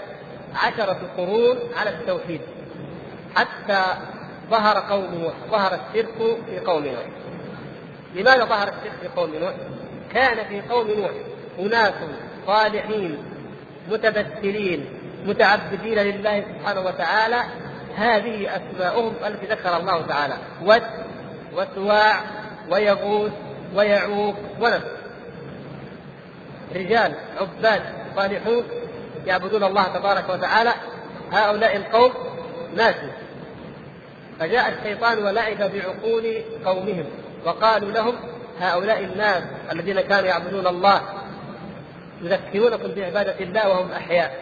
عشرة 0.56 1.00
قرون 1.18 1.60
على 1.78 1.90
التوحيد 1.90 2.42
حتى 3.36 3.84
ظهر 4.50 4.80
قوم 4.80 5.16
نوح 5.16 5.34
ظهر 5.52 5.74
الشرك 5.74 6.38
في 6.46 6.60
قوم 6.60 6.86
نوح. 6.86 7.06
لماذا 8.16 8.46
ظهر 8.46 8.68
الشرك 8.68 8.94
في 9.02 9.08
قوم 9.08 9.36
نوح؟ 9.36 9.54
كان 10.14 10.46
في 10.48 10.62
قوم 10.62 10.88
نوح 10.88 11.12
أناس 11.60 11.94
صالحين 12.48 13.18
متبتلين 13.92 14.86
متعبدين 15.26 16.00
لله 16.00 16.42
سبحانه 16.42 16.82
وتعالى 16.82 17.44
هذه 17.96 18.56
أسماؤهم 18.56 19.14
التي 19.26 19.46
ذكر 19.46 19.78
الله 19.78 20.02
تعالى. 20.02 20.38
ود 20.64 20.84
وسواع 21.54 22.16
ويغوث 22.70 23.32
ويعوق 23.76 24.36
ونسر 24.62 24.92
رجال 26.76 27.14
عباد 27.40 27.82
صالحون 28.16 28.64
يعبدون 29.26 29.64
الله 29.64 29.84
تبارك 29.84 30.30
وتعالى. 30.30 30.74
هؤلاء 31.32 31.76
القوم 31.76 32.12
ماتوا. 32.78 33.10
فجاء 34.40 34.74
الشيطان 34.80 35.24
ولعب 35.24 35.58
بعقول 35.58 36.42
قومهم 36.66 37.06
وقالوا 37.46 37.92
لهم 37.92 38.16
هؤلاء 38.60 39.00
الناس 39.00 39.44
الذين 39.72 40.02
كانوا 40.02 40.28
يعبدون 40.30 40.68
الله 40.68 41.02
يذكرونكم 42.22 42.88
بعبادة 42.96 43.40
الله 43.40 43.70
وهم 43.70 43.92
أحياء. 43.92 44.36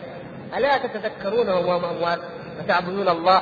ألا 0.57 0.77
تتذكرونهم 0.77 1.65
وهم 1.65 1.85
أموات؟ 1.85 2.19
وتعبدون 2.59 3.09
الله 3.09 3.41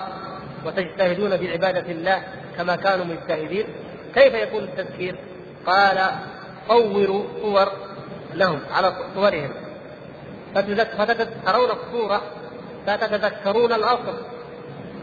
وتجتهدون 0.66 1.38
بعبادة 1.38 1.92
الله 1.92 2.24
كما 2.58 2.76
كانوا 2.76 3.06
مجتهدين؟ 3.06 3.66
كيف 4.16 4.34
يكون 4.34 4.64
التذكير؟ 4.64 5.16
قال 5.66 6.12
صوروا 6.68 7.24
صور 7.42 7.72
لهم 8.34 8.60
على 8.72 8.94
صورهم. 9.16 9.50
فتتذكرون 10.56 11.70
الصورة 11.72 12.22
فتتذكرون 12.88 13.74
الأصل. 13.74 14.18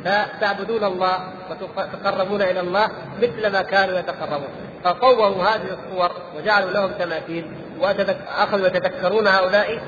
فتعبدون 0.05 0.85
الله 0.85 1.19
وتقربون 1.51 2.43
إلى 2.43 2.61
الله 2.61 2.89
مثل 3.23 3.53
ما 3.53 3.63
كانوا 3.63 3.99
يتقربون. 3.99 4.49
فصوروا 4.85 5.43
هذه 5.43 5.79
الصور 5.79 6.11
وجعلوا 6.37 6.71
لهم 6.71 6.91
تماثيل 6.99 7.47
وأخذوا 7.81 8.67
يتذكرون 8.67 9.27
هؤلاء 9.27 9.83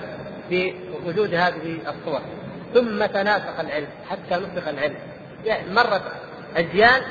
بوجود 0.51 1.35
هذه 1.35 1.79
الصور. 1.89 2.21
ثم 2.77 3.07
تناسخ 3.07 3.61
العلم 3.61 3.89
حتى 4.11 4.41
نسخ 4.41 4.69
العلم. 4.69 4.97
يعني 5.45 5.73
مرت 5.73 6.03
أجيال 6.57 7.03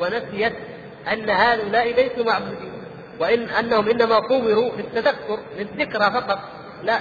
ونسيت 0.00 0.52
أن 1.12 1.30
هؤلاء 1.30 1.94
ليسوا 1.94 2.24
معبودين 2.24 2.72
وإن 3.18 3.48
أنهم 3.48 3.88
إنما 3.90 4.28
صوروا 4.28 4.70
للتذكر 4.76 5.38
للذكرى 5.58 6.10
فقط. 6.10 6.38
لا 6.82 6.98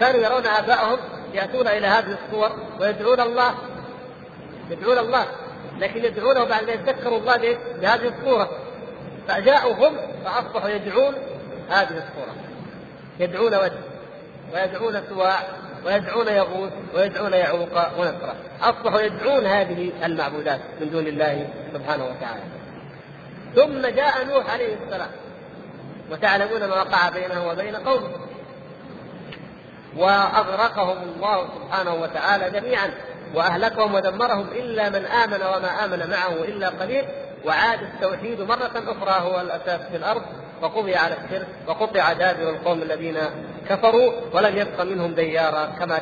كانوا 0.00 0.20
يرون 0.20 0.46
ابائهم 0.46 0.98
يأتون 1.34 1.68
إلى 1.68 1.86
هذه 1.86 2.18
الصور 2.24 2.50
ويدعون 2.80 3.20
الله 3.20 3.54
يدعون 4.70 4.98
الله 4.98 5.26
لكن 5.78 6.04
يدعونه 6.04 6.44
بعد 6.44 6.68
أن 6.68 6.80
يتذكروا 6.80 7.18
الله 7.18 7.36
بهذه 7.80 8.12
الصورة. 8.18 8.50
فجاءوا 9.28 9.88
هم 9.88 9.96
فأصبحوا 10.24 10.68
يدعون 10.68 11.14
هذه 11.70 12.04
الصورة. 12.04 12.34
يدعون 13.20 13.54
وجه 13.54 13.80
ويدعون 14.54 15.02
سواع. 15.08 15.63
ويدعون 15.86 16.28
يغوث 16.28 16.72
ويدعون 16.94 17.32
يعوق 17.32 17.98
ونصرا 17.98 18.34
اصبحوا 18.62 19.00
يدعون 19.00 19.46
هذه 19.46 19.92
المعبودات 20.04 20.60
من 20.80 20.90
دون 20.90 21.06
الله 21.06 21.48
سبحانه 21.74 22.04
وتعالى. 22.04 22.42
ثم 23.54 23.86
جاء 23.86 24.24
نوح 24.24 24.50
عليه 24.52 24.74
السلام. 24.74 25.10
وتعلمون 26.10 26.64
ما 26.64 26.82
وقع 26.82 27.08
بينه 27.08 27.48
وبين 27.48 27.76
قومه. 27.76 28.10
وأغرقهم 29.96 30.96
الله 31.16 31.48
سبحانه 31.54 31.94
وتعالى 31.94 32.60
جميعا. 32.60 32.90
وأهلكهم 33.34 33.94
ودمرهم 33.94 34.48
إلا 34.48 34.88
من 34.88 35.06
آمن 35.06 35.42
وما 35.42 35.84
آمن 35.84 36.10
معه 36.10 36.44
إلا 36.44 36.68
قليل. 36.68 37.04
وعاد 37.44 37.82
التوحيد 37.82 38.40
مرة 38.40 38.72
أخرى 38.74 39.30
هو 39.30 39.40
الأساس 39.40 39.80
في 39.90 39.96
الأرض. 39.96 40.22
وقضي 40.62 40.94
على 40.94 41.14
الشرك 41.24 41.46
وقطع 41.66 42.12
دابر 42.12 42.50
القوم 42.50 42.82
الذين 42.82 43.18
كفروا 43.68 44.12
ولم 44.32 44.56
يبق 44.56 44.82
منهم 44.82 45.14
ديارا 45.14 45.66
كما 45.66 46.00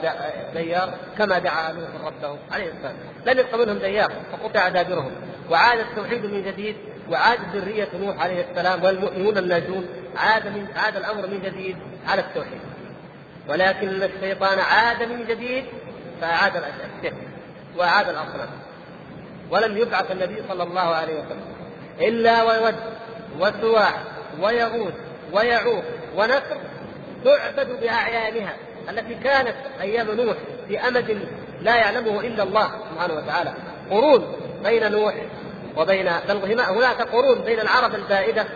ديار 0.54 0.94
كما 1.18 1.38
دعا 1.38 1.72
نوح 1.72 1.88
ربه 2.04 2.38
عليه 2.52 2.72
السلام. 2.72 2.94
لم 3.26 3.38
يبق 3.38 3.54
منهم 3.54 3.78
ديار 3.78 4.12
فقطع 4.32 4.68
دابرهم. 4.68 5.10
وعاد 5.50 5.78
التوحيد 5.78 6.24
من 6.24 6.44
جديد 6.44 6.76
وعاد 7.10 7.38
ذرية 7.54 7.88
نوح 8.00 8.22
عليه 8.22 8.44
السلام 8.50 8.84
والمؤمنون 8.84 9.38
الناجون 9.38 9.86
عاد 10.16 10.46
من 10.46 10.66
عاد 10.76 10.96
الأمر 10.96 11.26
من 11.26 11.42
جديد 11.44 11.76
على 12.08 12.20
التوحيد. 12.20 12.60
ولكن 13.48 13.88
الشيطان 13.88 14.58
عاد 14.58 15.02
من 15.02 15.26
جديد 15.26 15.64
فأعاد 16.20 16.56
الشرك 16.56 17.14
وأعاد 17.76 18.08
الأصنام. 18.08 18.48
ولم 19.50 19.76
يبعث 19.76 20.10
النبي 20.10 20.42
صلى 20.48 20.62
الله 20.62 20.80
عليه 20.80 21.14
وسلم 21.14 21.52
إلا 22.00 22.42
ويود 22.42 22.74
وسواع 23.40 23.92
ويغوث 24.40 24.94
ويعوق 25.32 25.84
ونسر 26.16 26.56
تعبد 27.24 27.80
بأعيانها 27.80 28.56
التي 28.90 29.14
كانت 29.14 29.54
أيام 29.80 30.10
نوح 30.10 30.36
في 30.68 30.80
أمد 30.88 31.28
لا 31.60 31.76
يعلمه 31.76 32.20
إلا 32.20 32.42
الله 32.42 32.70
سبحانه 32.90 33.14
وتعالى. 33.14 33.54
قرون 33.90 34.36
بين 34.64 34.92
نوح 34.92 35.14
وبين 35.76 36.10
بل 36.28 36.36
هناك 36.52 37.02
قرون 37.02 37.38
بين 37.38 37.60
العرب 37.60 37.94
البائدة 37.94 38.46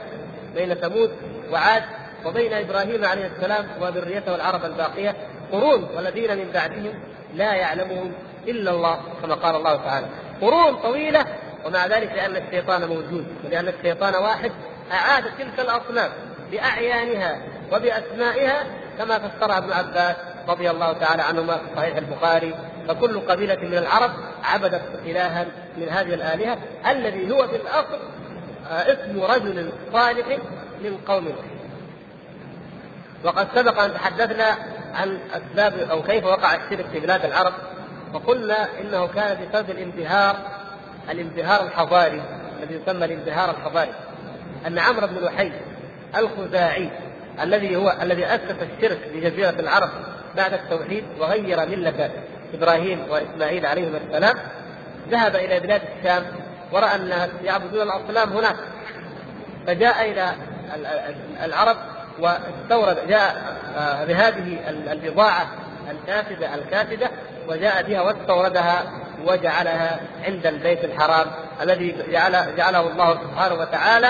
بين 0.54 0.74
ثمود 0.74 1.10
وعاد 1.52 1.82
وبين 2.24 2.52
إبراهيم 2.52 3.04
عليه 3.04 3.26
السلام 3.36 3.66
وذريته 3.80 4.34
العرب 4.34 4.64
الباقية. 4.64 5.16
قرون 5.52 5.88
والذين 5.96 6.38
من 6.38 6.50
بعدهم 6.54 6.94
لا 7.34 7.54
يعلمهم 7.54 8.12
إلا 8.48 8.70
الله 8.70 9.00
كما 9.22 9.34
قال 9.34 9.56
الله 9.56 9.76
تعالى. 9.76 10.06
قرون 10.40 10.76
طويلة 10.76 11.24
ومع 11.64 11.86
ذلك 11.86 12.12
لأن 12.12 12.36
الشيطان 12.36 12.88
موجود 12.88 13.26
ولأن 13.44 13.68
الشيطان 13.68 14.14
واحد 14.14 14.52
اعاد 14.92 15.24
تلك 15.38 15.60
الاصنام 15.60 16.10
بأعيانها 16.50 17.38
وبأسمائها 17.72 18.64
كما 18.98 19.18
فسرها 19.18 19.58
ابن 19.58 19.72
عباس 19.72 20.16
رضي 20.48 20.70
الله 20.70 20.92
تعالى 20.92 21.22
عنهما 21.22 21.56
في 21.56 21.64
صحيح 21.76 21.96
البخاري 21.96 22.54
فكل 22.88 23.20
قبيلة 23.20 23.58
من 23.62 23.78
العرب 23.78 24.10
عبدت 24.44 24.82
إلها 25.04 25.46
من 25.76 25.88
هذه 25.88 26.14
الآلهة 26.14 26.58
الذي 26.90 27.32
هو 27.32 27.48
في 27.48 27.56
الأصل 27.56 27.98
آه، 28.70 28.92
اسم 28.92 29.22
رجل 29.22 29.72
صالح 29.92 30.26
من 30.82 30.98
قوم. 31.06 31.32
وقد 33.24 33.48
سبق 33.54 33.80
أن 33.80 33.94
تحدثنا 33.94 34.56
عن 34.94 35.18
أسباب 35.34 35.90
أو 35.90 36.02
كيف 36.02 36.24
وقع 36.24 36.54
الشرك 36.54 36.86
في 36.92 37.00
بلاد 37.00 37.24
العرب 37.24 37.52
وقلنا 38.14 38.68
إنه 38.80 39.06
كان 39.06 39.38
بسبب 39.46 39.70
الانبهار 39.70 40.36
الانبهار 41.10 41.62
الحضاري 41.62 42.22
الذي 42.62 42.74
يسمى 42.74 43.04
الانبهار 43.04 43.50
الحضاري 43.50 43.92
أن 44.66 44.78
عمرو 44.78 45.06
بن 45.06 45.24
لحي 45.24 45.52
الخزاعي 46.16 46.90
الذي 47.42 47.76
هو 47.76 47.96
الذي 48.02 48.26
أسس 48.26 48.56
الشرك 48.62 48.98
في 49.12 49.20
جزيرة 49.20 49.54
العرب 49.58 49.90
بعد 50.36 50.52
التوحيد 50.52 51.04
وغير 51.18 51.68
ملة 51.68 52.10
إبراهيم 52.54 53.06
وإسماعيل 53.10 53.66
عليهما 53.66 53.98
السلام 54.08 54.36
ذهب 55.10 55.36
إلى 55.36 55.60
بلاد 55.60 55.82
الشام 55.98 56.22
ورأى 56.72 56.96
الناس 56.96 57.30
يعبدون 57.44 57.82
الأصنام 57.82 58.32
هناك. 58.32 58.56
فجاء 59.66 60.10
إلى 60.10 60.32
العرب 61.44 61.76
واستورد 62.20 63.08
جاء 63.08 63.56
آه، 63.76 64.04
بهذه 64.04 64.58
البضاعة 64.92 65.46
الكاسده 65.90 66.54
الكاسده 66.54 67.10
وجاء 67.48 67.82
بها 67.82 68.00
واستوردها 68.02 68.82
وجعلها 69.26 70.00
عند 70.24 70.46
البيت 70.46 70.84
الحرام 70.84 71.26
الذي 71.62 71.96
جعل 72.10 72.56
جعله 72.56 72.80
الله 72.80 73.14
سبحانه 73.14 73.54
وتعالى 73.54 74.08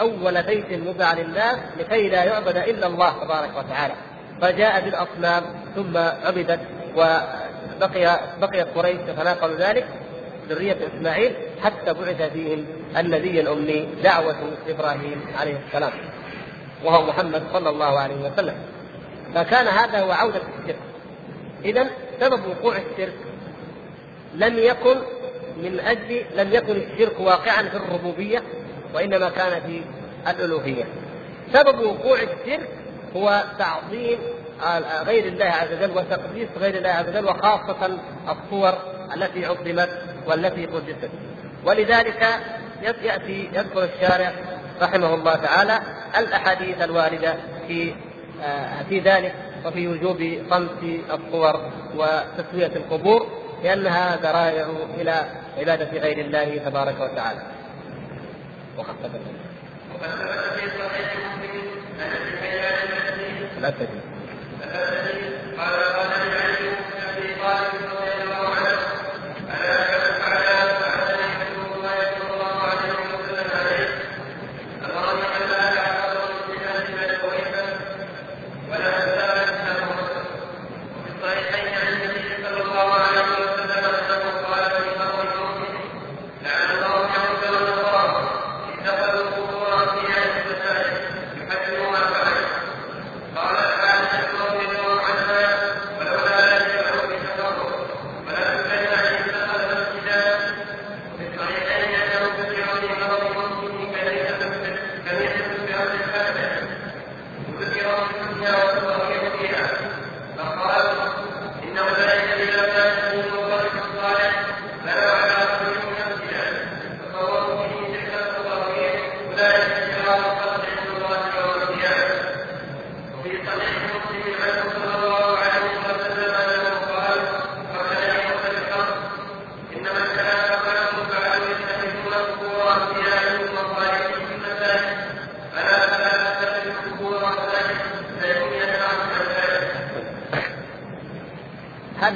أول 0.00 0.42
بيت 0.42 0.86
وضع 0.86 1.12
لله 1.12 1.60
لكي 1.78 2.08
لا 2.08 2.24
يعبد 2.24 2.56
إلا 2.56 2.86
الله 2.86 3.24
تبارك 3.24 3.50
وتعالى. 3.58 3.94
فجاء 4.40 4.80
بالأصنام 4.84 5.42
ثم 5.74 5.96
عبدت 5.96 6.60
وبقي 6.96 8.20
بقيت 8.40 8.66
قريش 8.74 8.96
تتناقل 8.96 9.56
ذلك 9.56 9.86
ذرية 10.48 10.76
إسماعيل 10.94 11.36
حتى 11.62 11.92
بعث 11.92 12.32
فيهم 12.32 12.66
النبي 12.96 13.40
الأمي 13.40 13.88
دعوة 14.04 14.36
إبراهيم 14.68 15.20
عليه 15.38 15.60
السلام 15.66 15.92
وهو 16.84 17.06
محمد 17.06 17.42
صلى 17.52 17.70
الله 17.70 17.98
عليه 17.98 18.30
وسلم. 18.30 18.54
فكان 19.34 19.66
هذا 19.66 20.00
هو 20.00 20.12
عودة 20.12 20.40
الشرك. 20.60 20.76
إذا 21.64 21.86
سبب 22.20 22.40
وقوع 22.46 22.76
الشرك 22.76 23.14
لم 24.34 24.58
يكن 24.58 24.96
من 25.56 25.80
أجل 25.80 26.24
لم 26.36 26.52
يكن 26.52 26.76
الشرك 26.76 27.20
واقعا 27.20 27.62
في 27.62 27.76
الربوبية 27.76 28.42
وإنما 28.94 29.28
كان 29.28 29.60
في 29.66 29.82
الألوهية 30.30 30.84
سبب 31.52 31.80
وقوع 31.80 32.18
الشرك 32.18 32.68
هو 33.16 33.44
تعظيم 33.58 34.18
غير 35.06 35.26
الله 35.26 35.44
عز 35.44 35.72
وجل 35.72 35.90
وتقديس 35.90 36.48
غير 36.60 36.74
الله 36.74 36.90
عز 36.90 37.08
وجل 37.08 37.24
وخاصة 37.24 37.98
الصور 38.28 38.74
التي 39.14 39.46
عظمت 39.46 39.88
والتي 40.26 40.66
قدست 40.66 41.10
ولذلك 41.64 42.26
يأتي 42.82 43.50
يذكر 43.52 43.84
الشارع 43.84 44.32
رحمه 44.82 45.14
الله 45.14 45.34
تعالى 45.36 45.80
الأحاديث 46.18 46.82
الواردة 46.82 47.34
في 47.68 47.94
آه، 48.44 48.82
في 48.88 49.00
ذلك 49.00 49.34
وفي 49.66 49.88
وجوب 49.88 50.38
صمت 50.50 51.00
الصور 51.10 51.60
وتسوية 51.96 52.76
القبور 52.76 53.26
لأنها 53.64 54.16
ذرائع 54.16 54.66
إلى 55.00 55.24
عبادة 55.58 55.98
غير 55.98 56.18
الله 56.18 56.58
تبارك 56.58 57.00
وتعالى. 57.00 57.40
وقد 58.78 58.94
ثبت. 59.02 59.20
وقد 59.94 60.10
ثبت 60.10 60.60
في 60.60 60.70
صحيح 60.78 61.16
مسلم 61.16 61.60
أن 63.56 63.62
لا 63.62 63.70
تجد. 63.70 64.00
قال 65.58 65.74
قال 65.96 66.35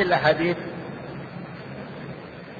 هذه 0.01 0.07
الأحاديث 0.07 0.57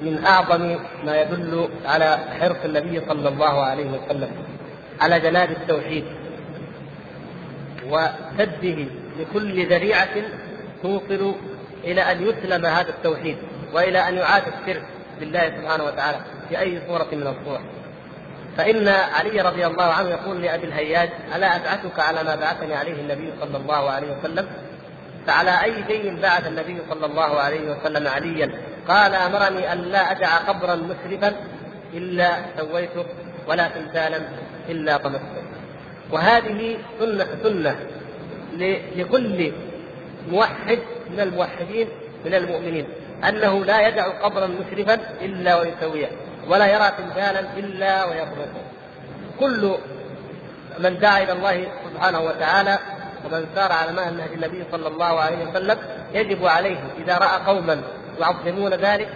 من 0.01 0.25
أعظم 0.25 0.77
ما 1.05 1.21
يدل 1.21 1.69
على 1.85 2.17
حرص 2.39 2.57
النبي 2.65 3.01
صلى 3.07 3.29
الله 3.29 3.61
عليه 3.61 3.85
وسلم 3.85 4.31
على 5.01 5.19
جلال 5.19 5.51
التوحيد 5.51 6.03
وسده 7.87 8.85
لكل 9.19 9.65
ذريعة 9.65 10.15
توصل 10.83 11.35
إلى 11.83 12.01
أن 12.01 12.27
يسلم 12.27 12.65
هذا 12.65 12.89
التوحيد 12.89 13.37
وإلى 13.73 14.07
أن 14.07 14.15
يعاد 14.15 14.43
الشرك 14.47 14.83
بالله 15.19 15.49
سبحانه 15.61 15.83
وتعالى 15.83 16.17
في 16.49 16.59
أي 16.59 16.81
صورة 16.87 17.07
من 17.11 17.27
الصور. 17.27 17.59
فإن 18.57 18.87
علي 18.87 19.41
رضي 19.41 19.65
الله 19.65 19.83
عنه 19.83 20.09
يقول 20.09 20.41
لأبي 20.41 20.67
الهياج 20.67 21.09
ألا 21.35 21.55
أبعثك 21.55 21.99
على 21.99 22.23
ما 22.23 22.35
بعثني 22.35 22.75
عليه 22.75 22.93
النبي 22.93 23.33
صلى 23.41 23.57
الله 23.57 23.89
عليه 23.89 24.07
وسلم 24.17 24.47
فعلى 25.27 25.63
أي 25.63 25.73
شيء 25.87 26.21
بعث 26.21 26.47
النبي 26.47 26.77
صلى 26.89 27.05
الله 27.05 27.39
عليه 27.39 27.71
وسلم 27.71 28.07
عليا. 28.07 28.51
قال 28.87 29.15
أمرني 29.15 29.73
أن 29.73 29.77
لا 29.77 30.11
أدع 30.11 30.37
قبرا 30.37 30.75
مسرفا 30.75 31.35
إلا 31.93 32.37
سويته 32.57 33.05
ولا 33.47 33.67
تمثالا 33.67 34.19
إلا 34.69 34.97
طمسته. 34.97 35.43
وهذه 36.11 36.77
سنة 36.99 37.27
سنة 37.43 37.75
لكل 38.95 39.51
موحد 40.31 40.79
من 41.11 41.19
الموحدين 41.19 41.87
من 42.25 42.33
المؤمنين 42.33 42.87
أنه 43.29 43.65
لا 43.65 43.87
يدع 43.87 44.07
قبرا 44.07 44.47
مسرفا 44.47 44.99
إلا 45.21 45.59
ويسويه 45.59 46.09
ولا 46.47 46.65
يرى 46.65 46.91
تمثالا 46.97 47.39
إلا 47.57 48.05
ويطمسه. 48.05 48.63
كل 49.39 49.75
من 50.79 50.99
دعا 50.99 51.23
إلى 51.23 51.31
الله 51.31 51.67
سبحانه 51.93 52.19
وتعالى 52.19 52.79
ومن 53.25 53.45
سار 53.55 53.71
على 53.71 53.91
نهج 53.91 54.33
النبي 54.33 54.63
صلى 54.71 54.87
الله 54.87 55.19
عليه 55.19 55.45
وسلم 55.45 55.77
يجب 56.13 56.45
عليه 56.45 56.79
إذا 56.97 57.17
رأى 57.17 57.45
قوما 57.45 57.81
يعظمون 58.19 58.73
ذلك 58.73 59.09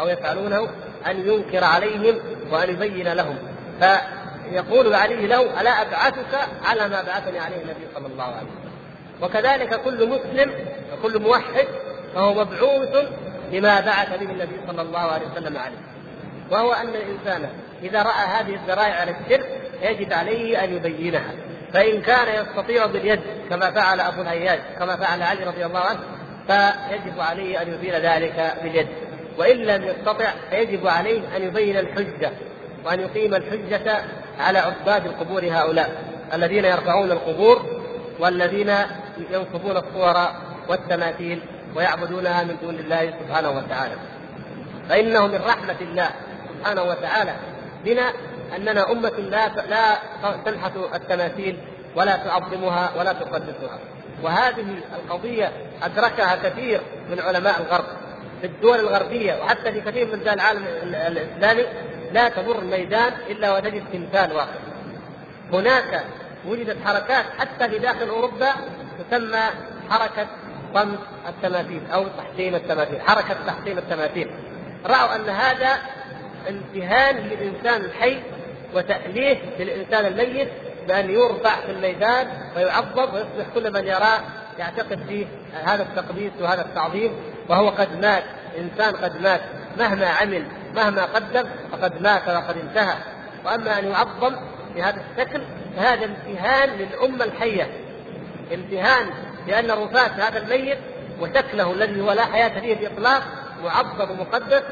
أو 0.00 0.08
يفعلونه 0.08 0.68
أن 1.06 1.28
ينكر 1.28 1.64
عليهم 1.64 2.18
وأن 2.50 2.70
يبين 2.70 3.12
لهم. 3.12 3.38
فيقول 3.80 4.94
عليه 4.94 5.26
له 5.26 5.60
ألا 5.60 5.82
أبعثك 5.82 6.48
على 6.64 6.88
ما 6.88 7.02
بعثني 7.02 7.38
عليه 7.38 7.56
النبي 7.56 7.86
صلى 7.94 8.06
الله 8.06 8.24
عليه 8.24 8.36
وسلم؟ 8.36 8.72
وكذلك 9.22 9.80
كل 9.80 10.08
مسلم 10.08 10.52
وكل 10.92 11.18
موحد 11.18 11.66
فهو 12.14 12.34
مبعوث 12.34 13.08
لما 13.52 13.80
بعث 13.80 14.08
به 14.08 14.30
النبي 14.30 14.60
صلى 14.66 14.82
الله 14.82 14.98
عليه 14.98 15.26
وسلم 15.26 15.56
عليه. 15.56 15.78
وهو 16.50 16.72
أن 16.72 16.88
الإنسان 16.88 17.48
إذا 17.82 18.02
رأى 18.02 18.26
هذه 18.26 18.54
الذرائع 18.54 18.94
على 18.94 19.10
الشرك 19.10 19.46
يجب 19.82 20.12
عليه 20.12 20.64
أن 20.64 20.76
يبينها. 20.76 21.32
فإن 21.76 22.02
كان 22.02 22.44
يستطيع 22.44 22.86
باليد 22.86 23.20
كما 23.50 23.70
فعل 23.70 24.00
أبو 24.00 24.22
الهياج 24.22 24.60
كما 24.78 24.96
فعل 24.96 25.22
علي 25.22 25.44
رضي 25.44 25.66
الله 25.66 25.80
عنه 25.80 26.00
فيجب 26.46 27.20
عليه 27.20 27.62
أن 27.62 27.74
يزيل 27.74 27.94
ذلك 27.94 28.54
باليد. 28.62 28.88
وإن 29.38 29.56
لم 29.56 29.84
يستطع 29.84 30.30
فيجب 30.50 30.86
عليه 30.86 31.36
أن 31.36 31.42
يبين 31.42 31.76
الحجة 31.76 32.30
وأن 32.84 33.00
يقيم 33.00 33.34
الحجة 33.34 34.04
على 34.40 34.58
عباد 34.58 35.06
القبور 35.06 35.44
هؤلاء 35.44 36.04
الذين 36.34 36.64
يرفعون 36.64 37.12
القبور 37.12 37.82
والذين 38.18 38.74
ينصبون 39.30 39.76
الصور 39.76 40.16
والتماثيل 40.68 41.40
ويعبدونها 41.74 42.44
من 42.44 42.56
دون 42.62 42.74
الله 42.74 43.14
سبحانه 43.20 43.50
وتعالى. 43.50 43.94
فإنه 44.88 45.26
من 45.26 45.40
رحمة 45.46 45.76
الله 45.80 46.10
سبحانه 46.58 46.82
وتعالى 46.82 47.34
بنا 47.84 48.12
أننا 48.56 48.92
أمة 48.92 49.08
لا 49.08 49.48
لا 49.48 49.98
تنحت 50.44 50.72
التماثيل 50.94 51.58
ولا 51.94 52.16
تعظمها 52.16 52.90
ولا 52.98 53.12
تقدسها. 53.12 53.78
وهذه 54.22 54.66
القضية 54.94 55.52
أدركها 55.82 56.36
كثير 56.36 56.80
من 57.10 57.20
علماء 57.20 57.60
الغرب 57.60 57.84
في 58.40 58.46
الدول 58.46 58.80
الغربية 58.80 59.42
وحتى 59.42 59.72
في 59.72 59.80
كثير 59.80 60.06
من 60.06 60.18
دول 60.18 60.28
العالم 60.28 60.64
الإسلامي. 60.82 61.64
لا 62.12 62.28
تمر 62.28 62.58
الميدان 62.58 63.12
إلا 63.30 63.56
وتجد 63.56 63.84
تمثال 63.92 64.32
واحد. 64.32 64.58
هناك 65.52 66.04
وجدت 66.46 66.76
حركات 66.84 67.24
حتى 67.38 67.68
في 67.68 67.78
داخل 67.78 68.08
أوروبا 68.08 68.50
تسمى 69.10 69.42
حركة 69.90 70.26
طمس 70.74 70.98
التماثيل 71.28 71.82
أو 71.92 72.04
تحطيم 72.08 72.54
التماثيل 72.54 73.00
حركة 73.00 73.36
تحطيم 73.46 73.78
التماثيل. 73.78 74.30
رأوا 74.86 75.16
أن 75.16 75.28
هذا 75.28 75.78
امتهان 76.48 77.16
للإنسان 77.16 77.80
الحي 77.80 78.22
وتأليه 78.76 79.38
للإنسان 79.58 80.06
الميت 80.06 80.48
بأن 80.88 81.10
يرفع 81.10 81.60
في 81.60 81.72
الميدان 81.72 82.26
ويعظم 82.56 83.14
ويصبح 83.14 83.46
كل 83.54 83.72
من 83.72 83.86
يراه 83.86 84.20
يعتقد 84.58 84.98
فيه 85.08 85.26
هذا 85.64 85.82
التقديس 85.82 86.32
وهذا 86.40 86.62
التعظيم 86.62 87.12
وهو 87.48 87.68
قد 87.68 88.00
مات 88.00 88.22
إنسان 88.58 88.96
قد 88.96 89.22
مات 89.22 89.40
مهما 89.78 90.06
عمل 90.06 90.46
مهما 90.74 91.04
قدم 91.04 91.44
فقد 91.72 92.02
مات 92.02 92.28
وقد 92.28 92.56
انتهى. 92.58 92.94
وأما 93.44 93.78
أن 93.78 93.84
يعظم 93.84 94.36
بهذا 94.74 95.00
الشكل 95.10 95.42
فهذا 95.76 96.04
امتهان 96.04 96.68
للأمة 96.68 97.24
الحية. 97.24 97.70
امتهان 98.54 99.10
لأن 99.46 99.70
رفاة 99.70 100.28
هذا 100.28 100.38
الميت 100.38 100.78
وشكله 101.20 101.72
الذي 101.72 102.00
هو 102.00 102.12
لا 102.12 102.24
حياة 102.24 102.60
فيه 102.60 102.74
بإطلاق 102.74 103.22
معظم 103.64 104.10
ومقدس 104.10 104.62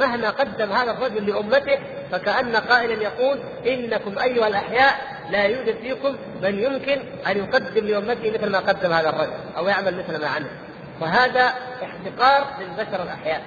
مهما 0.00 0.30
قدم 0.30 0.72
هذا 0.72 0.90
الرجل 0.90 1.26
لأمته 1.30 1.78
فكأن 2.12 2.56
قائلا 2.56 3.02
يقول 3.02 3.38
إنكم 3.66 4.18
أيها 4.18 4.46
الأحياء 4.46 4.94
لا 5.30 5.44
يوجد 5.44 5.76
فيكم 5.76 6.16
من 6.42 6.58
يمكن 6.58 7.00
أن 7.26 7.38
يقدم 7.38 7.86
لأمته 7.86 8.30
مثل 8.30 8.50
ما 8.50 8.58
قدم 8.58 8.92
هذا 8.92 9.08
الرجل 9.08 9.32
أو 9.56 9.68
يعمل 9.68 9.98
مثل 9.98 10.20
ما 10.20 10.28
عمل. 10.28 10.46
وهذا 11.00 11.52
احتقار 11.82 12.46
للبشر 12.60 13.02
الأحياء. 13.02 13.42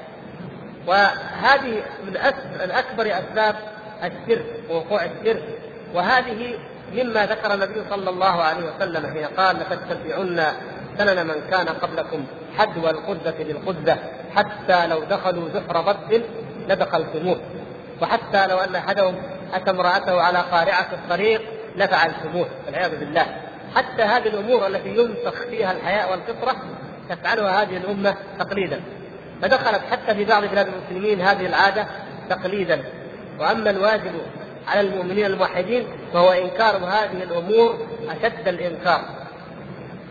وهذه 0.87 1.83
من 2.61 2.71
أكبر 2.71 3.19
أسباب 3.19 3.55
الشرك 4.03 4.45
ووقوع 4.69 5.05
الشرك 5.05 5.43
وهذه 5.93 6.59
مما 6.93 7.25
ذكر 7.25 7.53
النبي 7.53 7.83
صلى 7.89 8.09
الله 8.09 8.41
عليه 8.43 8.63
وسلم 8.75 9.13
حين 9.13 9.25
قال 9.25 9.59
لقد 9.59 9.79
تتبعن 9.89 10.45
سنن 10.97 11.27
من 11.27 11.35
كان 11.51 11.67
قبلكم 11.69 12.25
حدوى 12.57 12.89
القدة 12.89 13.35
بالقدة 13.39 13.97
حتى 14.35 14.87
لو 14.87 15.03
دخلوا 15.03 15.49
جحر 15.49 15.81
ضب 15.81 16.23
لدخلتموه 16.69 17.39
وحتى 18.01 18.47
لو 18.47 18.57
أن 18.57 18.75
أحدهم 18.75 19.15
أتى 19.53 19.71
امرأته 19.71 20.21
على 20.21 20.39
قارعة 20.39 20.87
الطريق 20.93 21.41
لفعلتموه 21.75 22.47
والعياذ 22.65 22.99
بالله. 22.99 23.25
حتى 23.75 24.01
هذه 24.01 24.27
الأمور 24.27 24.67
التي 24.67 24.89
ينسخ 24.89 25.41
فيها 25.49 25.71
الحياء 25.71 26.11
والفطرة 26.11 26.55
تفعلها 27.09 27.61
هذه 27.61 27.77
الأمة 27.77 28.15
تقليدا. 28.39 28.81
فدخلت 29.41 29.81
حتى 29.91 30.15
في 30.15 30.25
بعض 30.25 30.45
بلاد 30.45 30.67
المسلمين 30.67 31.21
هذه 31.21 31.45
العادة 31.45 31.87
تقليدا. 32.29 32.83
وأما 33.39 33.69
الواجب 33.69 34.11
على 34.67 34.81
المؤمنين 34.81 35.25
الموحدين 35.25 35.87
فهو 36.13 36.31
إنكار 36.31 36.75
هذه 36.77 37.23
الأمور 37.23 37.87
أشد 38.09 38.47
الإنكار. 38.47 39.01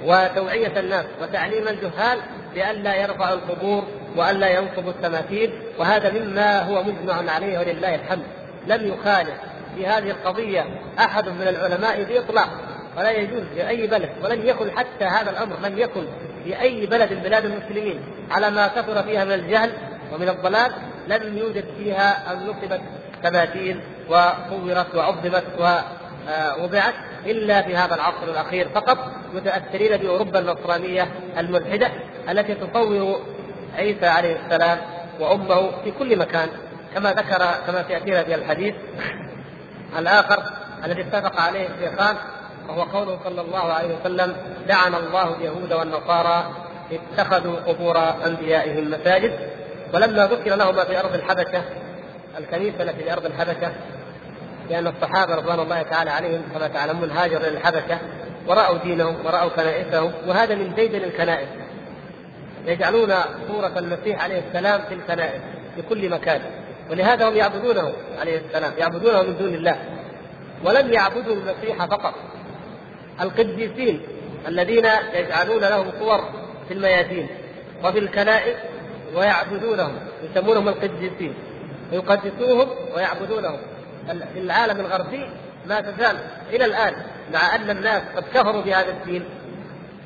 وتوعية 0.05 0.81
الناس 0.81 1.07
وتعليم 1.23 1.69
الجهال 1.69 2.19
بألا 2.55 2.95
يرفعوا 2.95 3.35
القبور 3.35 3.85
وألا 4.17 4.49
ينصبوا 4.49 4.91
التماثيل 4.91 5.53
وهذا 5.79 6.13
مما 6.13 6.63
هو 6.63 6.83
مجمع 6.83 7.33
عليه 7.33 7.59
ولله 7.59 7.95
الحمد. 7.95 8.25
لم 8.67 8.87
يخالف 8.87 9.35
في 9.77 9.87
هذه 9.87 10.11
القضية 10.11 10.65
أحد 10.99 11.29
من 11.29 11.49
العلماء 11.49 12.03
بإطلاق 12.03 12.49
ولا 12.97 13.11
يجوز 13.11 13.43
في 13.55 13.69
أي 13.69 13.87
بلد 13.87 14.11
ولن 14.25 14.47
يكن 14.47 14.71
حتى 14.71 15.05
هذا 15.05 15.31
الأمر 15.31 15.57
لم 15.65 15.79
يكن 15.79 16.05
في 16.45 16.61
أي 16.61 16.87
بلد 16.87 17.13
من 17.13 17.19
بلاد 17.19 17.45
المسلمين. 17.45 18.01
على 18.31 18.51
ما 18.51 18.67
كثر 18.67 19.03
فيها 19.03 19.25
من 19.25 19.33
الجهل 19.33 19.73
ومن 20.13 20.29
الضلال 20.29 20.73
لم 21.09 21.39
يوجد 21.39 21.65
فيها 21.79 22.33
أن 22.33 22.47
نصبت 22.47 22.81
تماثيل 23.23 23.81
وصورت 24.09 24.95
وعظمت 24.95 25.45
ووضعت 25.59 26.95
إلا 27.27 27.63
في 27.63 27.77
هذا 27.77 27.95
العصر 27.95 28.25
الأخير 28.25 28.69
فقط 28.69 28.99
متأثرين 29.35 29.97
بأوروبا 29.97 30.39
النصرانية 30.39 31.09
الملحدة 31.39 31.91
التي 32.31 32.55
تصور 32.55 33.21
عيسى 33.77 34.07
عليه 34.07 34.37
السلام 34.45 34.79
وامه 35.21 35.71
في 35.85 35.91
كل 35.91 36.19
مكان 36.19 36.49
كما 36.95 37.13
ذكر 37.13 37.39
كما 37.67 37.85
سياتينا 37.89 38.23
في 38.23 38.35
الحديث 38.35 38.75
الآخر 39.99 40.43
الذي 40.85 41.03
اتفق 41.03 41.41
عليه 41.41 41.69
الشيخان 41.69 42.17
وهو 42.69 42.83
قوله 42.83 43.19
صلى 43.25 43.41
الله 43.41 43.73
عليه 43.73 43.97
وسلم 44.01 44.37
لعن 44.67 44.95
الله 44.95 45.35
اليهود 45.37 45.73
والنصارى 45.73 46.51
اتخذوا 46.93 47.57
قبور 47.57 47.99
أنبيائهم 48.27 48.91
مساجد 48.91 49.33
ولما 49.95 50.27
ذكر 50.27 50.55
لهما 50.55 50.85
في 50.85 51.01
أرض 51.01 51.15
الحبشة 51.15 51.63
الكنيسة 52.39 52.83
التي 52.83 53.05
في 53.05 53.13
أرض 53.13 53.27
الحبشة 53.27 53.73
لأن 54.71 54.87
الصحابة 54.87 55.35
رضوان 55.35 55.61
الله 55.61 55.83
تعالى 55.83 56.11
عليهم 56.11 56.43
كما 56.55 56.69
تعلمون 56.69 57.11
هاجروا 57.11 57.41
إلى 57.41 57.49
الحبشة 57.49 57.99
ورأوا 58.47 58.79
دينهم 58.79 59.27
ورأوا 59.27 59.49
كنائسهم 59.49 60.13
وهذا 60.27 60.55
من 60.55 60.75
ديدن 60.75 61.05
الكنائس 61.05 61.49
يجعلون 62.67 63.15
صورة 63.49 63.79
المسيح 63.79 64.25
عليه 64.25 64.43
السلام 64.49 64.81
في 64.89 64.95
الكنائس 64.95 65.41
في 65.77 65.83
كل 65.83 66.11
مكان. 66.11 66.41
ولهذا 66.91 67.29
هم 67.29 67.37
يعبدونه 67.37 67.93
عليه 68.21 68.39
السلام 68.39 68.73
يعبدونه 68.79 69.23
من 69.23 69.39
دون 69.39 69.55
الله. 69.55 69.77
ولم 70.65 70.93
يعبدوا 70.93 71.35
المسيح 71.35 71.85
فقط. 71.85 72.15
القديسين 73.21 74.03
الذين 74.49 74.87
يجعلون 75.15 75.61
لهم 75.61 75.93
صور 75.99 76.21
في 76.69 76.75
الميادين 76.75 77.29
وفي 77.85 77.99
الكنائس 77.99 78.57
ويعبدونهم 79.15 79.93
يسمونهم 80.23 80.69
القديسين. 80.69 81.35
ويقدسوهم 81.93 82.69
ويعبدونهم. 82.95 83.59
في 84.07 84.39
العالم 84.39 84.81
الغربي 84.81 85.27
ما 85.67 85.81
تزال 85.81 86.17
إلى 86.51 86.65
الآن 86.65 86.95
مع 87.33 87.55
أن 87.55 87.71
الناس 87.71 88.03
قد 88.17 88.25
كفروا 88.35 88.63
بهذا 88.63 88.91
الدين 88.91 89.25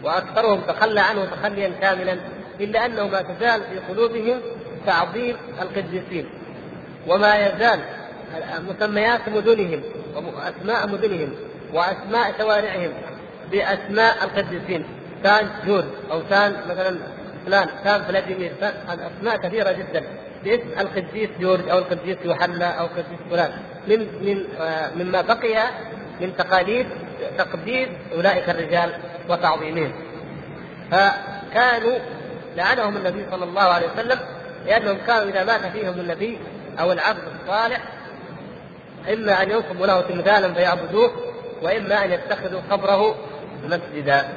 وأكثرهم 0.03 0.61
تخلى 0.61 1.01
عنه 1.01 1.25
تخليا 1.25 1.69
كاملا. 1.81 2.19
إلا 2.61 2.87
أنه 2.87 3.09
ما 3.09 3.23
تزال 3.23 3.61
في 3.61 3.79
قلوبهم 3.93 4.41
تعظيم 4.87 5.37
القديسين 5.63 6.27
وما 7.07 7.37
يزال 7.47 7.81
مسميات 8.69 9.29
مدنهم 9.29 9.81
وأسماء 10.15 10.89
مدنهم 10.89 11.35
وأسماء 11.73 12.35
شوارعهم 12.39 12.93
بأسماء 13.53 14.25
القديسين. 14.25 14.85
كان 15.25 15.49
جورج 15.67 15.85
أو 16.11 16.21
كان 16.31 16.57
مثلا 16.69 16.99
فلان 17.47 17.69
كان 17.85 18.03
فلاديمير 18.03 18.53
أسماء 18.89 19.37
كثيرة 19.37 19.73
جدا 19.73 20.03
باسم 20.45 20.69
القديس 20.81 21.31
جورج 21.41 21.69
أو 21.69 21.79
القديس 21.79 22.17
يوحنا 22.25 22.67
أو 22.67 22.85
القديس 22.85 23.21
فلان. 23.31 23.51
من 23.89 23.99
من 23.99 24.45
مما 24.97 25.21
بقي 25.23 25.65
من 26.21 26.37
تقاليد 26.37 26.87
تقديس 27.39 27.89
أولئك 28.15 28.51
الرجال 28.51 28.91
وتعظيمهم. 29.29 29.93
فكانوا 30.91 31.99
لعنهم 32.57 32.97
النبي 32.97 33.27
صلى 33.31 33.45
الله 33.45 33.63
عليه 33.63 33.87
وسلم 33.93 34.19
لأنهم 34.67 34.99
كانوا 35.07 35.31
إذا 35.31 35.45
مات 35.45 35.67
فيهم 35.73 36.01
النبي 36.01 36.39
أو 36.81 36.93
العبد 36.93 37.23
الصالح 37.41 37.83
إما 39.13 39.43
أن 39.43 39.51
ينصبوا 39.51 39.87
له 39.87 40.01
تمثالا 40.01 40.55
فيعبدوه 40.55 41.13
وإما 41.63 42.05
أن 42.05 42.13
يتخذوا 42.13 42.61
قبره 42.71 43.15
مسجدا. 43.65 44.29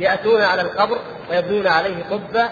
يأتون 0.00 0.42
على 0.42 0.62
القبر 0.62 0.98
ويبنون 1.30 1.66
عليه 1.66 2.04
قبه 2.10 2.50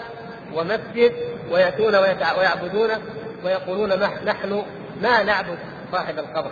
ومسجد 0.53 1.13
ويأتون 1.51 1.95
ويعبدونه 2.37 3.01
ويقولون 3.43 3.89
نحن 4.25 4.63
ما 5.01 5.23
نعبد 5.23 5.57
صاحب 5.91 6.19
القبر 6.19 6.51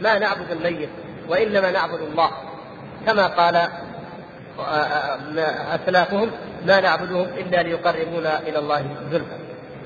ما 0.00 0.18
نعبد 0.18 0.50
الميت 0.50 0.88
وإنما 1.28 1.70
نعبد 1.70 2.00
الله. 2.00 2.30
كما 3.06 3.26
قال 3.26 3.68
أسلافهم 5.74 6.30
ما 6.66 6.80
نعبدهم 6.80 7.26
إلا 7.36 7.62
ليقربونا 7.62 8.38
إلى 8.40 8.58
الله 8.58 8.86
زلفى. 9.12 9.36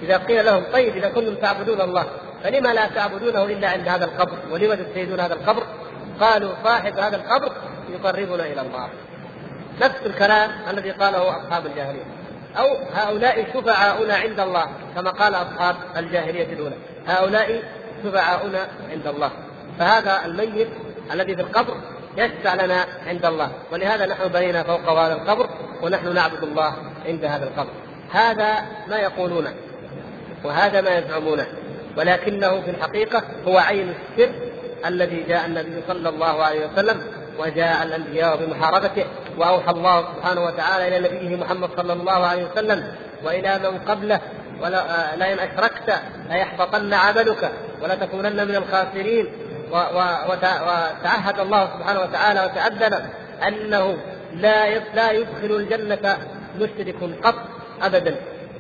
إذا 0.03 0.17
قيل 0.17 0.45
لهم 0.47 0.65
طيب 0.73 0.97
إذا 0.97 1.09
كنتم 1.09 1.35
تعبدون 1.35 1.81
الله 1.81 2.07
فلما 2.45 2.69
لا 2.69 2.87
تعبدونه 2.87 3.45
إلا 3.45 3.69
عند 3.69 3.89
هذا 3.89 4.05
القبر؟ 4.05 4.39
ولم 4.51 4.75
تتخذون 4.75 5.21
هذا 5.21 5.35
القبر؟ 5.35 5.63
قالوا 6.21 6.53
صاحب 6.65 6.99
هذا 6.99 7.17
القبر 7.17 7.53
يقربنا 7.91 8.47
إلى 8.47 8.61
الله. 8.61 8.89
نفس 9.83 10.07
الكلام 10.07 10.51
الذي 10.71 10.91
قاله 10.91 11.37
أصحاب 11.37 11.67
الجاهلية. 11.67 12.05
أو 12.59 12.77
هؤلاء 12.95 13.47
شفعاؤنا 13.55 14.17
عند 14.17 14.41
الله 14.41 14.67
كما 14.95 15.11
قال 15.11 15.35
أصحاب 15.35 15.77
الجاهلية 15.97 16.53
الأولى. 16.53 16.77
هؤلاء 17.07 17.63
شفعاؤنا 18.05 18.69
عند 18.91 19.07
الله. 19.07 19.31
فهذا 19.79 20.25
الميت 20.25 20.69
الذي 21.13 21.37
في 21.37 21.43
القبر 21.43 21.75
يشفع 22.19 22.55
لنا 22.55 22.85
عند 23.07 23.25
الله. 23.25 23.51
ولهذا 23.73 24.07
نحن 24.07 24.29
بنينا 24.29 24.63
فوق 24.63 24.89
هذا 24.91 25.15
القبر 25.15 25.49
ونحن 25.83 26.15
نعبد 26.15 26.43
الله 26.43 26.73
عند 27.07 27.25
هذا 27.25 27.45
القبر. 27.45 27.71
هذا 28.11 28.55
ما 28.89 28.97
يقولونه 28.97 29.55
وهذا 30.45 30.81
ما 30.81 30.99
يزعمونه 30.99 31.47
ولكنه 31.97 32.61
في 32.61 32.71
الحقيقة 32.71 33.23
هو 33.49 33.59
عين 33.59 33.95
السر 34.19 34.31
الذي 34.87 35.25
جاء 35.29 35.47
النبي 35.47 35.83
صلى 35.89 36.09
الله 36.09 36.43
عليه 36.43 36.67
وسلم 36.67 37.03
وجاء 37.39 37.83
الأنبياء 37.83 38.37
بمحاربته 38.37 39.05
وأوحى 39.39 39.71
الله 39.71 40.05
سبحانه 40.17 40.45
وتعالى 40.45 40.89
إلى 40.89 41.09
نبيه 41.09 41.37
محمد 41.37 41.71
صلى 41.77 41.93
الله 41.93 42.27
عليه 42.27 42.45
وسلم 42.45 42.93
وإلى 43.25 43.59
من 43.59 43.79
قبله. 43.79 44.21
ولا 44.61 45.17
لئن 45.17 45.39
أشركت 45.39 45.95
ليحبطن 46.31 46.95
عملك 46.95 47.53
ولا 47.83 47.95
تكونن 47.95 48.49
من 48.49 48.57
الخاسرين. 48.57 49.27
وتعهد 49.71 51.41
الله 51.41 51.69
سبحانه 51.79 52.01
وتعالى 52.01 52.45
وتأذن 52.45 53.11
أنه 53.47 53.99
لا 54.35 54.79
لا 54.79 55.13
يدخل 55.13 55.57
الجنة 55.57 56.19
مشرك 56.59 56.97
قط 57.25 57.35
ابدا. 57.83 58.17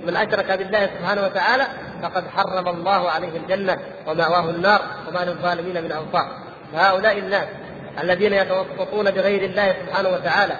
من 0.06 0.16
أشرك 0.16 0.58
بالله 0.58 0.86
سبحانه 0.98 1.22
وتعالى 1.22 1.66
فقد 2.02 2.24
حرم 2.36 2.68
الله 2.68 3.10
عليه 3.10 3.36
الجنة 3.36 3.78
ومأواه 4.06 4.50
النار 4.50 4.80
وما 5.08 5.18
للظالمين 5.18 5.84
من 5.84 5.92
أنصار. 5.92 6.28
فهؤلاء 6.72 7.18
الناس 7.18 7.48
الذين 8.02 8.32
يتوسطون 8.32 9.10
بغير 9.10 9.44
الله 9.44 9.74
سبحانه 9.86 10.08
وتعالى 10.08 10.56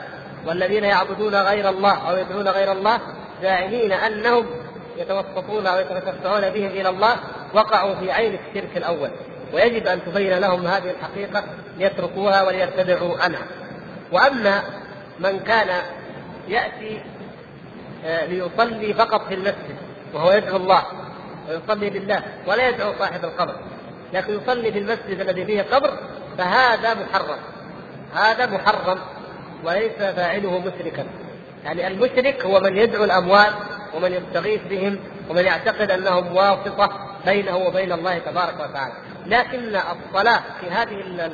والذين 0.47 0.85
يعبدون 0.85 1.35
غير 1.35 1.69
الله 1.69 2.11
أو 2.11 2.17
يدعون 2.17 2.49
غير 2.49 2.73
الله 2.73 3.01
زاعمين 3.43 3.93
أنهم 3.93 4.47
يتوسطون 4.97 5.67
أو 5.67 5.79
يتشفعون 5.79 6.51
بهم 6.51 6.71
إلى 6.71 6.89
الله 6.89 7.17
وقعوا 7.55 7.95
في 7.95 8.13
عين 8.13 8.39
الشرك 8.49 8.77
الأول. 8.77 9.11
ويجب 9.53 9.87
أن 9.87 10.05
تبين 10.05 10.39
لهم 10.39 10.67
هذه 10.67 10.91
الحقيقة 10.91 11.45
ليتركوها 11.79 12.43
وليرتدعوا 12.43 13.19
عنها 13.19 13.47
وأما 14.13 14.63
من 15.21 15.39
كان 15.39 15.83
يأتي 16.49 17.01
آه، 18.05 18.27
ليصلي 18.27 18.95
فقط 18.95 19.29
في 19.29 19.35
المسجد 19.35 19.77
وهو 20.15 20.33
يدعو 20.33 20.57
الله 20.57 20.83
ويصلي 21.49 21.91
لله 21.91 22.23
ولا 22.47 22.69
يدعو 22.69 22.93
صاحب 22.99 23.25
القبر 23.25 23.55
لكن 24.13 24.35
يصلي 24.35 24.73
في 24.73 24.79
المسجد 24.79 25.21
الذي 25.21 25.45
فيه 25.45 25.63
قبر 25.63 25.91
فهذا 26.39 26.95
محرم. 26.95 27.39
هذا 28.15 28.47
محرم 28.47 28.99
وليس 29.65 29.93
فاعله 29.93 30.59
مشركا. 30.59 31.07
يعني 31.65 31.87
المشرك 31.87 32.45
هو 32.45 32.61
من 32.61 32.77
يدعو 32.77 33.05
الاموات 33.05 33.53
ومن 33.95 34.13
يستغيث 34.13 34.61
بهم 34.71 34.99
ومن 35.31 35.45
يعتقد 35.45 35.91
أنهم 35.91 36.37
واسطة 36.37 36.91
بينه 37.27 37.57
وبين 37.57 37.93
الله 37.93 38.19
تبارك 38.19 38.55
وتعالى. 38.55 38.93
لكن 39.27 39.77
الصلاة 39.77 40.43
في 40.61 40.71
هذه 40.71 41.31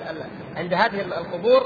عند 0.56 0.74
هذه 0.74 1.00
القبور 1.00 1.64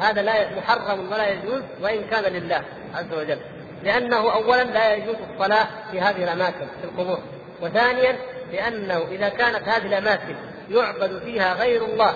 هذا 0.00 0.22
لا 0.22 0.56
محرم 0.56 1.12
ولا 1.12 1.28
يجوز 1.28 1.62
وإن 1.82 2.04
كان 2.10 2.32
لله 2.32 2.62
عز 2.94 3.12
وجل. 3.12 3.38
لأنه 3.82 4.32
اولا 4.32 4.64
لا 4.64 4.94
يجوز 4.94 5.16
الصلاة 5.32 5.66
في 5.90 6.00
هذه 6.00 6.24
الأماكن 6.24 6.66
في 6.80 6.84
القبور. 6.84 7.18
وثانيا 7.62 8.16
لأنه 8.52 8.98
إذا 9.10 9.28
كانت 9.28 9.68
هذه 9.68 9.86
الأماكن 9.86 10.36
يعبد 10.70 11.22
فيها 11.24 11.54
غير 11.54 11.84
الله 11.84 12.14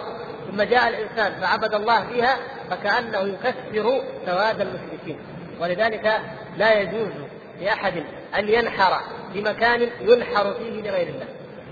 ثم 0.51 0.63
جاء 0.63 0.89
الإنسان 0.89 1.41
فعبد 1.41 1.75
الله 1.75 2.07
فيها 2.07 2.37
فكأنه 2.71 3.19
يكسر 3.19 4.03
سواد 4.27 4.61
المشركين. 4.61 5.19
ولذلك 5.61 6.21
لا 6.57 6.81
يجوز 6.81 7.13
لأحد 7.61 8.05
أن 8.39 8.49
ينحر 8.49 9.01
في 9.33 9.41
مكان 9.41 9.89
ينحر 10.01 10.55
فيه 10.55 10.83
لغير 10.83 11.09
الله 11.09 11.27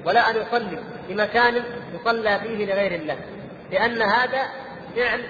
ولا 0.05 0.31
أن 0.31 0.37
يصلي. 0.37 0.79
في 1.09 1.15
مكان 1.15 1.63
يصلى 1.95 2.41
فيه 2.41 2.67
لغير 2.67 2.95
الله. 2.95 3.17
لأن 3.73 4.03
هذا 4.03 4.43
فعل 4.97 5.25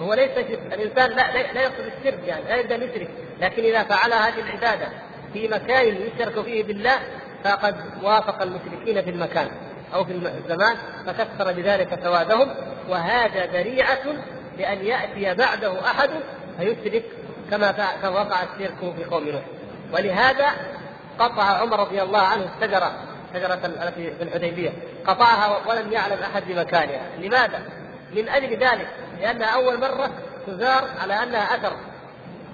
هو 0.00 0.14
ليس 0.14 0.34
شرك 0.34 0.60
الإنسان 0.72 1.10
لا 1.10 1.52
لا 1.52 1.62
يقصد 1.62 1.92
الشرك 1.98 2.20
يعني 2.26 2.44
لا 2.44 2.56
يبدا 2.56 2.74
يشرك. 2.74 3.08
لكن 3.40 3.62
إذا 3.62 3.82
فعل 3.82 4.12
هذه 4.12 4.40
العبادة 4.40 4.88
في 5.32 5.48
مكان 5.48 5.96
يشرك 5.96 6.40
فيه 6.44 6.64
بالله 6.64 6.98
فقد 7.44 7.76
وافق 8.02 8.42
المشركين 8.42 9.02
في 9.02 9.10
المكان 9.10 9.48
أو 9.94 10.04
في 10.04 10.12
الزمان 10.12 10.76
فكسر 11.06 11.52
بذلك 11.52 11.98
سوادهم 12.02 12.48
وهذا 12.88 13.46
ذريعة 13.46 14.04
لأن 14.58 14.86
يأتي 14.86 15.34
بعده 15.34 15.86
أحد 15.86 16.10
فيشرك 16.58 17.04
كما 17.50 17.70
وقع 18.04 18.42
الشرك 18.42 18.94
في 18.96 19.04
قوم 19.04 19.28
نوح. 19.28 19.42
ولهذا 19.92 20.50
قطع 21.18 21.42
عمر 21.42 21.80
رضي 21.80 22.02
الله 22.02 22.20
عنه 22.20 22.48
الشجرة 22.56 22.92
شجره 23.34 23.54
التي 23.66 24.10
في 24.10 24.22
الحديبية. 24.22 24.70
قطعها 25.06 25.68
ولم 25.68 25.92
يعلم 25.92 26.18
أحد 26.22 26.42
بمكانها. 26.48 27.00
لماذا؟ 27.18 27.62
من 28.12 28.28
أجل 28.28 28.50
ذلك 28.50 28.88
لأنها 29.20 29.48
أول 29.48 29.80
مرة 29.80 30.10
تزار 30.46 30.84
على 31.00 31.22
أنها 31.22 31.54
أثر 31.56 31.72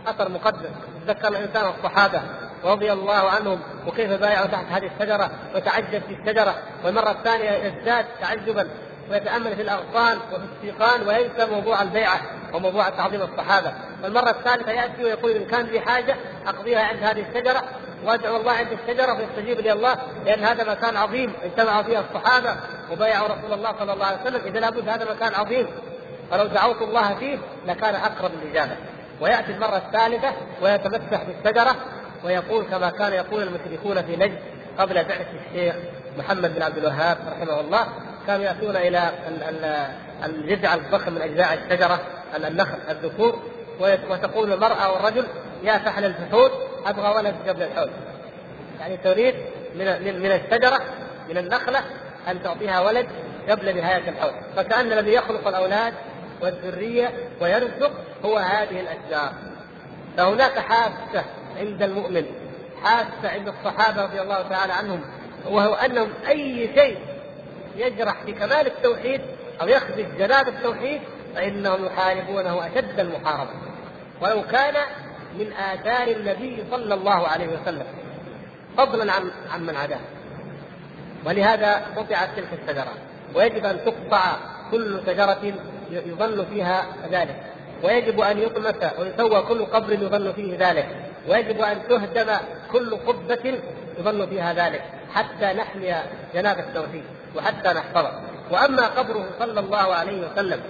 أثر 0.07 0.29
مقدس. 0.29 0.71
ذكر 1.07 1.29
الإنسان 1.29 1.71
الصحابة 1.79 2.23
رضي 2.65 2.93
الله 2.93 3.31
عنهم 3.31 3.61
وكيف 3.87 4.11
بايعوا 4.11 4.47
تحت 4.47 4.65
هذه 4.71 4.91
الشجرة 4.97 5.31
وتعجب 5.55 6.03
في 6.09 6.15
الشجرة 6.15 6.55
والمرة 6.85 7.11
الثانية 7.11 7.51
يزداد 7.51 8.07
تعجبا 8.21 8.69
ويتأمل 9.11 9.57
في 9.57 9.63
الأغصان 9.63 10.19
وفي 10.33 10.45
السيقان 10.57 11.09
وينسى 11.09 11.47
موضوع 11.51 11.83
البيعة 11.83 12.21
وموضوع 12.55 12.89
تعظيم 12.89 13.23
الصحابة. 13.23 13.73
والمرة 14.03 14.31
الثالثة 14.31 14.73
يأتي 14.73 15.05
ويقول 15.05 15.31
إن 15.31 15.45
كان 15.45 15.67
لي 15.67 15.81
حاجة 15.81 16.17
أقضيها 16.47 16.83
عند 16.83 17.03
هذه 17.03 17.25
الشجرة 17.29 17.65
وادعو 18.05 18.37
الله 18.37 18.53
عند 18.53 18.69
الشجره 18.73 19.15
فيستجيب 19.15 19.61
لي 19.61 19.73
الله 19.73 19.97
لأن 20.25 20.45
هذا 20.45 20.71
مكان 20.71 20.97
عظيم 20.97 21.33
اجتمع 21.45 21.83
فيه 21.83 21.99
الصحابة 21.99 22.57
وبايعوا 22.93 23.29
رسول 23.29 23.53
الله 23.53 23.75
صلى 23.79 23.93
الله 23.93 24.07
عليه 24.07 24.21
وسلم 24.23 24.41
إذا 24.47 24.61
لابد 24.61 24.89
هذا 24.89 25.15
مكان 25.15 25.35
عظيم. 25.35 25.67
فلو 26.31 26.47
دعوت 26.47 26.83
الله 26.83 27.15
فيه 27.15 27.39
لكان 27.67 27.95
أقرب 27.95 28.31
الاجابه 28.43 28.77
ويأتي 29.21 29.53
المرة 29.53 29.77
الثالثة 29.77 30.33
ويتمسح 30.63 31.23
بالشجرة 31.23 31.77
ويقول 32.25 32.65
كما 32.65 32.91
كان 32.91 33.13
يقول 33.13 33.43
المشركون 33.43 34.03
في 34.03 34.17
نجد 34.17 34.39
قبل 34.79 34.95
بعثه 34.95 35.27
الشيخ 35.47 35.75
محمد 36.19 36.55
بن 36.55 36.63
عبد 36.63 36.79
الوهاب 36.79 37.19
رحمه 37.29 37.61
الله 37.61 37.87
كانوا 38.27 38.45
يأتون 38.45 38.77
إلى 38.77 39.11
الجذع 40.25 40.75
الضخم 40.75 41.13
من 41.13 41.23
أجزاء 41.23 41.55
الشجرة 41.55 42.01
النخل 42.37 42.79
الذكور 42.91 43.43
وتقول 43.81 44.53
المرأة 44.53 44.93
والرجل 44.93 45.27
يا 45.63 45.79
فحل 45.79 46.05
الفحول 46.05 46.51
أبغى 46.87 47.17
ولد 47.17 47.35
قبل 47.49 47.63
الحول 47.63 47.91
يعني 48.81 48.97
تريد 48.97 49.35
من 49.75 49.85
من 50.23 50.31
الشجرة 50.31 50.81
من 51.29 51.39
النخلة 51.39 51.83
أن 52.29 52.43
تعطيها 52.43 52.81
ولد 52.81 53.07
قبل 53.49 53.77
نهاية 53.77 54.09
الحول 54.09 54.33
فكأن 54.57 54.93
الذي 54.93 55.13
يخلق 55.13 55.49
الأولاد 55.49 55.95
والذرية 56.41 57.13
ويرزق 57.41 57.93
هو 58.25 58.37
هذه 58.37 58.81
الأشجار. 58.81 59.33
فهناك 60.17 60.59
حاسة 60.59 61.25
عند 61.57 61.83
المؤمن. 61.83 62.25
حاسة 62.83 63.29
عند 63.29 63.49
الصحابة 63.49 64.03
رضي 64.03 64.21
الله 64.21 64.43
تعالى 64.43 64.73
عنهم. 64.73 65.01
وهو 65.47 65.75
أنهم 65.75 66.11
أي 66.29 66.71
شيء 66.75 66.99
يجرح 67.77 68.23
في 68.27 68.33
كمال 68.33 68.67
التوحيد 68.67 69.21
أو 69.61 69.69
يخدش 69.69 70.07
جناب 70.19 70.49
التوحيد 70.49 71.01
فإنهم 71.35 71.87
يحاربونه 71.87 72.67
أشد 72.67 73.01
المحاربة. 73.01 73.51
ولو 74.21 74.43
كان 74.43 74.75
من 75.39 75.53
آثار 75.53 76.09
النبي 76.09 76.65
صلى 76.71 76.95
الله 76.95 77.29
عليه 77.29 77.49
وسلم. 77.49 77.87
فضلا 78.77 79.13
عن 79.13 79.31
عن 79.51 79.67
من 79.67 79.77
عداه. 79.77 80.01
ولهذا 81.27 81.75
قطعت 81.97 82.29
تلك 82.37 82.49
الشجره 82.63 82.95
ويجب 83.35 83.67
أن 83.67 83.79
تقطع 83.85 84.37
كل 84.71 85.01
شجرة 85.07 85.53
يظن 85.91 86.45
فيها 86.45 86.87
ذلك. 87.11 87.37
ويجب 87.83 88.21
أن 88.21 88.39
يطمس 88.39 88.75
ويسوى 88.99 89.43
كل 89.43 89.65
قبر 89.65 89.93
يظن 89.93 90.33
فيه 90.33 90.69
ذلك. 90.69 90.89
ويجب 91.29 91.61
أن 91.61 91.89
تهدم 91.89 92.37
كل 92.73 92.97
قبة 92.97 93.59
يظن 93.99 94.27
فيها 94.27 94.53
ذلك. 94.53 94.83
حتى 95.15 95.47
نحمي 95.47 95.95
جناب 96.35 96.59
التوحيد 96.59 97.05
وحتى 97.37 97.69
نحفظه. 97.69 98.13
وأما 98.51 98.87
قبره 98.87 99.27
صلى 99.39 99.61
الله 99.61 99.95
عليه 99.95 100.27
وسلم 100.27 100.61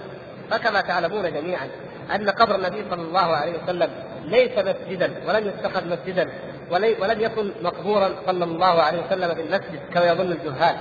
فكما 0.51 0.81
تعلمون 0.81 1.33
جميعا 1.33 1.69
أن 2.15 2.29
قبر 2.29 2.55
النبي 2.55 2.85
صلى 2.89 3.01
الله 3.01 3.35
عليه 3.35 3.63
وسلم 3.63 3.89
ليس 4.29 4.57
مسجدا 4.57 5.11
ولم 5.27 5.47
يتخذ 5.47 5.87
مسجدا 5.87 6.29
ولم 6.71 7.21
يكن 7.21 7.51
مقبورا 7.61 8.15
صلى 8.25 8.43
الله 8.43 8.81
عليه 8.81 8.99
وسلم 9.05 9.35
في 9.35 9.41
المسجد 9.41 9.79
كما 9.93 10.05
يظن 10.05 10.31
الجهال. 10.31 10.75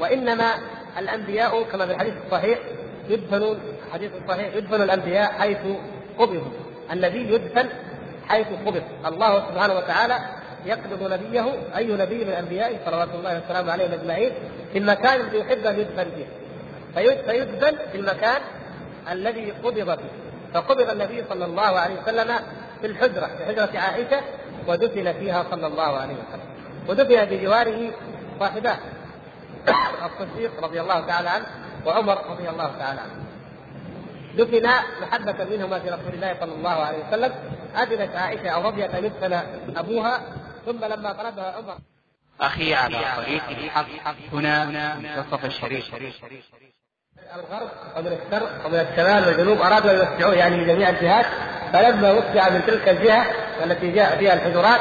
وإنما 0.00 0.54
الأنبياء 0.98 1.62
كما 1.62 1.86
في 1.86 1.92
الحديث 1.92 2.14
الصحيح 2.26 2.58
يدفنون 3.08 3.58
حديث 3.92 4.10
صحيح 4.28 4.54
يدفن 4.54 4.82
الأنبياء 4.82 5.32
حيث 5.32 5.58
قبضوا. 6.18 6.52
النبي 6.92 7.34
يدفن 7.34 7.68
حيث 8.28 8.46
قبض. 8.66 8.82
الله 9.06 9.38
سبحانه 9.50 9.74
وتعالى 9.74 10.18
يقبض 10.66 11.12
نبيه 11.12 11.46
أي 11.76 11.86
نبي 11.86 12.24
من 12.24 12.32
انبيائه 12.32 12.76
صلوات 12.86 13.08
الله 13.14 13.40
وسلامه 13.44 13.72
عليهم 13.72 13.92
أجمعين 13.92 14.32
في 14.72 14.78
المكان 14.78 15.20
الذي 15.20 15.38
يحب 15.38 15.66
أن 15.66 15.80
يدفن 15.80 16.06
فيه 16.16 16.26
فيدفن 17.26 17.76
في 17.92 17.98
المكان 17.98 18.40
الذي 19.12 19.50
قبض 19.50 19.98
فيه 19.98 20.25
فقبض 20.56 20.90
النبي 20.90 21.24
صلى 21.28 21.44
الله 21.44 21.80
عليه 21.80 22.02
وسلم 22.02 22.38
في 22.80 22.86
الحجرة 22.86 23.26
في 23.26 23.44
حجرة 23.44 23.78
عائشة 23.78 24.20
ودفن 24.66 25.12
فيها 25.12 25.44
صلى 25.50 25.66
الله 25.66 25.96
عليه 25.98 26.14
وسلم. 26.14 26.46
ودفن 26.88 27.24
بجواره 27.24 27.90
صاحباه 28.40 28.78
الصديق 30.06 30.64
رضي 30.64 30.80
الله 30.80 31.00
تعالى 31.00 31.28
عنه 31.28 31.46
وعمر 31.86 32.30
رضي 32.30 32.48
الله 32.48 32.76
تعالى 32.78 33.00
عنه. 33.00 33.24
دفن 34.36 34.68
محبة 35.02 35.44
منهما 35.44 35.78
في 35.78 35.88
رسول 35.88 36.14
الله 36.14 36.36
صلى 36.40 36.54
الله 36.54 36.70
عليه 36.70 37.08
وسلم. 37.08 37.32
أذنت 37.76 38.16
عائشة 38.16 38.48
أو 38.48 38.68
رضيت 38.68 38.94
أن 38.94 39.04
يدفن 39.04 39.32
أبوها 39.76 40.20
ثم 40.66 40.84
لما 40.84 41.12
طلبها 41.12 41.56
عمر. 41.56 41.78
أخي 42.40 42.74
على 42.74 42.98
طريق 43.16 43.48
الحق 43.48 43.86
هنا 44.32 44.64
منتصف 44.64 45.44
الشريف. 45.44 45.94
الغرب 47.34 47.68
ومن 47.96 48.06
الشرق 48.06 48.48
ومن 48.66 48.86
الشمال 48.90 49.26
والجنوب 49.26 49.60
أرادوا 49.60 49.90
أن 49.90 49.96
يوسعوه 49.96 50.34
يعني 50.34 50.56
من 50.56 50.66
جميع 50.66 50.88
الجهات 50.88 51.26
فلما 51.72 52.12
وسع 52.12 52.48
من 52.48 52.62
تلك 52.66 52.88
الجهة 52.88 53.24
التي 53.64 53.90
جاء 53.90 54.16
فيها 54.18 54.34
الحجرات 54.34 54.80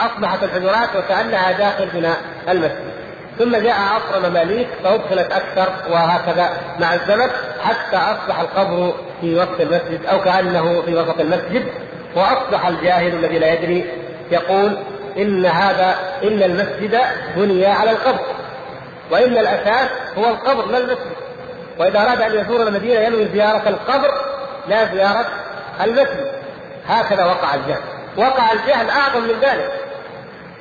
أصبحت 0.00 0.42
الحجرات 0.42 0.88
وكأنها 0.96 1.52
داخل 1.52 1.88
بناء 1.94 2.16
المسجد. 2.48 2.94
ثم 3.38 3.56
جاء 3.56 3.74
عصر 3.74 4.30
مماليك 4.30 4.68
فأدخلت 4.84 5.32
أكثر 5.32 5.72
وهكذا 5.90 6.50
مع 6.80 6.94
الزمن 6.94 7.30
حتى 7.64 7.96
أصبح 7.96 8.40
القبر 8.40 8.94
في 9.20 9.34
وسط 9.34 9.60
المسجد 9.60 10.06
أو 10.06 10.20
كأنه 10.20 10.82
في 10.82 10.94
وسط 10.94 11.20
المسجد. 11.20 11.66
وأصبح 12.16 12.66
الجاهل 12.66 13.14
الذي 13.14 13.38
لا 13.38 13.52
يدري 13.52 13.84
يقول 14.30 14.76
إن 15.16 15.46
هذا 15.46 15.96
إن 16.22 16.42
المسجد 16.42 16.98
بني 17.36 17.66
على 17.66 17.90
القبر. 17.90 18.26
وإن 19.10 19.38
الأساس 19.38 19.88
هو 20.18 20.28
القبر 20.30 20.66
لا 20.66 20.78
المسجد. 20.78 21.23
وإذا 21.78 22.02
أراد 22.02 22.22
أن 22.22 22.40
يزور 22.40 22.62
المدينة 22.68 23.00
ينوي 23.00 23.28
زيارة 23.28 23.68
القبر 23.68 24.10
لا 24.68 24.94
زيارة 24.94 25.26
المسجد 25.80 26.32
هكذا 26.88 27.24
وقع 27.24 27.54
الجهل. 27.54 27.80
وقع 28.16 28.52
الجهل 28.52 28.90
أعظم 28.90 29.22
من 29.22 29.40
ذلك. 29.42 29.72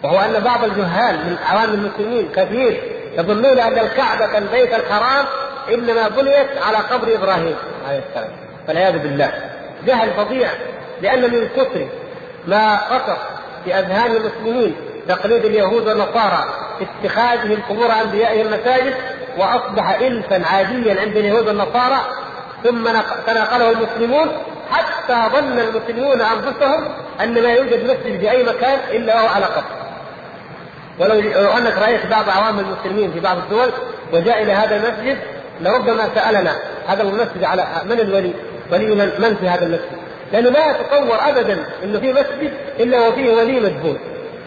وهو 0.03 0.19
أن 0.19 0.39
بعض 0.39 0.63
الجهال 0.63 1.15
من 1.15 1.37
عوام 1.49 1.73
المسلمين 1.73 2.31
كثير 2.35 2.83
يظنون 3.17 3.59
أن 3.59 3.79
الكعبة 3.79 4.37
البيت 4.37 4.73
الحرام 4.73 5.25
إنما 5.73 6.07
بنيت 6.07 6.47
على 6.67 6.77
قبر 6.77 7.15
إبراهيم 7.15 7.55
عليه 7.87 8.01
السلام. 8.09 8.29
والعياذ 8.67 8.97
بالله. 8.97 9.31
جهل 9.85 10.09
فظيع 10.13 10.49
لأن 11.01 11.21
من 11.21 11.49
كثر 11.55 11.87
ما 12.47 12.75
قصر 12.75 13.17
في 13.65 13.79
أذهان 13.79 14.11
المسلمين 14.11 14.75
تقليد 15.07 15.45
اليهود 15.45 15.87
والنصارى 15.87 16.45
في 16.79 16.85
اتخاذهم 16.85 17.59
قبور 17.69 17.91
أنبيائهم 18.01 18.47
مساجد 18.47 18.93
وأصبح 19.37 19.89
إلفا 19.89 20.45
عاديا 20.45 21.01
عند 21.01 21.17
اليهود 21.17 21.47
والنصارى 21.47 21.99
ثم 22.63 22.83
تناقله 23.27 23.71
المسلمون 23.71 24.27
حتى 24.71 25.29
ظن 25.33 25.59
المسلمون 25.59 26.21
أنفسهم 26.21 26.87
أن 27.21 27.43
ما 27.43 27.53
يوجد 27.53 27.83
مسجد 27.83 28.19
في 28.19 28.31
أي 28.31 28.43
مكان 28.43 28.79
إلا 28.91 29.15
وهو 29.15 29.27
على 29.27 29.45
قبر 29.45 29.83
ولو 30.99 31.19
انك 31.57 31.77
رايت 31.77 32.05
بعض 32.05 32.29
عوام 32.29 32.59
المسلمين 32.59 33.11
في 33.11 33.19
بعض 33.19 33.37
الدول 33.37 33.69
وجاء 34.13 34.43
إلى 34.43 34.51
هذا 34.51 34.75
المسجد 34.75 35.17
لربما 35.61 36.09
سألنا 36.15 36.55
هذا 36.87 37.03
المسجد 37.03 37.43
على 37.43 37.67
من 37.85 37.99
الولي؟ 37.99 38.33
ولي 38.71 38.95
من, 38.95 39.11
من 39.19 39.35
في 39.35 39.47
هذا 39.47 39.65
المسجد؟ 39.65 39.97
لأنه 40.33 40.49
لا 40.49 40.71
يتصور 40.71 41.17
ابدا 41.29 41.65
إنه 41.83 41.99
في 41.99 42.13
مسجد 42.13 42.53
إلا 42.79 43.07
وفيه 43.07 43.33
ولي 43.33 43.59
مدفون 43.59 43.97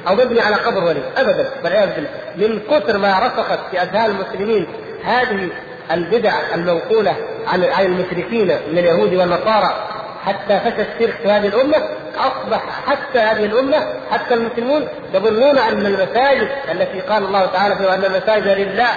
أو 0.09 0.15
مبني 0.15 0.41
على 0.41 0.57
قبر 0.57 0.85
ولي. 0.85 1.03
ابدا. 1.17 1.51
والعياذ 1.65 1.95
بالله. 1.95 2.11
من 2.37 2.61
كثر 2.71 2.99
ما 2.99 3.19
رسخت 3.19 3.59
في 3.71 3.83
أذهان 3.83 4.11
المسلمين 4.11 4.67
هذه 5.05 5.49
البدع 5.91 6.33
المنقولة 6.55 7.17
عن 7.47 7.65
عن 7.65 7.85
المشركين 7.85 8.47
من 8.47 8.79
اليهود 8.79 9.15
والنصارى 9.15 9.89
حتى 10.25 10.61
فشى 10.61 10.83
الشرك 10.83 11.15
في 11.23 11.29
هذه 11.29 11.47
الأمة 11.47 11.89
أصبح 12.17 12.63
حتى 12.87 13.19
هذه 13.19 13.45
الأمة 13.45 13.87
حتى 14.11 14.35
المسلمون 14.35 14.89
يظنون 15.15 15.59
أن 15.59 15.87
المساجد 15.87 16.49
التي 16.71 17.01
قال 17.01 17.25
الله 17.25 17.47
تعالى 17.47 17.77
فيها 17.77 17.95
ان 17.95 18.05
المساجد 18.05 18.49
لله 18.49 18.89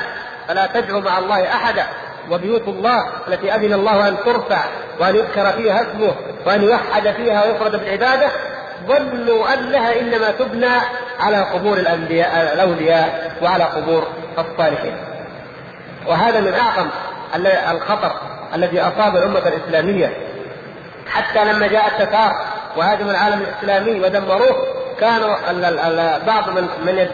فلا 0.47 0.69
تدعوا 0.73 1.01
مع 1.01 1.17
الله 1.17 1.43
أحدا 1.43 1.83
وبيوت 2.31 2.67
الله 2.67 3.07
التي 3.27 3.55
أذن 3.55 3.73
الله 3.73 4.07
أن 4.07 4.15
ترفع 4.25 4.63
وأن 4.99 5.15
يذكر 5.15 5.51
فيها 5.51 5.81
اسمه 5.81 6.15
وأن 6.45 6.63
يوحد 6.63 7.11
فيها 7.11 7.45
ويفرد 7.45 7.71
بالعبادة 7.71 8.29
ظنوا 8.87 9.53
أنها 9.53 9.99
إنما 9.99 10.31
تبنى 10.31 10.75
على 11.19 11.37
قبور 11.37 11.77
الأنبياء 11.77 12.53
الأولياء 12.53 13.31
وعلى 13.41 13.63
قبور 13.63 14.07
الصالحين. 14.37 14.95
وهذا 16.07 16.39
من 16.39 16.53
أعظم 16.53 16.89
الخطر 17.71 18.11
الذي 18.55 18.81
أصاب 18.81 19.17
الأمة 19.17 19.47
الإسلامية 19.47 20.13
حتى 21.09 21.45
لما 21.45 21.67
جاء 21.67 21.87
التتار 21.87 22.45
وهاجموا 22.77 23.11
العالم 23.11 23.41
الإسلامي 23.41 23.99
ودمروه 23.99 24.67
كانوا 24.99 25.35
بعض 26.27 26.49
من 26.49 26.67
من 26.85 27.07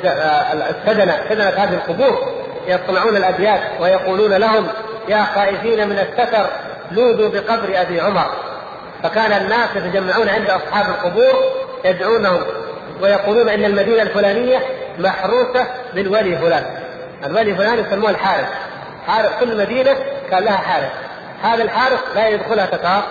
السدنه 0.69 1.19
سدنه 1.29 1.49
هذه 1.49 1.73
القبور 1.73 2.45
يصنعون 2.67 3.17
الأبيات 3.17 3.61
ويقولون 3.79 4.33
لهم 4.33 4.67
يا 5.07 5.23
خائفين 5.23 5.89
من 5.89 5.99
الستر 5.99 6.49
لوذوا 6.91 7.29
بقبر 7.29 7.81
أبي 7.81 8.01
عمر 8.01 8.29
فكان 9.05 9.31
الناس 9.31 9.69
يتجمعون 9.75 10.29
عند 10.29 10.49
أصحاب 10.49 10.85
القبور 10.89 11.33
يدعونهم 11.85 12.41
ويقولون 13.01 13.49
إن 13.49 13.65
المدينة 13.65 14.01
الفلانية 14.01 14.59
محروسة 14.99 15.67
بالولي 15.93 16.37
فلان. 16.37 16.63
الولي 17.25 17.55
فلان 17.55 17.79
يسموه 17.79 18.09
الحارس 18.09 18.47
حارس 19.07 19.29
كل 19.39 19.57
مدينة 19.57 19.95
كان 20.31 20.43
لها 20.43 20.57
حارس 20.57 20.91
هذا 21.43 21.63
الحارس 21.63 21.99
لا 22.15 22.27
يدخلها 22.27 22.65
تتار 22.65 23.03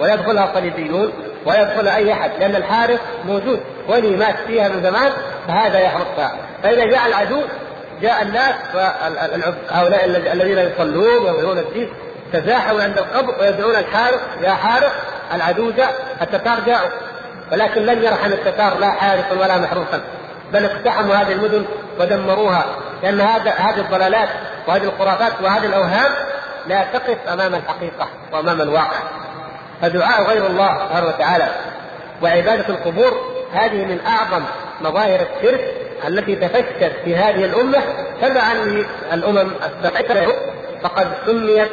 ولا 0.00 0.14
يدخلها 0.14 0.50
صليبيون 0.54 1.12
ولا 1.46 1.60
يدخلها 1.60 1.96
أي 1.96 2.12
أحد 2.12 2.30
لأن 2.40 2.56
الحارس 2.56 2.98
موجود 3.24 3.60
ولي 3.88 4.16
مات 4.16 4.36
فيها 4.46 4.68
من 4.68 4.82
زمان 4.82 5.12
فهذا 5.48 5.78
يحرسها 5.78 6.36
فإذا 6.62 6.84
جاء 6.84 7.06
العدو 7.06 7.40
جاء 8.02 8.22
الناس 8.22 8.54
هؤلاء 9.70 10.04
الذين 10.04 10.58
يصلون 10.58 11.24
ويؤمنون 11.24 11.58
الدين 11.58 11.88
تزاحموا 12.32 12.82
عند 12.82 12.98
القبر 12.98 13.34
ويدعون 13.40 13.74
الحارس 13.76 14.20
يا 14.42 14.50
حارس 14.50 14.92
العدو 15.32 15.70
جاء 15.70 16.16
التتار 16.22 16.60
جاءوا 16.66 16.90
ولكن 17.52 17.80
لن 17.80 18.02
يرحم 18.02 18.32
التتار 18.32 18.78
لا 18.78 18.90
حارسا 18.90 19.40
ولا 19.40 19.58
محروسا 19.58 20.00
بل 20.52 20.64
اقتحموا 20.64 21.14
هذه 21.14 21.32
المدن 21.32 21.64
ودمروها 22.00 22.64
لأن 23.02 23.20
هذا 23.20 23.50
هذه 23.50 23.80
الضلالات 23.80 24.28
وهذه 24.68 24.84
الخرافات 24.84 25.32
وهذه 25.42 25.66
الأوهام 25.66 26.12
لا 26.66 26.84
تقف 26.92 27.28
أمام 27.28 27.54
الحقيقة 27.54 28.08
وأمام 28.32 28.60
الواقع. 28.60 28.98
فدعاء 29.82 30.22
غير 30.22 30.46
الله 30.46 30.78
سبحانه 30.78 31.06
وتعالى 31.06 31.48
وعبادة 32.22 32.68
القبور 32.68 33.12
هذه 33.52 33.84
من 33.84 34.00
أعظم 34.06 34.44
مظاهر 34.80 35.20
الشرك 35.20 35.74
التي 36.08 36.36
تفشت 36.36 36.92
في 37.04 37.16
هذه 37.16 37.44
الأمة 37.44 37.78
تبعا 38.22 38.54
للامم 38.54 39.50
السابقه 39.66 40.34
فقد 40.82 41.08
سميت 41.26 41.70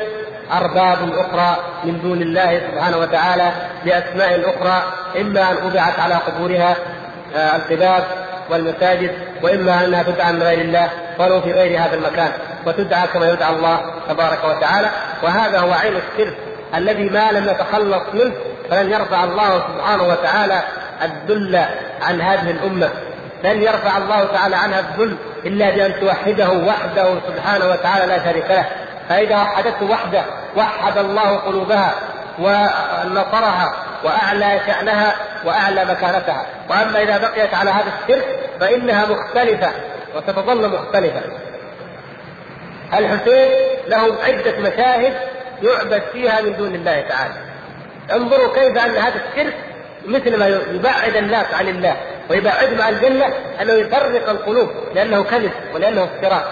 أرباب 0.51 0.97
أخرى 1.13 1.57
من 1.83 2.01
دون 2.01 2.21
الله 2.21 2.61
سبحانه 2.71 2.97
وتعالى 2.97 3.51
باسماء 3.85 4.41
أخرى 4.49 4.83
إما 5.21 5.51
أن 5.51 5.55
وضعت 5.65 5.99
على 5.99 6.15
قبورها 6.15 6.75
آه، 7.35 7.55
القباب 7.55 8.03
والمساجد 8.49 9.11
وإما 9.43 9.85
انها 9.85 10.03
تدعى 10.03 10.33
من 10.33 10.43
غير 10.43 10.61
الله 10.61 10.89
ولو 11.19 11.41
في 11.41 11.51
غير 11.51 11.79
هذا 11.79 11.95
المكان 11.95 12.31
وتدعى 12.65 13.07
كما 13.07 13.29
يدعى 13.29 13.55
الله 13.55 13.79
تبارك 14.09 14.39
وتعالى 14.43 14.89
وهذا 15.23 15.59
هو 15.59 15.71
عين 15.71 15.93
الشرك 15.95 16.37
الذي 16.75 17.09
ما 17.09 17.31
لم 17.31 17.49
نتخلص 17.49 18.03
منه 18.13 18.33
فلن 18.69 18.91
يرفع 18.91 19.23
الله 19.23 19.63
سبحانه 19.67 20.03
وتعالى 20.03 20.61
الذل 21.01 21.65
عن 22.01 22.21
هذه 22.21 22.51
الأمة 22.51 22.89
لن 23.43 23.61
يرفع 23.61 23.97
الله 23.97 24.23
تعالى 24.23 24.55
عنها 24.55 24.79
الذل 24.79 25.15
إلا 25.45 25.69
بأن 25.69 25.99
توحده 25.99 26.49
وحده 26.49 27.15
سبحانه 27.27 27.65
وتعالى 27.65 28.05
لا 28.05 28.23
شريك 28.23 28.51
له. 28.51 28.65
فإذا 29.09 29.35
وحدته 29.35 29.85
وحده 29.85 30.23
وحد 30.57 30.97
الله 30.97 31.37
قلوبها 31.37 31.93
ونصرها 32.39 33.73
وأعلى 34.03 34.59
شأنها 34.67 35.15
وأعلى 35.45 35.85
مكانتها. 35.85 36.45
وأما 36.69 37.01
إذا 37.01 37.17
بقيت 37.17 37.53
على 37.53 37.71
هذا 37.71 37.91
الشرك 38.01 38.39
فإنها 38.59 39.05
مختلفة 39.05 39.71
وستظل 40.15 40.69
مختلفة. 40.69 41.21
الحسين 42.93 43.49
له 43.87 44.15
عدة 44.23 44.59
مشاهد 44.59 45.13
يعبد 45.63 46.01
فيها 46.13 46.41
من 46.41 46.57
دون 46.57 46.75
الله 46.75 47.01
تعالى. 47.01 47.33
انظروا 48.13 48.53
كيف 48.53 48.77
أن 48.77 48.95
هذا 48.95 49.21
الشرك 49.29 49.55
مثل 50.07 50.39
ما 50.39 50.47
يبعد 50.47 51.15
الناس 51.15 51.53
عن 51.53 51.67
الله 51.67 51.95
ويبعدهم 52.29 52.81
عن 52.81 52.93
الجنة 52.93 53.25
أنه 53.61 53.73
يفرق 53.73 54.29
القلوب 54.29 54.69
لأنه 54.95 55.23
كذب 55.23 55.51
ولأنه 55.73 56.03
افتراء 56.03 56.47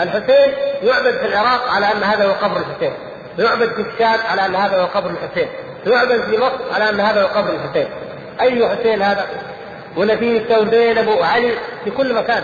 الحسين 0.00 0.52
يعبد 0.82 1.18
في 1.18 1.26
العراق 1.26 1.68
على 1.68 1.86
أن 1.86 2.02
هذا 2.02 2.24
هو 2.24 2.32
قبر 2.32 2.56
الحسين. 2.56 2.92
ويعبد 3.38 3.72
في 3.72 3.80
الشام 3.80 4.18
على 4.30 4.46
أن 4.46 4.54
هذا 4.54 4.80
هو 4.80 4.86
قبر 4.86 5.10
الحسين. 5.10 5.48
ويعبد 5.86 6.20
في 6.20 6.38
مصر 6.38 6.74
على 6.74 6.90
أن 6.90 7.00
هذا 7.00 7.22
هو 7.22 7.26
قبر 7.26 7.50
الحسين. 7.52 7.88
أي 8.40 8.68
حسين 8.68 9.02
هذا؟ 9.02 9.26
ولا 9.96 10.16
في 10.16 10.44
زينب 10.70 11.08
وعلي 11.08 11.52
في 11.84 11.90
كل 11.90 12.14
مكان. 12.14 12.42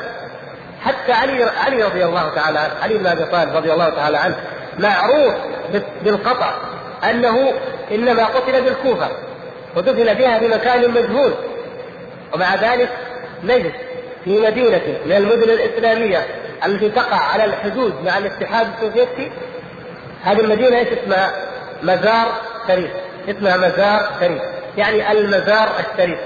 حتى 0.84 1.12
علي 1.12 1.44
علي 1.66 1.82
رضي 1.82 2.04
الله 2.04 2.34
تعالى 2.34 2.58
عنه 2.58 2.72
علي 2.82 2.98
بن 2.98 3.06
أبي 3.06 3.24
طالب 3.24 3.56
رضي 3.56 3.72
الله 3.72 3.88
تعالى 3.88 4.16
عنه 4.16 4.36
معروف 4.78 5.34
بالقطع 6.04 6.54
أنه 7.10 7.52
إنما 7.90 8.24
قتل 8.24 8.62
بالكوفة 8.62 9.08
ودفن 9.76 10.14
بها 10.14 10.38
في 10.38 10.48
مكان 10.48 10.90
مجهول. 10.90 11.32
ومع 12.34 12.54
ذلك 12.54 12.88
نجد 13.44 13.72
في 14.24 14.40
مدينة 14.40 14.82
من 15.06 15.12
المدن 15.12 15.50
الإسلامية 15.50 16.26
التي 16.66 16.88
تقع 16.88 17.16
على 17.16 17.44
الحدود 17.44 17.94
مع 18.04 18.18
الاتحاد 18.18 18.66
السوفيتي 18.74 19.32
هذه 20.24 20.40
المدينة 20.40 20.78
إيش 20.78 20.88
اسمها؟ 20.88 21.30
مزار 21.82 22.26
شريف. 22.68 22.90
اسمها 23.28 23.56
مزار 23.56 24.10
شريف. 24.20 24.42
يعني 24.76 25.12
المزار 25.12 25.68
الشريف. 25.80 26.18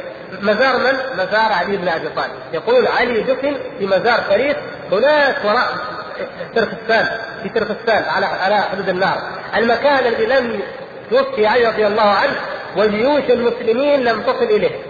مزار 0.43 0.78
من؟ 0.78 0.99
مزار 1.14 1.53
علي 1.53 1.76
بن 1.76 1.89
أبي 1.89 2.09
طالب. 2.09 2.30
يقول 2.53 2.87
علي 2.87 3.22
دفن 3.22 3.57
في 3.78 3.87
مزار 3.87 4.20
شريف 4.30 4.57
هناك 4.93 5.37
وراء 5.45 5.72
تركستان 6.55 7.09
في 7.43 7.49
تركستان 7.49 8.05
على 8.05 8.26
على 8.26 8.57
حدود 8.57 8.89
النهر. 8.89 9.18
المكان 9.57 10.07
الذي 10.07 10.26
لم 10.26 10.61
توفي 11.11 11.47
علي 11.47 11.66
رضي 11.66 11.87
الله 11.87 12.03
عنه 12.03 12.37
وجيوش 12.76 13.30
المسلمين 13.30 14.05
لم 14.05 14.22
تصل 14.22 14.45
إليه. 14.45 14.80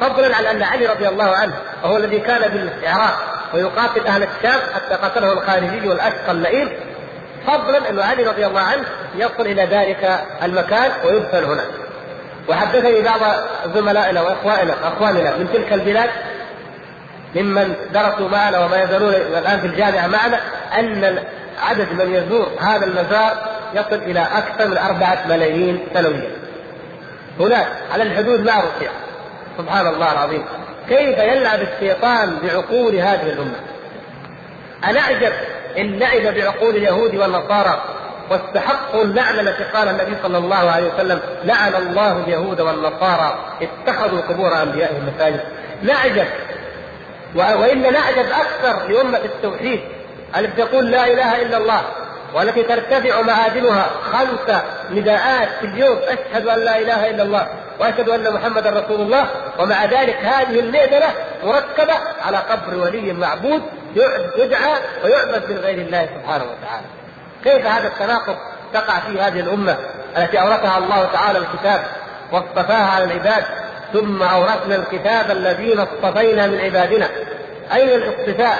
فضلا 0.00 0.36
عن 0.36 0.44
أن 0.44 0.62
علي 0.62 0.86
رضي 0.86 1.08
الله 1.08 1.36
عنه 1.36 1.54
وهو 1.84 1.96
الذي 1.96 2.20
كان 2.20 2.50
بالعراق 2.50 3.39
ويقاتل 3.54 4.06
أهل 4.06 4.22
الشام 4.22 4.60
حتى 4.74 4.94
قتله 4.94 5.32
الخارجي 5.32 5.88
والأشقى 5.88 6.30
اللئيم 6.30 6.68
فضلا 7.46 7.90
أن 7.90 7.98
علي 8.00 8.26
رضي 8.26 8.46
الله 8.46 8.60
عنه 8.60 8.84
يصل 9.14 9.40
إلى 9.46 9.64
ذلك 9.64 10.20
المكان 10.42 10.90
ويدفن 11.04 11.44
هنا 11.44 11.64
وحدثني 12.48 13.02
بعض 13.02 13.20
زملائنا 13.74 14.20
واخواننا 14.20 14.74
أخواننا 14.84 15.36
من 15.36 15.48
تلك 15.52 15.72
البلاد 15.72 16.10
ممن 17.34 17.74
درسوا 17.94 18.28
معنا 18.28 18.64
وما 18.64 18.82
يزالون 18.82 19.14
الآن 19.14 19.60
في 19.60 19.66
الجامعة 19.66 20.06
معنا 20.06 20.40
أن 20.78 21.18
عدد 21.62 21.92
من 21.92 22.14
يزور 22.14 22.48
هذا 22.60 22.84
المزار 22.84 23.36
يصل 23.74 24.02
إلى 24.02 24.20
أكثر 24.20 24.68
من 24.68 24.78
أربعة 24.78 25.18
ملايين 25.28 25.86
سنويا. 25.94 26.30
هناك 27.40 27.68
على 27.92 28.02
الحدود 28.02 28.40
مع 28.40 28.60
روسيا. 28.60 28.90
سبحان 29.58 29.86
الله 29.86 30.12
العظيم. 30.12 30.44
كيف 30.90 31.18
يلعب 31.18 31.58
الشيطان 31.62 32.38
بعقول 32.42 32.94
هذه 32.94 33.22
الأمة. 33.22 33.60
أنا 34.84 35.00
أعجب 35.00 35.32
إن 35.78 35.98
لعب 35.98 36.34
بعقول 36.34 36.76
اليهود 36.76 37.14
والنصارى 37.14 37.82
واستحقوا 38.30 39.02
اللعنه 39.04 39.40
التي 39.40 39.64
قال 39.64 39.88
النبي 39.88 40.16
صلى 40.22 40.38
الله 40.38 40.70
عليه 40.70 40.94
وسلم 40.94 41.20
لعن 41.44 41.74
الله 41.74 42.24
اليهود 42.24 42.60
والنصارى 42.60 43.38
اتخذوا 43.62 44.20
قبور 44.20 44.62
أنبيائهم 44.62 45.12
مساجد. 45.14 45.40
نعجب. 45.82 46.26
والا 47.34 47.90
نعجب 47.90 48.26
أكثر 48.30 48.88
لأمة 48.88 49.18
التوحيد 49.18 49.80
التي 50.36 50.62
تقول 50.62 50.90
لا 50.90 51.06
إله 51.06 51.42
إلا 51.42 51.56
الله. 51.56 51.82
والتي 52.34 52.62
ترتفع 52.62 53.20
معادنها 53.20 53.90
خمس 54.12 54.60
نداءات 54.90 55.48
في 55.60 55.66
اليوم 55.66 55.98
أشهد 55.98 56.46
أن 56.46 56.58
لا 56.58 56.78
إله 56.78 57.10
إلا 57.10 57.22
الله 57.22 57.46
وأشهد 57.80 58.08
أن 58.08 58.34
محمدا 58.34 58.70
رسول 58.70 59.00
الله 59.00 59.26
ومع 59.58 59.84
ذلك 59.84 60.16
هذه 60.16 60.60
المئذنه 60.60 61.14
مركبة 61.44 61.94
على 62.26 62.36
قبر 62.36 62.76
ولي 62.76 63.12
معبود 63.12 63.62
يدعى 64.36 64.74
ويعبد 65.04 65.50
من 65.50 65.58
غير 65.58 65.78
الله 65.78 66.06
سبحانه 66.06 66.44
وتعالى. 66.44 66.86
كيف 67.44 67.66
هذا 67.66 67.88
التناقض 67.88 68.36
تقع 68.72 69.00
في 69.00 69.20
هذه 69.20 69.40
الأمة 69.40 69.76
التي 70.16 70.40
أورثها 70.40 70.78
الله 70.78 71.04
تعالى 71.12 71.38
الكتاب 71.38 71.82
واصطفاها 72.32 72.90
على 72.90 73.04
العباد 73.04 73.44
ثم 73.92 74.22
أورثنا 74.22 74.76
الكتاب 74.76 75.30
الذين 75.30 75.80
اصطفينا 75.80 76.46
من 76.46 76.60
عبادنا. 76.60 77.08
أين 77.72 77.88
الاصطفاء؟ 77.88 78.58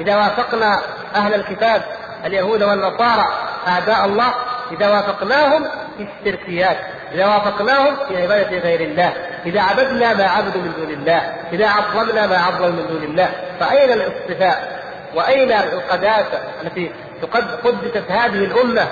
إذا 0.00 0.16
وافقنا 0.16 0.80
أهل 1.14 1.34
الكتاب 1.34 1.82
اليهود 2.24 2.62
والنصارى 2.62 3.24
اعداء 3.68 4.04
الله 4.04 4.34
إذا 4.72 4.88
وافقناهم 4.88 5.64
في 5.98 6.06
الشركيات 6.20 6.76
إذا 7.14 7.26
وافقناهم 7.26 7.96
في 8.08 8.22
عبادة 8.22 8.58
غير 8.58 8.80
الله 8.80 9.12
إذا 9.46 9.60
عبدنا 9.60 10.14
ما 10.14 10.24
عبدوا 10.24 10.62
من 10.62 10.72
دون 10.76 10.90
الله 10.90 11.34
إذا 11.52 11.68
عظمنا 11.68 12.26
ما 12.26 12.38
عظموا 12.38 12.70
من 12.70 12.86
دون 12.86 13.02
الله 13.02 13.30
فأين 13.60 13.92
الاصطفاء؟ 13.92 14.82
وأين 15.14 15.52
القداسه 15.52 16.38
التي 16.62 16.92
قدست 17.64 18.10
هذه 18.10 18.44
الأمة 18.44 18.88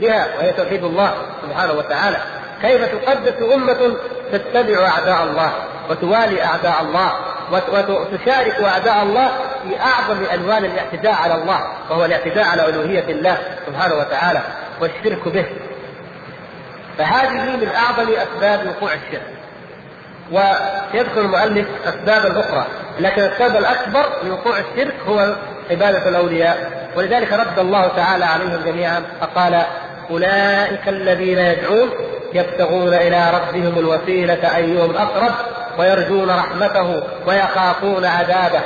بها؟ 0.00 0.26
وهي 0.38 0.52
توحيد 0.52 0.84
الله 0.84 1.14
سبحانه 1.42 1.72
وتعالى. 1.72 2.16
كيف 2.62 2.84
تقدس 2.84 3.54
أمة 3.54 3.96
تتبع 4.32 4.86
أعداء 4.86 5.22
الله 5.22 5.52
وتوالي 5.90 6.44
أعداء 6.44 6.82
الله 6.82 7.12
وتشارك 7.52 8.60
أعداء 8.60 9.02
الله 9.02 9.30
في 9.68 9.80
اعظم 9.80 10.24
الوان 10.32 10.64
الاعتداء 10.64 11.12
على 11.12 11.34
الله 11.34 11.60
وهو 11.90 12.04
الاعتداء 12.04 12.44
على 12.44 12.68
ألوهية 12.68 13.04
الله 13.08 13.38
سبحانه 13.66 13.94
وتعالى 13.94 14.40
والشرك 14.80 15.28
به. 15.28 15.46
فهذه 16.98 17.56
من 17.56 17.68
أعظم 17.68 18.08
أسباب 18.12 18.66
وقوع 18.66 18.90
الشرك. 18.92 19.22
ويذكر 20.32 21.20
المؤلف 21.20 21.66
اسبابا 21.86 22.40
أخرى 22.40 22.66
لكن 23.00 23.22
السبب 23.22 23.56
الأكبر 23.56 24.04
لوقوع 24.24 24.58
الشرك 24.58 24.94
هو 25.08 25.36
عبادة 25.70 26.08
الأولياء. 26.08 26.88
ولذلك 26.96 27.32
رد 27.32 27.58
الله 27.58 27.88
تعالى 27.88 28.24
عليهم 28.24 28.62
جميعا 28.64 29.02
فقال 29.20 29.62
أولئك 30.10 30.88
الذين 30.88 31.38
يدعون 31.38 31.90
يبتغون 32.34 32.94
إلى 32.94 33.30
ربهم 33.30 33.78
الوسيلة 33.78 34.56
أيهم 34.56 34.96
اقرب 34.96 35.32
ويرجون 35.78 36.30
رحمته 36.30 37.02
ويخافون 37.26 38.04
عذابه. 38.04 38.60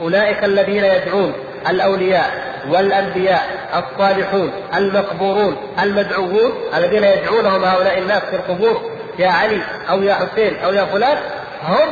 أولئك 0.00 0.44
الذين 0.44 0.84
يدعون 0.84 1.32
الأولياء 1.68 2.54
والأنبياء 2.68 3.42
الصالحون 3.74 4.52
المقبورون 4.74 5.56
المدعوون 5.82 6.52
الذين 6.76 7.04
يدعونهم 7.04 7.64
هؤلاء 7.64 7.98
الناس 7.98 8.22
في 8.22 8.36
القبور 8.36 8.90
يا 9.18 9.28
علي 9.28 9.60
أو 9.90 10.02
يا 10.02 10.14
حسين 10.14 10.58
أو 10.64 10.72
يا 10.72 10.84
فلان 10.84 11.18
هم 11.62 11.88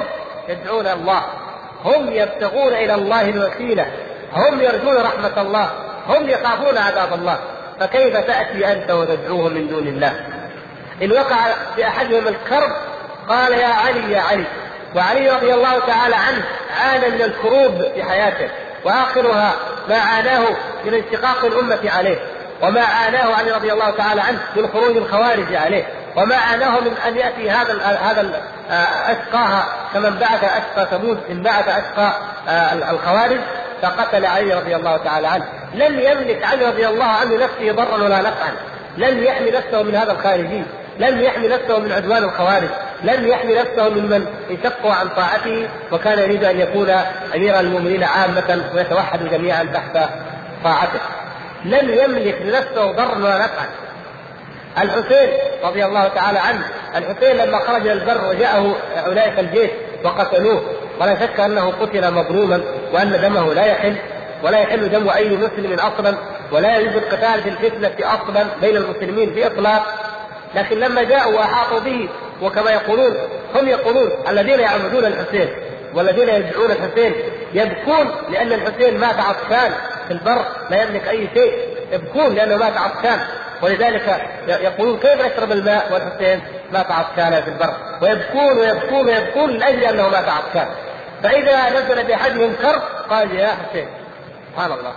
يدعون 0.49 0.87
الله 0.87 1.23
هم 1.85 2.13
يبتغون 2.13 2.73
إلى 2.73 2.95
الله 2.95 3.29
الوسيلة 3.29 3.87
هم 4.33 4.61
يرجون 4.61 4.97
رحمة 4.97 5.43
الله 5.43 5.71
هم 6.09 6.29
يخافون 6.29 6.79
عذاب 6.79 7.13
الله 7.13 7.39
فكيف 7.81 8.17
تأتي 8.17 8.73
أنت 8.73 8.91
وتدعوهم 8.91 9.55
من 9.55 9.69
دون 9.69 9.89
الله؟ 9.89 10.13
إن 11.03 11.13
وقع 11.13 11.37
باحدهم 11.77 12.29
الكرب 12.29 12.73
قال 13.29 13.53
يا 13.53 13.67
علي 13.67 14.13
يا 14.13 14.21
علي 14.21 14.45
وعلي 14.97 15.31
رضي 15.31 15.55
الله 15.55 15.79
تعالى 15.79 16.17
عنه 16.17 16.45
عانى 16.81 17.09
من 17.09 17.23
الكروب 17.23 17.83
في 17.95 18.03
حياته 18.03 18.49
وآخرها 18.85 19.53
ما 19.89 19.99
عاناه 19.99 20.45
من 20.85 20.95
انشقاق 20.95 21.45
الأمة 21.45 21.91
عليه 21.97 22.19
وما 22.63 22.81
عاناه 22.81 23.35
علي 23.35 23.51
رضي 23.51 23.73
الله 23.73 23.91
تعالى 23.91 24.21
عنه 24.21 24.39
من 24.57 24.69
خروج 24.69 24.97
الخوارج 24.97 25.55
عليه 25.55 25.85
وما 26.17 26.37
عاناه 26.37 26.81
من 26.81 26.97
أن 27.07 27.17
يأتي 27.17 27.51
هذا 27.51 27.83
هذا 27.83 28.43
اشقاها 29.07 29.65
كمن 29.95 30.11
بعث 30.11 30.45
اشقى 30.45 30.87
ثمود 30.91 31.21
إن 31.31 31.43
بعث 31.43 31.69
اشقى 31.69 32.13
الخوارج 32.91 33.41
فقتل 33.83 34.27
علي 34.27 34.55
رضي 34.55 34.77
الله 34.77 34.97
تعالى 34.97 35.27
عنه. 35.27 35.45
لم 35.75 36.01
يملك 36.01 36.45
علي 36.45 36.67
رضي 36.67 36.89
الله 36.89 37.05
عنه 37.05 37.37
نفسه 37.37 37.73
ضرا 37.73 37.95
ولا 37.95 38.19
نفعا 38.19 38.53
لم 38.97 39.23
يحمي 39.23 39.51
نفسه 39.51 39.83
من 39.83 39.95
هذا 39.95 40.13
الخارجي. 40.13 40.63
لم 40.99 41.21
يحمي 41.21 41.49
نفسه 41.49 41.79
من 41.79 41.93
عدوان 41.93 42.25
الخوارج 42.25 42.69
لم 43.03 43.27
يحمي 43.27 43.55
نفسه 43.55 43.89
ممن 43.89 44.27
انشقوا 44.51 44.93
عن 44.93 45.09
طاعته 45.09 45.69
وكان 45.93 46.19
يريد 46.19 46.45
أن 46.45 46.61
يكون 46.61 46.91
أمير 47.35 47.61
المؤمنين 47.61 48.05
عامة 48.05 48.65
ويتوحد 48.75 49.29
جميعا 49.31 49.65
تحت 49.65 50.09
طاعته. 50.65 51.01
لم 51.65 51.91
يملك 51.91 52.43
لنفسه 52.43 52.93
ضرا 52.93 53.15
ولا 53.15 53.39
نفعا. 53.39 53.67
الحسين 54.79 55.29
رضي 55.65 55.85
الله 55.85 56.09
تعالى 56.09 56.39
عنه 56.39 56.65
الحسين 56.97 57.37
لما 57.37 57.59
خرج 57.59 57.81
إلى 57.81 57.93
البر 57.93 58.29
وجاءه 58.29 58.77
أولئك 59.07 59.39
الجيش 59.39 59.71
وقتلوه 60.05 60.63
ولا 61.01 61.21
شك 61.21 61.41
أنه 61.41 61.71
قتل 61.71 62.15
مظلوما 62.15 62.61
وأن 62.93 63.21
دمه 63.23 63.55
لا 63.55 63.65
يحل 63.65 63.97
ولا 64.43 64.59
يحل 64.59 64.91
دم 64.91 65.09
أي 65.09 65.37
مسلم 65.37 65.79
أصلا 65.79 66.15
ولا 66.53 66.79
يجوز 66.79 66.97
القتال 66.97 67.43
في 67.43 67.49
الفتنة 67.49 67.95
أصلا 68.01 68.47
بين 68.61 68.77
المسلمين 68.77 69.35
في 69.35 69.47
إطلاق. 69.47 70.12
لكن 70.55 70.81
لما 70.81 71.03
جاءوا 71.03 71.35
وأحاطوا 71.35 71.81
به 71.81 72.09
وكما 72.43 72.71
يقولون 72.71 73.17
هم 73.55 73.69
يقولون 73.69 74.11
الذين 74.29 74.61
يعبدون 74.61 75.05
الحسين 75.05 75.49
والذين 75.95 76.29
يدعون 76.29 76.71
الحسين 76.71 77.15
يبكون 77.53 78.11
لأن 78.31 78.53
الحسين 78.53 78.99
مات 78.99 79.17
عطشان 79.21 79.73
في 80.07 80.13
البر 80.13 80.45
لا 80.71 80.83
يملك 80.83 81.09
أي 81.09 81.29
شيء 81.35 81.53
يبكون 81.93 82.35
لأنه 82.35 82.57
مات 82.57 82.77
عطشان. 82.77 83.21
ولذلك 83.63 84.27
يقولون 84.49 84.99
كيف 84.99 85.27
نشرب 85.27 85.53
الماء 85.53 85.93
والحسين 85.93 86.41
مات 86.73 86.91
عطشان 86.91 87.43
في 87.43 87.49
البر؟ 87.49 87.75
ويبكون 88.03 88.59
ويبكون 88.59 89.07
ويبكون 89.07 89.51
لأجل 89.51 89.85
أنه 89.85 90.09
مات 90.09 90.29
عطشان. 90.29 90.67
فإذا 91.23 91.71
نزل 91.71 92.05
باحدهم 92.05 92.55
كرب 92.63 92.83
قال 93.11 93.35
يا 93.35 93.49
حسين 93.49 93.87
سبحان 94.53 94.73
الله. 94.73 94.93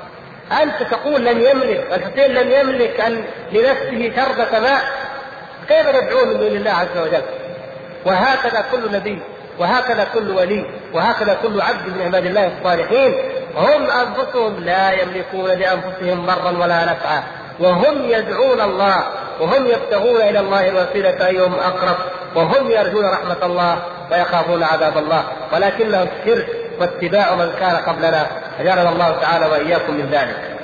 أنت 0.64 0.84
تقول 0.92 1.26
لم 1.26 1.40
يملك 1.42 1.88
الحسين 1.94 2.34
لم 2.34 2.52
يملك 2.52 3.00
أن 3.00 3.24
لنفسه 3.52 4.12
شربة 4.16 4.60
ماء 4.60 4.82
كيف 5.68 5.88
ندعوه 5.88 6.26
من 6.26 6.38
دون 6.38 6.48
الله 6.48 6.72
عز 6.72 6.98
وجل؟ 6.98 7.22
وهكذا 8.06 8.66
كل 8.72 8.92
نبي 8.92 9.22
وهكذا 9.60 10.08
كل 10.14 10.32
ولي 10.32 10.66
وهكذا 10.94 11.38
كل 11.44 11.62
عبد 11.62 11.88
من 11.88 12.02
عباد 12.02 12.26
الله 12.26 12.52
الصالحين. 12.58 13.16
هم 13.56 13.90
أنفسهم 13.90 14.60
لا 14.60 14.92
يملكون 14.92 15.50
لأنفسهم 15.50 16.26
ضرا 16.26 16.52
ولا 16.52 16.86
نفعا. 16.86 17.24
وهم 17.60 18.10
يدعون 18.10 18.62
الله 18.62 19.04
وهم 19.40 19.68
يبتغون 19.68 20.22
إلى 20.22 20.40
الله 20.40 20.70
الوسيلة 20.70 21.28
أيهم 21.28 21.54
أقرب. 21.54 21.98
وهم 22.36 22.72
يرجون 22.72 23.06
رحمة 23.06 23.46
الله 23.46 23.78
ويخافون 24.12 24.64
عذاب 24.64 24.98
الله. 24.98 25.24
ولكنهم 25.54 26.08
الشرك 26.20 26.48
واتباع 26.80 27.36
من 27.36 27.54
كان 27.60 27.76
قبلنا. 27.76 28.28
أجارنا 28.60 28.90
الله 28.90 29.18
تعالى 29.22 29.46
وإياكم 29.46 29.94
من 29.94 30.10
ذلك. 30.12 30.56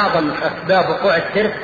أعظم 0.00 0.30
أسباب 0.30 0.90
وقوع 0.90 1.16
الشرك 1.16 1.54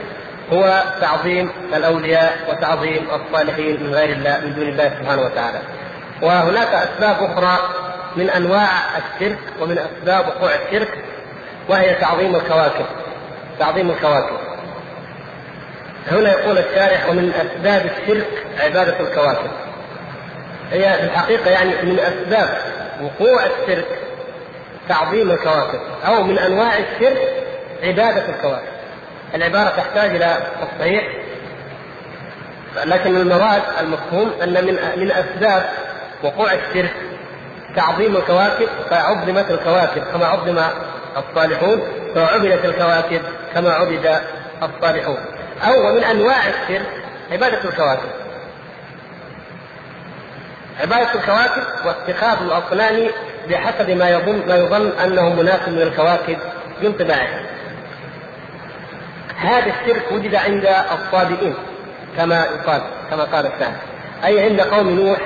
هو 0.52 0.82
تعظيم 1.00 1.50
الأولياء 1.74 2.36
وتعظيم 2.48 3.06
الصالحين 3.10 3.82
من 3.82 3.94
غير 3.94 4.16
الله 4.16 4.40
من 4.44 4.54
دون 4.54 4.68
الله 4.68 4.88
سبحانه 5.00 5.22
وتعالى. 5.22 5.58
وهناك 6.22 6.68
أسباب 6.68 7.16
أخرى 7.22 7.58
من 8.16 8.30
أنواع 8.30 8.68
الشرك 8.98 9.38
ومن 9.60 9.78
أسباب 9.78 10.28
وقوع 10.28 10.50
الشرك 10.54 11.04
وهي 11.68 11.94
تعظيم 11.94 12.36
الكواكب. 12.36 12.86
تعظيم 13.58 13.90
الكواكب. 13.90 14.36
هنا 16.10 16.30
يقول 16.32 16.58
الشارح 16.58 17.08
ومن 17.08 17.32
أسباب 17.32 17.86
الشرك 17.86 18.46
عبادة 18.60 19.00
الكواكب. 19.00 19.50
هي 20.72 20.92
في 20.92 21.04
الحقيقة 21.04 21.50
يعني 21.50 21.70
من 21.82 21.98
أسباب 21.98 22.58
وقوع 23.02 23.40
الشرك 23.46 23.86
تعظيم 24.88 25.30
الكواكب 25.30 25.80
أو 26.06 26.22
من 26.22 26.38
أنواع 26.38 26.72
الشرك 26.78 27.35
عبادة 27.86 28.28
الكواكب 28.28 28.76
العبارة 29.34 29.68
تحتاج 29.68 30.10
إلى 30.10 30.38
تصحيح 30.60 31.04
لكن 32.84 33.16
المراد 33.16 33.62
المفهوم 33.80 34.32
أن 34.42 34.64
من 34.64 34.78
من 34.96 35.10
أسباب 35.10 35.70
وقوع 36.22 36.52
الشرك 36.52 36.94
تعظيم 37.76 38.16
الكواكب 38.16 38.68
فعظمت 38.90 39.50
الكواكب 39.50 40.02
كما 40.12 40.26
عظم 40.26 40.58
الصالحون 41.16 41.82
فعبدت 42.14 42.64
الكواكب 42.64 43.22
كما 43.54 43.72
عبد 43.72 44.20
الصالحون. 44.62 45.18
أو 45.66 45.88
ومن 45.88 46.04
أنواع 46.04 46.38
الشرك 46.48 46.86
عبادة 47.32 47.64
الكواكب. 47.64 48.08
عبادة 50.80 51.14
الكواكب 51.14 51.62
واتخاذ 51.86 52.38
الأصنام 52.42 53.08
بحسب 53.50 53.90
ما 53.90 54.10
يظن 54.10 54.42
ما 54.48 54.56
يظن 54.56 54.98
أنه 55.04 55.28
مناسب 55.28 55.68
من 55.68 55.82
بانطباعها 56.82 57.45
هذا 59.46 59.72
الشرك 59.80 60.12
وجد 60.12 60.34
عند 60.34 60.68
الصابئين 60.92 61.54
كما 62.16 62.44
يقال 62.44 62.82
كما 63.10 63.24
قال 63.24 63.46
الشاعر. 63.46 63.72
أي 64.24 64.44
عند 64.44 64.60
قوم 64.60 64.90
نوح 64.90 65.18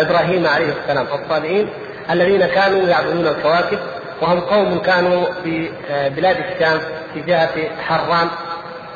إبراهيم 0.00 0.46
عليه 0.46 0.72
السلام 0.82 1.06
الصابئين 1.12 1.70
الذين 2.10 2.46
كانوا 2.46 2.88
يعبدون 2.88 3.26
الكواكب 3.26 3.78
وهم 4.22 4.40
قوم 4.40 4.78
كانوا 4.78 5.26
في 5.44 5.70
آه، 5.90 6.08
بلاد 6.08 6.36
الشام 6.36 6.80
في 7.14 7.20
جهة 7.20 7.48
حران 7.88 8.28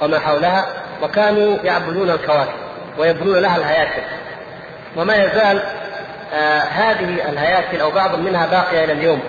وما 0.03 0.19
حولها 0.19 0.67
وكانوا 1.03 1.57
يعبدون 1.65 2.11
الكواكب 2.11 2.53
ويبنون 2.99 3.39
لها 3.39 3.57
الهياكل. 3.57 4.03
وما 4.97 5.17
يزال 5.17 5.63
آه 6.35 6.59
هذه 6.59 7.29
الهياكل 7.29 7.81
أو 7.81 7.91
بعض 7.91 8.19
منها 8.19 8.47
باقية 8.47 8.85
إلى 8.85 8.93
اليوم. 8.93 9.21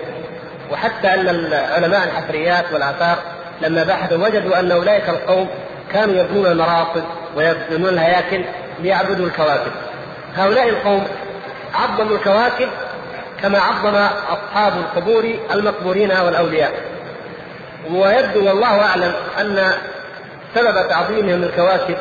وحتى 0.72 1.14
أن 1.14 1.54
علماء 1.54 2.04
الحفريات 2.04 2.66
والآثار 2.74 3.18
لما 3.62 3.84
بحثوا 3.84 4.26
وجدوا 4.28 4.60
أن 4.60 4.72
أولئك 4.72 5.10
القوم 5.10 5.49
كانوا 5.93 6.16
يبنون 6.16 6.45
المراصد 6.45 7.03
ويبنون 7.36 7.89
الهياكل 7.89 8.45
ليعبدوا 8.80 9.26
الكواكب. 9.26 9.72
هؤلاء 10.36 10.70
القوم 10.70 11.08
عظموا 11.74 12.16
الكواكب 12.18 12.70
كما 13.41 13.60
عظم 13.60 13.95
أصحاب 14.30 14.74
القبور 14.78 15.36
المقبورين 15.53 16.12
والأولياء. 16.12 16.72
ويبدو 17.91 18.47
والله 18.47 18.82
أعلم 18.82 19.14
أن 19.39 19.72
سبب 20.56 20.89
تعظيمهم 20.89 21.43
الكواكب 21.43 21.97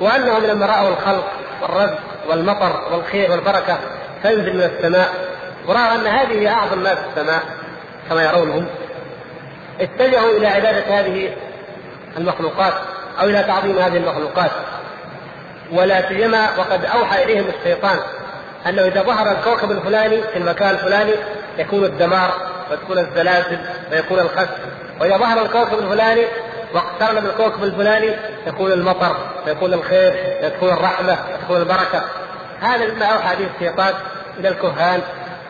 وأنهم 0.00 0.46
لما 0.46 0.66
رأوا 0.66 0.88
الخلق 0.88 1.30
والرزق 1.62 1.98
والمطر 2.28 2.82
والخير 2.92 3.30
والبركة 3.30 3.78
تنزل 4.22 4.56
من 4.56 4.62
السماء 4.62 5.08
ورأوا 5.66 5.94
أن 5.94 6.06
هذه 6.06 6.48
أعظم 6.48 6.78
ما 6.78 6.94
في 6.94 7.00
السماء 7.10 7.42
كما 8.08 8.24
يرونهم. 8.24 8.66
اتجهوا 9.80 10.36
إلى 10.36 10.46
عبادة 10.46 11.00
هذه 11.00 11.30
المخلوقات 12.18 12.74
أو 13.20 13.24
إلى 13.24 13.42
تعظيم 13.42 13.78
هذه 13.78 13.96
المخلوقات. 13.96 14.50
ولا 15.72 16.08
سيما 16.08 16.48
وقد 16.58 16.84
أوحى 16.84 17.24
إليهم 17.24 17.44
الشيطان 17.58 17.98
أنه 18.66 18.82
إذا 18.82 19.02
ظهر 19.02 19.32
الكوكب 19.32 19.70
الفلاني 19.70 20.22
في 20.22 20.36
المكان 20.36 20.70
الفلاني 20.70 21.12
يكون 21.58 21.84
الدمار 21.84 22.34
وتكون 22.70 22.98
الزلازل 22.98 23.58
ويكون 23.92 24.18
الخسف 24.18 24.58
وإذا 25.00 25.16
ظهر 25.16 25.42
الكوكب 25.42 25.78
الفلاني 25.78 26.24
واقترن 26.74 27.20
بالكوكب 27.20 27.64
الفلاني 27.64 28.10
يكون 28.46 28.72
المطر 28.72 29.16
يكون 29.46 29.74
الخير 29.74 30.14
يكون 30.42 30.68
الرحمة 30.68 31.18
يكون 31.44 31.56
البركة. 31.56 32.02
هذا 32.60 32.86
مما 32.86 33.04
أوحى 33.04 33.36
به 33.36 33.48
الشيطان 33.56 33.94
إلى 34.38 34.48
الكهان 34.48 35.00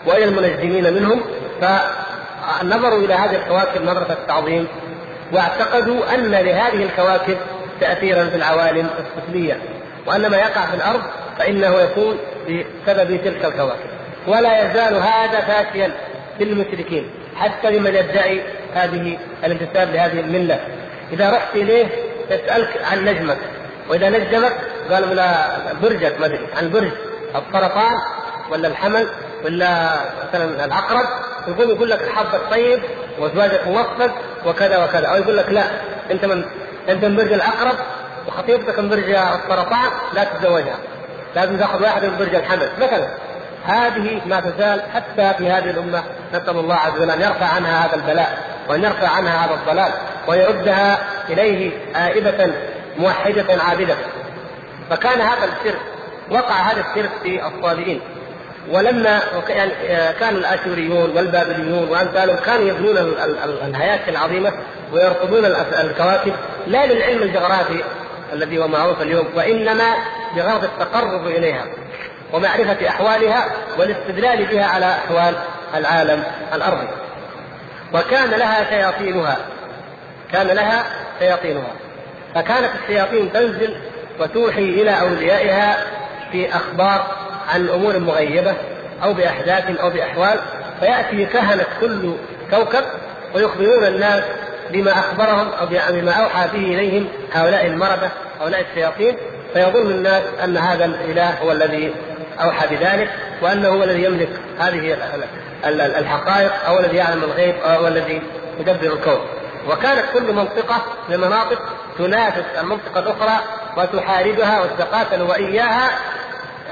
وإلى 0.07 0.25
المنجمين 0.25 0.95
منهم. 0.95 1.21
فنظروا 2.59 2.99
إلى 2.99 3.15
هذه 3.15 3.37
الكواكب 3.37 3.83
نظرة 3.83 4.13
التعظيم 4.13 4.67
واعتقدوا 5.33 6.15
أن 6.15 6.31
لهذه 6.31 6.83
الكواكب 6.83 7.37
تاثيرا 7.81 8.25
في 8.25 8.37
العوالم 8.37 8.89
السفليه 8.99 9.59
وأن 10.07 10.27
ما 10.27 10.37
يقع 10.37 10.67
في 10.67 10.75
الأرض 10.75 11.03
فإنه 11.39 11.81
يكون 11.81 12.19
بسبب 12.49 13.21
تلك 13.25 13.45
الكواكب. 13.45 13.91
ولا 14.27 14.61
يزال 14.61 14.95
هذا 14.95 15.41
فاشيا 15.41 15.93
للمشركين 16.41 17.11
حتى 17.37 17.71
لمن 17.71 17.95
يدعي 17.95 18.43
هذه 18.75 19.19
الانتساب 19.45 19.95
لهذه 19.95 20.21
الملة. 20.21 20.61
إذا 21.13 21.31
رحت 21.31 21.55
إليه 21.55 21.87
يسالك 22.31 22.85
عن 22.85 23.05
نجمك 23.05 23.39
وإذا 23.89 24.09
نجمك 24.11 24.53
قال 24.91 25.17
لا 25.17 25.47
برجك 25.83 26.23
أدري 26.23 26.47
عن 26.57 26.71
برج 26.71 26.93
السرطان 27.37 27.97
ولا 28.51 28.69
الحمل 28.69 29.09
ولا 29.45 30.01
مثلا 30.29 30.65
العقرب 30.65 31.07
يقول 31.49 31.71
يقول 31.71 31.91
لك 31.91 32.03
الحظ 32.03 32.35
الطيب 32.35 32.83
وزواجك 33.19 33.67
موفق 33.67 34.11
وكذا 34.47 34.85
وكذا 34.85 35.07
أو 35.07 35.17
يقول 35.17 35.37
لك 35.37 35.49
لا 35.49 35.65
أنت 36.11 36.25
من 36.25 36.45
أنت 36.89 37.05
من 37.05 37.17
برج 37.17 37.33
العقرب 37.33 37.75
وخطيبتك 38.29 38.79
من 38.79 38.89
برج 38.89 39.11
السرطان 39.11 39.91
لا 40.15 40.25
تتزوجها 40.25 40.79
لازم 41.35 41.59
تأخذ 41.59 41.83
واحد 41.83 42.05
من 42.05 42.19
برج 42.19 42.35
الحمل. 42.35 42.69
مثلا 42.81 43.09
هذه 43.65 44.21
ما 44.27 44.41
تزال 44.41 44.83
حتى 44.95 45.35
في 45.39 45.51
هذه 45.51 45.71
الأمة 45.71 46.03
نسأل 46.35 46.59
الله 46.59 46.75
عز 46.75 46.93
وجل 46.97 47.11
أن 47.11 47.21
يرفع 47.21 47.47
عنها 47.47 47.87
هذا 47.87 47.97
البلاء 47.97 48.39
وأن 48.69 48.85
يرفع 48.85 49.09
عنها 49.09 49.47
هذا 49.47 49.55
الضلال 49.55 49.93
ويردها 50.29 50.99
إليه 51.29 51.73
آئبة 51.97 52.53
موحدة 52.99 53.63
عابدة. 53.63 53.95
فكان 54.91 55.21
هذا 55.21 55.45
الشرك 55.45 55.81
وقع 56.31 56.55
هذا 56.55 56.81
الشرك 56.81 57.11
في 57.23 57.47
الصالحين 57.47 58.01
ولما 58.69 59.21
يعني 59.49 59.73
كان 60.21 60.37
الاشوريون 60.37 61.11
والبابليون 61.17 61.89
وأمثالهم 61.89 62.37
كانوا 62.37 62.69
يبنون 62.69 62.99
الهياكل 63.65 64.13
العظيمة 64.13 64.53
ويرصدون 64.93 65.45
الكواكب 65.81 66.33
لا 66.67 66.87
للعلم 66.87 67.23
الجغرافي 67.23 67.85
الذي 68.33 68.59
هو 68.59 68.69
معروف 68.69 69.03
اليوم 69.03 69.27
وإنما 69.37 69.95
بغرض 70.37 70.65
التقرب 70.65 71.27
إليها 71.27 71.67
ومعرفة 72.33 72.89
أحوالها 72.89 73.47
والاستدلال 73.79 74.47
بها 74.47 74.65
على 74.65 74.87
أحوال 74.87 75.35
العالم 75.75 76.25
الأرضي. 76.55 76.87
وكان 77.95 78.31
لها 78.31 78.71
شياطينها 78.71 79.37
كان 80.33 80.47
لها 80.47 80.85
شياطينها. 81.19 81.73
فكانت 82.35 82.71
الشياطين 82.83 83.33
تنزل 83.33 83.77
وتوحي 84.21 84.63
إلى 84.63 85.01
أوليائها 85.01 85.77
في 86.33 86.57
أخبار 86.57 87.20
عن 87.55 87.69
أمور 87.69 87.99
مغيبة 87.99 88.55
أو 89.03 89.15
بأحداث 89.15 89.81
أو 89.81 89.91
بأحوال 89.91 90.39
فيأتي 90.81 91.27
كهنة 91.27 91.65
كل 91.81 92.15
كوكب 92.51 92.85
ويخبرون 93.35 93.85
الناس 93.85 94.25
بما 94.71 94.91
أخبرهم 94.91 95.49
أو 95.61 95.67
بما 95.67 96.13
أوحى 96.13 96.49
به 96.53 96.75
إليهم 96.75 97.09
هؤلاء 97.33 97.67
المرده 97.67 98.11
هؤلاء 98.41 98.65
الشياطين. 98.71 99.17
فيظن 99.55 99.91
الناس 99.91 100.23
أن 100.45 100.57
هذا 100.57 100.85
الإله 100.85 101.39
هو 101.43 101.53
الذي 101.53 101.95
أوحى 102.41 102.77
بذلك 102.77 103.11
وأنه 103.43 103.69
هو 103.69 103.85
الذي 103.85 104.05
يملك 104.05 104.29
هذه 104.59 104.97
الحقائق 105.99 106.53
أو 106.67 106.81
الذي 106.81 106.97
يعلم 106.97 107.25
الغيب 107.25 107.55
أو 107.65 107.89
الذي 107.89 108.23
يدبر 108.61 108.93
الكون. 108.93 109.21
وكانت 109.69 110.05
كل 110.15 110.33
منطقة 110.33 110.83
من 111.09 111.15
المناطق 111.15 111.63
تنافس 111.99 112.45
المنطقة 112.61 113.01
الأخرى 113.01 113.41
وتحاربها 113.77 114.61
وتتقاتل 114.61 115.23
وإياها 115.23 115.91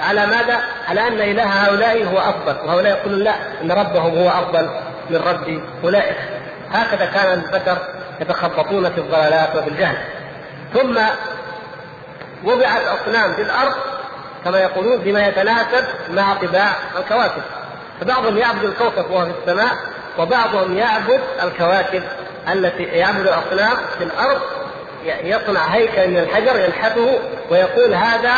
على 0.01 0.27
ماذا؟ 0.27 0.61
على 0.89 1.09
أن 1.09 1.21
إله 1.21 1.45
هؤلاء 1.45 2.05
هو 2.05 2.19
أفضل 2.19 2.57
وهؤلاء 2.67 2.99
يقولون 2.99 3.19
لا 3.19 3.35
إن 3.63 3.73
ربهم 3.73 4.19
هو 4.19 4.29
أفضل 4.29 4.71
من 5.11 5.17
رب 5.17 5.61
أولئك. 5.85 6.17
هكذا 6.73 7.07
كان 7.07 7.33
البشر 7.33 7.79
يتخبطون 8.21 8.91
في 8.91 8.99
الضلالات 8.99 9.57
وفي 9.57 9.69
الجهل. 9.69 9.97
ثم 10.75 10.99
وضعت 12.45 12.83
اصنام 12.83 13.33
في 13.33 13.43
الأرض 13.43 13.75
كما 14.45 14.59
يقولون 14.59 14.99
بما 14.99 15.27
يتناسب 15.27 15.85
مع 16.11 16.35
طباع 16.35 16.73
الكواكب. 16.99 17.43
فبعضهم 18.01 18.39
يعبد 18.39 18.65
الكوكب 18.65 19.11
وهو 19.11 19.25
في 19.25 19.33
السماء 19.43 19.73
وبعضهم 20.19 20.77
يعبد 20.77 21.21
الكواكب 21.43 22.03
التي 22.53 22.83
يعبد 22.83 23.21
الأصنام 23.21 23.77
في 23.99 24.05
الأرض 24.05 24.41
يصنع 25.05 25.61
هيكل 25.61 26.11
من 26.11 26.19
الحجر 26.19 26.61
ينحته 26.61 27.19
ويقول 27.51 27.95
هذا 27.95 28.35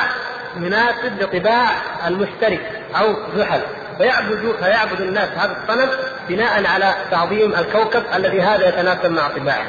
مناسب 0.57 1.22
لطباع 1.22 1.68
المشترك 2.07 2.61
أو 3.01 3.14
زحل 3.36 3.61
فيعبد 3.98 4.55
فيعبد 4.62 5.01
الناس 5.01 5.28
هذا 5.36 5.57
الصنم 5.62 5.88
بناء 6.28 6.66
على 6.66 6.94
تعظيم 7.11 7.55
الكوكب 7.55 8.03
الذي 8.16 8.40
هذا 8.40 8.68
يتناسب 8.68 9.11
مع 9.11 9.28
طباعه. 9.28 9.66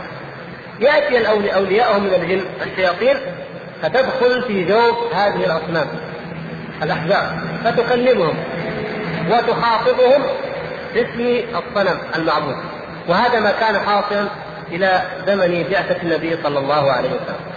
يأتي 0.79 1.27
اولياءهم 1.55 2.03
من 2.03 2.13
الجن 2.13 2.45
الشياطين 2.61 3.17
فتدخل 3.81 4.43
في 4.47 4.63
جوف 4.63 5.13
هذه 5.13 5.45
الأصنام 5.45 5.87
الاحزاب 6.83 7.39
فتكلمهم 7.63 8.37
وتخاطبهم 9.29 10.21
باسم 10.93 11.43
الصنم 11.55 11.97
المعبود 12.15 12.55
وهذا 13.07 13.39
ما 13.39 13.51
كان 13.51 13.79
حاصلا 13.79 14.27
إلى 14.71 15.01
زمن 15.27 15.65
بعثة 15.71 16.01
النبي 16.03 16.37
صلى 16.43 16.59
الله 16.59 16.91
عليه 16.91 17.09
وسلم 17.09 17.50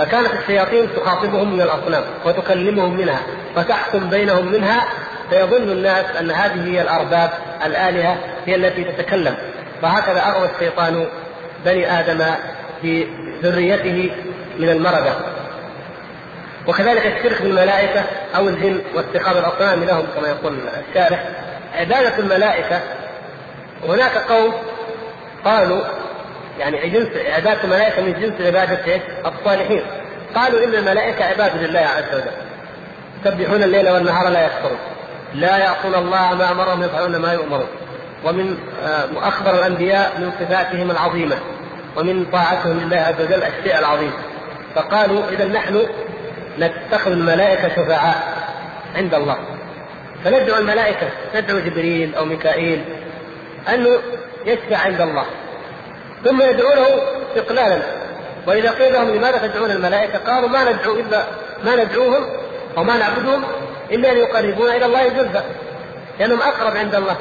فكانت 0.00 0.30
الشياطين 0.34 0.88
تخاطبهم 0.96 1.52
من 1.52 1.60
الأصنام 1.60 2.04
وتكلمهم 2.24 2.96
منها 2.96 3.20
وتحكم 3.56 4.10
بينهم 4.10 4.52
منها 4.52 4.84
فيظن 5.30 5.62
الناس 5.62 6.16
أن 6.20 6.30
هذه 6.30 6.72
هي 6.72 6.82
الأرباب 6.82 7.30
الآلهة 7.66 8.16
هي 8.46 8.54
التي 8.54 8.84
تتكلم. 8.84 9.34
فهكذا 9.82 10.20
أغوى 10.20 10.48
الشيطان 10.54 11.06
بني 11.64 12.00
آدم 12.00 12.24
في 12.82 13.06
ذريته 13.42 14.10
من 14.58 14.68
المرضى 14.68 15.12
وكذلك 16.66 17.06
الشرك 17.06 17.42
بالملائكة 17.42 18.04
أو 18.36 18.48
الجن 18.48 18.80
واتخاذ 18.94 19.36
الأصنام 19.36 19.84
لهم 19.84 20.06
كما 20.16 20.28
يقول 20.28 20.58
الشارح. 20.88 21.24
عبادة 21.74 22.18
الملائكة 22.18 22.80
هناك 23.88 24.18
قوم 24.18 24.52
قالوا 25.44 25.80
يعني 26.58 26.88
جنس 26.88 27.08
عبادة 27.36 27.64
الملائكة 27.64 28.02
من 28.02 28.12
جنس 28.12 28.46
عبادة 28.46 29.00
الصالحين. 29.26 29.82
قالوا 30.34 30.64
إن 30.64 30.74
الملائكة 30.74 31.24
عباد 31.24 31.56
لله 31.56 31.80
عز 31.80 32.14
وجل. 32.14 32.30
يسبحون 33.24 33.62
الليل 33.62 33.88
والنهار 33.88 34.28
لا 34.28 34.44
يكفرون 34.44 34.78
لا 35.34 35.58
يعصون 35.58 35.94
الله 35.94 36.34
ما 36.34 36.52
أمرهم 36.52 36.82
يفعلون 36.82 37.16
ما 37.16 37.32
يؤمرون. 37.32 37.68
ومن 38.24 38.58
آه، 38.84 39.28
اخبر 39.28 39.54
الأنبياء 39.54 40.12
من 40.18 40.32
صفاتهم 40.40 40.90
العظيمة. 40.90 41.36
ومن 41.96 42.24
طاعتهم 42.32 42.80
لله 42.80 42.96
عز 42.96 43.20
وجل 43.20 43.42
الشيء 43.42 43.78
العظيم. 43.78 44.12
فقالوا 44.74 45.22
إذا 45.28 45.46
نحن 45.46 45.86
نتخذ 46.58 47.10
الملائكة 47.10 47.68
شفعاء 47.68 48.48
عند 48.96 49.14
الله. 49.14 49.36
فندعو 50.24 50.58
الملائكة 50.58 51.08
ندعو 51.34 51.58
جبريل 51.58 52.14
أو 52.14 52.24
ميكائيل 52.24 52.84
انه 53.74 53.90
يشفع 54.46 54.76
عند 54.76 55.00
الله. 55.00 55.24
ثم 56.24 56.42
يدعونه 56.42 56.86
استقلالا 57.36 57.82
وإذا 58.46 58.70
قيل 58.70 58.92
لهم 58.92 59.10
لماذا 59.10 59.38
تدعون 59.46 59.70
الملائكة؟ 59.70 60.18
قالوا 60.18 60.48
ما 60.48 60.72
ندعو 60.72 60.94
الا 60.94 61.24
ما 61.64 61.84
ندعوهم 61.84 62.26
أو 62.76 62.84
ما 62.84 62.96
نعبدهم 62.96 63.42
إلا 63.90 64.08
ليقربونا 64.08 64.76
إلى 64.76 64.86
الله 64.86 65.08
زلفى. 65.08 65.42
لأنهم 66.18 66.42
أقرب 66.42 66.76
عند 66.76 66.94
الله. 66.94 67.16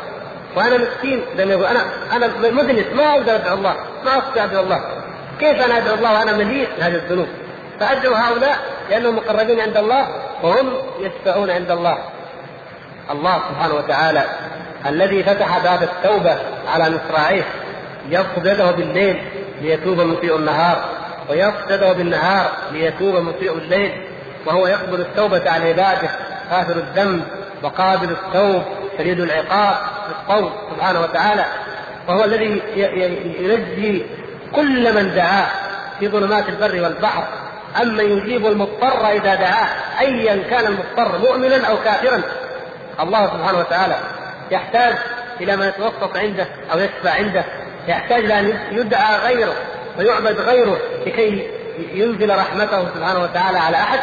وأنا 0.56 0.78
مسكين 0.78 1.24
يقول 1.38 1.66
أنا 1.66 1.82
أنا 2.16 2.28
مذنب 2.28 2.86
ما 2.93 3.12
أقدر 3.12 3.36
أدعو 3.36 3.56
الله. 3.56 3.76
ما 4.06 4.18
استطيع 4.18 4.43
أدعو 4.43 4.64
الله. 4.64 4.82
كيف 5.39 5.66
أنا 5.66 5.78
أدعو 5.78 5.95
الله 5.95 6.14
وأنا 6.14 6.32
مليء؟ 6.32 6.68
هذه 6.80 6.95
الذنوب. 6.95 7.28
فأدعو 7.80 8.14
هؤلاء 8.14 8.60
لأنهم 8.89 9.16
مقربين 9.16 9.62
عند 9.62 9.78
الله 9.78 10.08
وهم 10.43 10.74
يشفعون 11.00 11.50
عند 11.50 11.72
الله. 11.72 11.97
الله 13.12 13.41
سبحانه 13.50 13.76
وتعالى 13.76 14.24
الذي 14.86 15.24
فتح 15.24 15.58
باب 15.58 15.84
التوبة 15.84 16.38
على 16.68 16.89
مصراعيه. 16.89 17.43
يده 18.12 18.72
بالليل 18.72 19.22
ليتوب 19.62 20.01
مسيء 20.01 20.36
النهار 20.36 20.86
ويبسط 21.30 21.72
يده 21.72 21.93
بالنهار 21.93 22.51
ليتوب 22.72 23.16
مسيء 23.16 23.57
الليل 23.57 23.91
وهو 24.45 24.68
يقبل 24.68 25.01
التوبة 25.01 25.51
عن 25.51 25.62
عباده 25.62 26.10
غافر 26.51 26.76
الذنب 26.76 27.24
وقابل 27.64 28.10
التوب 28.10 28.64
شديد 28.97 29.20
العقاب 29.20 29.78
الصوم 30.10 30.51
سبحانه 30.76 31.01
وتعالى 31.01 31.45
وهو 32.07 32.24
الذي 32.24 32.62
ينجي 33.39 34.05
كل 34.55 34.95
من 34.95 35.16
دعاه 35.16 35.47
في 35.99 36.07
ظلمات 36.07 36.49
البر 36.49 36.84
والبحر. 36.84 37.24
أما 37.82 38.03
يجيب 38.03 38.45
المضطر 38.45 39.07
إذا 39.07 39.36
دعاه 39.36 39.68
ايا 39.99 40.43
كان 40.49 40.66
المضطر 40.66 41.18
مؤمنا 41.18 41.68
أو 41.68 41.78
كافرا. 41.78 42.22
الله 42.99 43.28
سبحانه 43.28 43.60
وتعالى 43.60 43.95
يحتاج 44.51 44.95
إلى 45.41 45.55
من 45.55 45.68
يتوسط 45.68 46.18
عنده 46.18 46.47
أو 46.74 46.80
يشفع 46.80 47.12
عنده. 47.12 47.45
يحتاج 47.90 48.32
أن 48.32 48.60
يدعى 48.72 49.18
غيره 49.18 49.56
ويعبد 49.98 50.40
غيره 50.40 50.78
لكي 51.06 51.48
ينزل 51.94 52.30
رحمته 52.38 52.86
سبحانه 52.96 53.24
وتعالى 53.24 53.58
على 53.58 53.78
أحد. 53.78 54.00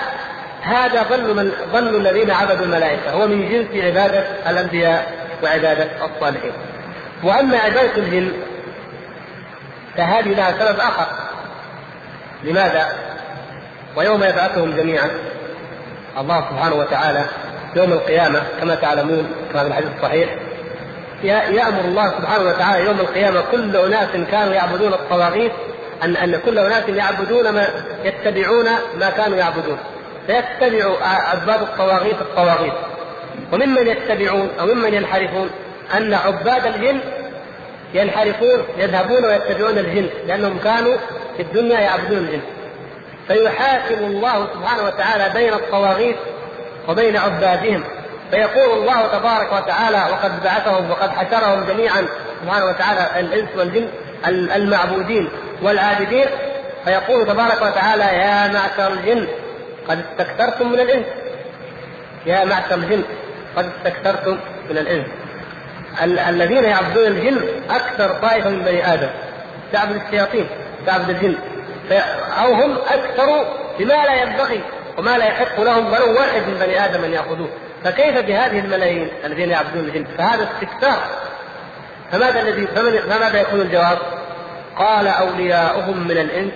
هذا 0.62 1.02
ظن 1.02 1.36
من 1.36 1.52
ظن 1.72 1.94
الذين 2.00 2.30
عبدوا 2.30 2.64
الملائكة 2.64 3.10
هو 3.10 3.26
من 3.26 3.48
جنس 3.48 3.84
عبادة 3.84 4.26
الأنبياء 4.50 5.12
وعبادة 5.42 5.88
الصالحين. 6.04 6.52
وأما 7.22 7.58
عبادة 7.58 7.96
الجن 7.96 8.32
فهذه 9.96 10.28
لها 10.28 10.52
سبب 10.52 10.80
آخر. 10.80 11.06
لماذا؟ 12.44 12.86
ويوم 13.96 14.24
يبعثهم 14.24 14.76
جميعا 14.76 15.10
الله 16.18 16.40
سبحانه 16.50 16.74
وتعالى 16.74 17.24
يوم 17.76 17.92
القيامة 17.92 18.42
كما 18.60 18.74
تعلمون 18.74 19.30
كما 19.52 19.62
في 19.62 19.68
الحديث 19.68 19.88
الصحيح 19.96 20.30
يأمر 21.26 21.80
الله 21.80 22.10
سبحانه 22.10 22.48
وتعالى 22.48 22.84
يوم 22.84 23.00
القيامة 23.00 23.42
كل 23.52 23.76
أناس 23.76 24.08
كانوا 24.30 24.54
يعبدون 24.54 24.92
الطواغيت 24.92 25.52
أن 26.02 26.16
أن 26.16 26.40
كل 26.46 26.58
أناس 26.58 26.88
يعبدون 26.88 27.48
ما 27.48 27.68
يتبعون 28.04 28.66
ما 29.00 29.10
كانوا 29.10 29.36
يعبدون. 29.36 29.78
فيتبع 30.26 30.96
عباد 31.02 31.62
الطواغيت 31.62 32.20
الطواغيت. 32.20 32.72
وممن 33.52 33.86
يتبعون 33.86 34.50
أو 34.60 34.66
ممن 34.66 34.94
ينحرفون 34.94 35.50
أن 35.96 36.14
عباد 36.14 36.66
الجن 36.66 37.00
ينحرفون 37.94 38.62
يذهبون 38.78 39.24
ويتبعون 39.24 39.78
الجن 39.78 40.08
لأنهم 40.26 40.58
كانوا 40.58 40.96
في 41.36 41.42
الدنيا 41.42 41.80
يعبدون 41.80 42.18
الجن 42.18 42.40
فيحاكم 43.28 44.04
الله 44.04 44.46
سبحانه 44.54 44.84
وتعالى 44.86 45.30
بين 45.34 45.52
الطواغيت 45.52 46.16
وبين 46.88 47.16
عبادهم. 47.16 47.84
فيقول 48.30 48.78
الله 48.78 49.06
تبارك 49.18 49.52
وتعالى 49.52 50.06
وقد 50.12 50.42
بعثهم 50.44 50.90
وقد 50.90 51.10
حشرهم 51.10 51.64
جميعا 51.64 52.06
سبحانه 52.42 52.64
وتعالى 52.66 53.20
الإنس 53.20 53.48
والجن 53.56 53.88
المعبودين 54.56 55.28
والعابدين. 55.62 56.26
فيقول 56.84 57.26
تبارك 57.26 57.62
وتعالى 57.62 58.04
يا 58.04 58.46
معشر 58.52 58.92
الجن 58.92 59.28
قد 59.88 60.04
استكثرتم 60.10 60.72
من 60.72 60.80
الإنس. 60.80 61.06
يا 62.26 62.44
معشر 62.44 62.74
الجن 62.74 63.02
قد 63.56 63.70
استكثرتم 63.76 64.38
من 64.70 64.78
الإنس. 64.78 65.06
ال- 66.02 66.18
الذين 66.18 66.64
يعبدون 66.64 67.06
الجن 67.06 67.48
أكثر 67.70 68.08
طائفة 68.22 68.50
من 68.50 68.62
بني 68.62 68.92
آدم. 68.94 69.08
تعبد 69.72 70.00
الشياطين 70.06 70.46
تعبد 70.86 71.10
الجن. 71.10 71.34
أو 72.42 72.52
هم 72.52 72.76
أكثر 72.76 73.44
بما 73.78 73.94
لا 73.94 74.14
ينبغي 74.22 74.60
وما 74.98 75.18
لا 75.18 75.24
يحق 75.24 75.60
لهم 75.60 75.92
ولو 75.92 76.14
واحد 76.14 76.40
من 76.48 76.56
بني 76.60 76.84
آدم 76.84 77.04
أن 77.04 77.12
ياخذوه 77.12 77.48
فكيف 77.86 78.18
بهذه 78.18 78.58
الملايين 78.58 79.08
الذين 79.24 79.50
يعبدون 79.50 79.84
الجن 79.84 80.06
فهذا 80.18 80.48
استكثار 80.52 80.98
فماذا 82.12 82.40
الذي 82.40 82.66
فماذا 83.00 83.40
يكون 83.40 83.60
الجواب؟ 83.60 83.98
قال 84.76 85.06
أولياؤهم 85.06 86.08
من 86.08 86.18
الإنس 86.18 86.52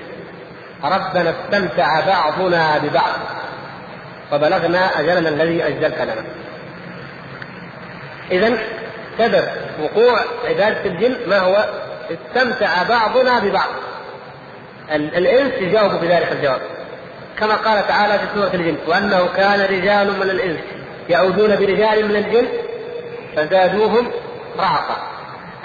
ربنا 0.85 1.35
استمتع 1.41 2.01
بعضنا 2.01 2.79
ببعض 2.79 3.19
فبلغنا 4.31 5.01
أجلنا 5.01 5.29
الذي 5.29 5.67
أجلت 5.67 6.01
لنا. 6.01 6.25
اذا 8.31 8.59
سبب 9.19 9.45
وقوع 9.83 10.21
عبادة 10.49 10.85
الجن 10.85 11.17
ما 11.27 11.39
هو؟ 11.39 11.65
استمتع 12.11 12.83
بعضنا 12.83 13.39
ببعض. 13.39 13.71
الإنس 14.91 15.53
يجاوب 15.55 15.93
بذلك 15.93 16.33
الجواب. 16.33 16.61
كما 17.39 17.55
قال 17.55 17.89
تعالى 17.89 18.19
في 18.19 18.25
سورة 18.35 18.51
الجن 18.55 18.77
وأنه 18.87 19.29
كان 19.37 19.61
رجال 19.61 20.07
من 20.21 20.31
الإنس 20.31 20.61
يعودون 21.11 21.57
برجال 21.57 22.09
من 22.09 22.17
الجن 22.17 22.49
فزادوهم 23.37 24.11
رهقا. 24.59 24.97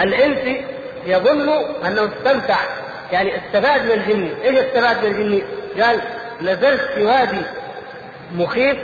الإنس 0.02 0.66
يظن 1.06 1.50
أنه 1.86 2.10
استمتع 2.18 2.58
يعني 3.12 3.38
استفاد 3.38 3.86
من 3.86 3.92
الجن، 3.92 4.34
إيش 4.44 4.60
استفاد 4.60 5.06
من 5.06 5.12
الجن؟ 5.12 5.42
قال 5.82 6.02
نزلت 6.42 6.82
في 6.82 7.06
وادي 7.06 7.42
مخيف 8.36 8.78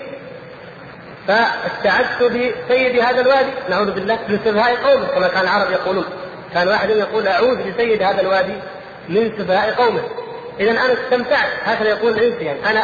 فاستعذت 1.27 2.23
بسيد 2.23 2.99
هذا 2.99 3.21
الوادي. 3.21 3.51
نعوذ 3.69 3.91
بالله 3.91 4.19
من 4.27 4.39
سفهاء 4.45 4.75
قومه 4.75 5.07
كما 5.07 5.27
كان 5.27 5.41
العرب 5.41 5.71
يقولون. 5.71 6.05
كان 6.53 6.67
واحد 6.67 6.89
يقول 6.89 7.27
أعوذ 7.27 7.71
بسيد 7.71 8.03
هذا 8.03 8.21
الوادي 8.21 8.55
من 9.09 9.31
سفهاء 9.37 9.73
قومه. 9.73 10.01
اذا 10.59 10.71
أنا 10.71 10.93
استمتعت. 10.93 11.49
هكذا 11.63 11.89
يقول 11.89 12.11
الإنس 12.11 12.41
يعني 12.41 12.69
أنا 12.69 12.83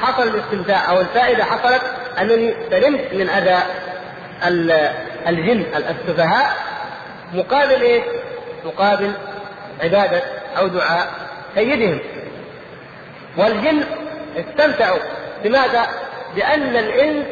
حصل 0.00 0.28
الاستمتاع 0.28 0.90
أو 0.90 1.00
الفائدة 1.00 1.44
حصلت 1.44 1.82
أنني 2.20 2.54
سلمت 2.70 3.12
من 3.12 3.28
أذى 3.30 3.58
الجن 5.28 5.64
السفهاء 5.74 6.56
مقابل 7.34 7.82
إيه؟ 7.82 8.02
مقابل 8.64 9.12
عبادة 9.82 10.22
أو 10.58 10.66
دعاء 10.66 11.06
سيدهم. 11.54 12.00
والجن 13.36 13.84
استمتعوا. 14.36 14.98
لماذا؟ 15.44 15.86
لأن 16.36 16.76
الإنس 16.76 17.26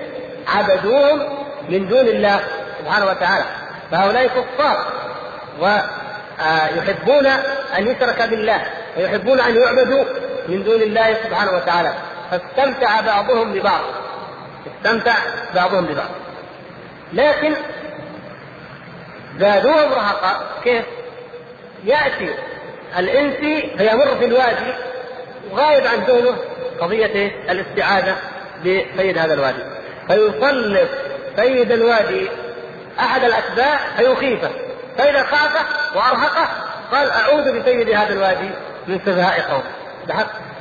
عبدوهم 0.48 1.46
من 1.68 1.88
دون 1.88 2.06
الله 2.06 2.40
سبحانه 2.78 3.06
وتعالى. 3.06 3.44
فهؤلاء 3.90 4.26
كفار. 4.26 4.86
ويحبون 5.60 7.26
أن 7.78 7.86
يشرك 7.86 8.22
بالله. 8.22 8.60
ويحبون 8.96 9.40
أن 9.40 9.56
يعبدوا 9.56 10.04
من 10.48 10.64
دون 10.64 10.82
الله 10.82 11.14
سبحانه 11.14 11.50
وتعالى. 11.50 11.92
فاستمتع 12.30 13.00
بعضهم 13.00 13.52
ببعض. 13.52 13.80
استمتع 14.76 15.14
بعضهم 15.54 15.86
ببعض. 15.86 16.08
لكن 17.12 17.54
زادوهم 19.38 19.92
رهقا 19.92 20.40
كيف؟ 20.64 20.84
يأتي 21.84 22.34
الإنسي 22.98 23.74
فيمر 23.78 24.06
في 24.18 24.24
الوادي 24.24 24.74
وغايب 25.50 25.86
عن 25.86 25.98
ذهنه 25.98 26.36
قضية 26.80 27.32
الاستعاذة 27.50 28.16
بسيد 28.60 29.18
هذا 29.18 29.34
الوادي. 29.34 29.62
فيسلط 30.08 30.88
سيد 31.36 31.72
الوادي 31.72 32.28
أحد 33.00 33.24
الأتباع 33.24 33.78
فيخيفه. 33.96 34.50
فإذا 34.98 35.22
خافه 35.22 35.66
وأرهقه 35.94 36.48
قال 36.92 37.10
أعوذ 37.10 37.60
بسيد 37.60 37.90
هذا 37.90 38.12
الوادي 38.12 38.50
من 38.88 39.00
سفهاء 39.06 39.40
قوم 39.40 39.62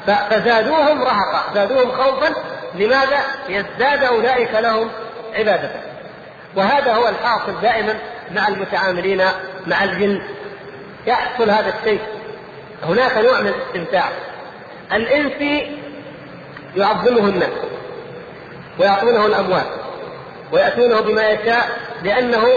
فزادوهم 0.08 1.04
رهقا 1.04 1.54
زادوهم 1.54 1.92
خوفا 1.92 2.34
لماذا؟ 2.78 3.20
يزداد 3.50 4.04
أولئك 4.04 4.54
لهم 4.54 4.90
عبادة 5.34 5.72
وهذا 6.56 6.94
هو 6.94 7.08
الحاصل 7.08 7.62
دائما 7.62 7.96
مع 8.32 8.48
المتعاملين 8.48 9.22
مع 9.68 9.84
الجن. 9.84 10.22
يحصل 11.08 11.50
هذا 11.50 11.74
الشيء. 11.80 12.00
هناك 12.84 13.18
نوع 13.18 13.42
من 13.42 13.48
الاستمتاع. 13.48 14.10
الانسي 14.94 15.78
يعظمه 16.76 17.30
الناس 17.30 17.50
ويعطونه 18.80 19.26
الأموال 19.26 19.64
ويأتونه 20.52 21.02
بما 21.02 21.30
يشاء 21.30 21.70
لأنه 22.04 22.48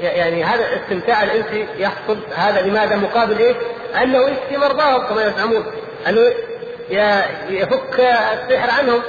يعني 0.00 0.44
هذا 0.44 0.68
الاستمتاع 0.68 1.22
الانسي 1.22 1.66
يحصل. 1.76 2.18
هذا 2.36 2.60
لماذا؟ 2.60 2.96
مقابل 2.96 3.38
إيه؟ 3.38 3.54
أنه 4.02 4.18
يشفي 4.18 4.56
مرضاهم 4.56 5.06
كما 5.06 5.26
يزعمون. 5.26 5.64
أنه 6.08 6.20
يفك 7.48 8.00
السحر 8.00 8.70
عنهم 8.78 9.02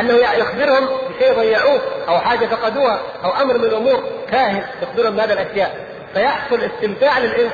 أنه 0.00 0.14
يخبرهم 0.14 0.86
بشيء 0.86 1.34
ضيعوه 1.34 1.80
أو 2.08 2.18
حاجة 2.18 2.46
فقدوها 2.46 3.00
أو 3.24 3.30
أمر 3.30 3.58
من 3.58 3.64
الأمور 3.64 4.04
كاهن 4.30 4.62
يخبرهم 4.82 5.16
بهذه 5.16 5.32
الأشياء. 5.32 5.86
فيحصل 6.14 6.60
استمتاع 6.60 7.18
للإنس 7.18 7.52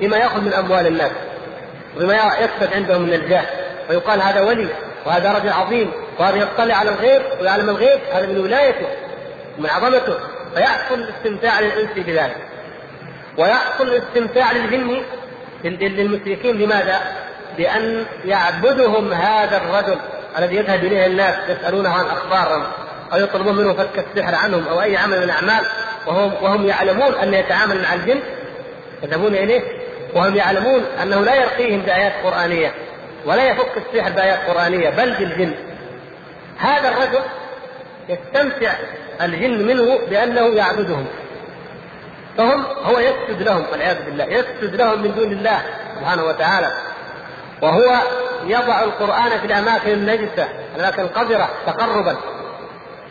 بما 0.00 0.16
يأخذ 0.16 0.40
من 0.40 0.52
أموال 0.52 0.86
الناس 0.86 1.10
وبما 1.96 2.14
يكسب 2.14 2.74
عندهم 2.74 3.02
من 3.02 3.14
الجاه. 3.14 3.44
ويقال 3.90 4.22
هذا 4.22 4.40
ولي 4.40 4.68
وهذا 5.06 5.32
رجل 5.32 5.48
عظيم 5.48 5.92
وهذا 6.18 6.36
يطلع 6.36 6.74
على 6.74 6.90
الغيب 6.90 7.22
ويعلم 7.40 7.70
الغيب 7.70 8.00
هذا 8.12 8.26
من 8.26 8.38
ولايته 8.38 8.86
ومن 9.58 9.70
عظمته. 9.70 10.18
فيحصل 10.54 10.94
الاستمتاع 10.94 11.60
للإنس 11.60 11.90
بذلك. 11.96 12.36
ويحصل 13.38 13.88
الاستمتاع 13.88 14.52
للجن 14.52 15.02
للمشركين 15.64 16.58
لماذا؟ 16.58 17.00
بأن 17.56 18.06
يعبدهم 18.24 19.12
هذا 19.12 19.56
الرجل 19.56 19.98
الذي 20.38 20.56
يذهب 20.56 20.84
إليه 20.84 21.06
الناس 21.06 21.34
يسألونه 21.48 21.88
عن 21.88 22.04
أخبارهم 22.04 22.62
أو 23.12 23.18
يطلبون 23.18 23.56
منه 23.56 23.72
فك 23.72 23.98
السحر 23.98 24.34
عنهم 24.34 24.68
أو 24.68 24.82
أي 24.82 24.96
عمل 24.96 25.16
من 25.16 25.22
الأعمال 25.22 25.64
وهم 26.06 26.32
وهم 26.42 26.66
يعلمون 26.66 27.14
أن 27.14 27.34
يتعامل 27.34 27.82
مع 27.82 27.94
الجن. 27.94 28.20
يذهبون 29.02 29.34
إليه 29.34 29.62
وهم 30.14 30.36
يعلمون 30.36 30.84
أنه 31.02 31.20
لا 31.20 31.34
يرقيهم 31.34 31.80
بآيات 31.80 32.12
قرآنية 32.24 32.74
ولا 33.24 33.50
يفك 33.50 33.70
السحر 33.76 34.10
بآيات 34.10 34.38
قرآنية 34.50 34.90
بل 34.90 35.10
بالجن. 35.10 35.54
هذا 36.58 36.88
الرجل 36.88 37.20
يستمتع 38.08 38.72
الجن 39.22 39.66
منه 39.66 39.98
بأنه 40.10 40.46
يعبدهم. 40.46 41.06
فهم 42.38 42.64
هو 42.82 42.98
يسجد 42.98 43.42
لهم 43.42 43.64
والعياذ 43.72 44.04
بالله 44.04 44.24
يسجد 44.24 44.74
لهم 44.74 45.02
من 45.02 45.14
دون 45.14 45.32
الله 45.32 45.62
سبحانه 45.98 46.24
وتعالى. 46.24 46.72
وهو 47.62 47.98
يضع 48.46 48.82
القرآن 48.82 49.38
في 49.40 49.46
الأماكن 49.46 49.92
النجسة 49.92 50.48
الأماكن 50.76 51.02
القذرة 51.02 51.48
تقربا. 51.66 52.16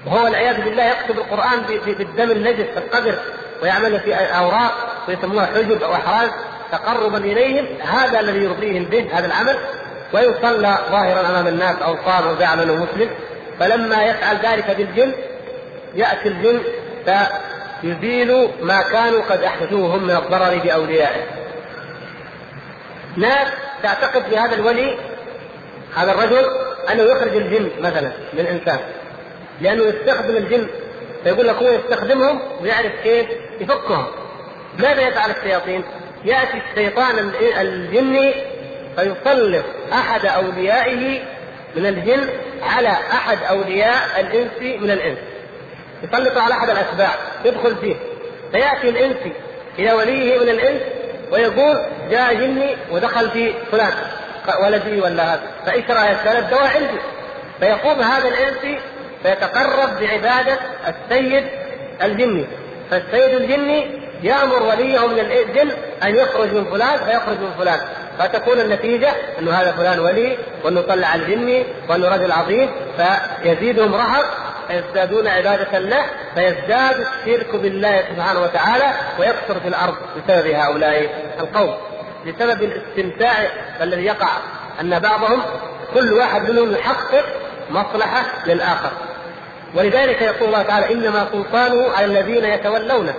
وهو 0.05 0.23
والعياذ 0.23 0.61
بالله 0.61 0.83
يكتب 0.83 1.17
القرآن 1.17 1.61
بالدم 1.85 2.31
النجس 2.31 2.65
في 2.73 2.77
القبر 2.77 3.19
ويعمل 3.63 3.99
في 3.99 4.15
أوراق 4.15 4.73
ويسموها 5.07 5.45
حجب 5.45 5.83
أو 5.83 5.93
أحراز 5.93 6.29
تقربا 6.71 7.17
إليهم. 7.17 7.65
هذا 7.81 8.19
الذي 8.19 8.43
يرضيهم 8.43 8.83
به 8.83 9.09
هذا 9.13 9.25
العمل. 9.25 9.57
ويصلى 10.13 10.77
ظاهرا 10.91 11.29
أمام 11.29 11.47
الناس 11.47 11.75
أو 11.81 11.95
صام 12.05 12.23
أو 12.69 12.75
مسلم 12.75 13.09
فلما 13.59 14.03
يفعل 14.03 14.37
ذلك 14.37 14.71
بالجن 14.77 15.11
يأتي 15.95 16.27
الجن 16.27 16.61
فيزيل 17.81 18.49
ما 18.61 18.81
كانوا 18.81 19.21
قد 19.29 19.43
أحدثوه 19.43 19.95
هم 19.95 20.03
من 20.03 20.15
الضرر 20.15 20.57
بأوليائه. 20.63 21.23
ناس 23.17 23.47
تعتقد 23.83 24.23
في 24.29 24.37
هذا 24.37 24.55
الولي 24.55 24.97
هذا 25.95 26.11
الرجل 26.11 26.45
أنه 26.91 27.03
يخرج 27.03 27.35
الجن 27.35 27.69
مثلا 27.79 28.11
من 28.33 28.45
انسان 28.45 28.79
لأنه 29.61 29.83
يستخدم 29.83 30.37
الجن 30.37 30.67
فيقول 31.23 31.47
لك 31.47 31.55
هو 31.55 31.71
يستخدمهم 31.71 32.41
ويعرف 32.61 32.91
كيف 33.03 33.25
يفكهم. 33.59 34.05
ماذا 34.79 35.01
يفعل 35.01 35.31
الشياطين؟ 35.31 35.83
يأتي 36.25 36.61
الشيطان 36.69 37.31
الجني 37.59 38.33
فيسلط 38.95 39.65
أحد 39.93 40.25
أوليائه 40.25 41.19
من 41.75 41.85
الجن 41.85 42.29
على 42.61 42.87
أحد 42.89 43.37
أولياء 43.43 44.19
الإنس 44.19 44.81
من 44.81 44.91
الإنس. 44.91 45.17
يسلط 46.03 46.37
على 46.37 46.53
أحد 46.53 46.69
الأتباع 46.69 47.15
يدخل 47.45 47.75
فيه. 47.75 47.95
فيأتي 48.51 48.89
الانسي 48.89 49.33
إلى 49.79 49.93
وليه 49.93 50.39
من 50.39 50.49
الإنس 50.49 50.81
ويقول 51.31 51.85
جاء 52.09 52.33
جني 52.33 52.75
ودخل 52.91 53.29
في 53.29 53.53
فلان 53.71 53.93
ولدي 54.63 55.01
ولا 55.01 55.33
هذا. 55.33 55.41
فاشرى 55.65 55.99
يا 55.99 56.39
الدواء 56.39 56.67
عندي. 56.67 56.99
فيقوم 57.59 58.01
هذا 58.01 58.27
الانسي 58.27 58.79
فيتقرب 59.23 59.99
بعبادة 59.99 60.57
السيد 60.87 61.43
الجني. 62.03 62.45
فالسيد 62.91 63.35
الجني 63.35 64.01
يأمر 64.23 64.63
وليه 64.63 65.07
من 65.07 65.19
الجن 65.19 65.71
أن 66.03 66.15
يخرج 66.15 66.53
من 66.53 66.65
فلان 66.65 66.97
فيخرج 66.97 67.39
من 67.39 67.51
فلان. 67.59 67.79
فتكون 68.19 68.59
النتيجة 68.59 69.11
انه 69.39 69.51
هذا 69.51 69.71
فلان 69.71 69.99
ولي 69.99 70.37
وانه 70.63 70.81
طلع 70.81 71.15
الجني 71.15 71.65
وانه 71.89 72.07
رجل 72.07 72.31
عظيم 72.31 72.69
فيزيدهم 73.43 73.95
رهق 73.95 74.50
فيزدادون 74.71 75.27
عبادة 75.27 75.79
له 75.79 76.05
فيزداد 76.35 76.95
الشرك 76.99 77.55
بالله 77.55 78.03
سبحانه 78.15 78.41
وتعالى 78.41 78.93
ويكثر 79.19 79.59
في 79.59 79.67
الأرض 79.67 79.95
بسبب 80.15 80.47
هؤلاء 80.47 81.09
القوم. 81.39 81.75
بسبب 82.27 82.63
الاستمتاع 82.63 83.33
الذي 83.81 84.05
يقع 84.05 84.29
أن 84.81 84.99
بعضهم 84.99 85.41
كل 85.93 86.13
واحد 86.13 86.49
منهم 86.49 86.71
يحقق 86.71 87.25
مصلحة 87.69 88.23
للآخر. 88.47 88.91
ولذلك 89.75 90.21
يقول 90.21 90.47
الله 90.47 90.63
تعالى 90.63 90.93
إنما 90.93 91.27
سلطانه 91.31 91.91
على 91.97 92.05
الذين 92.05 92.45
يتولونه 92.45 93.13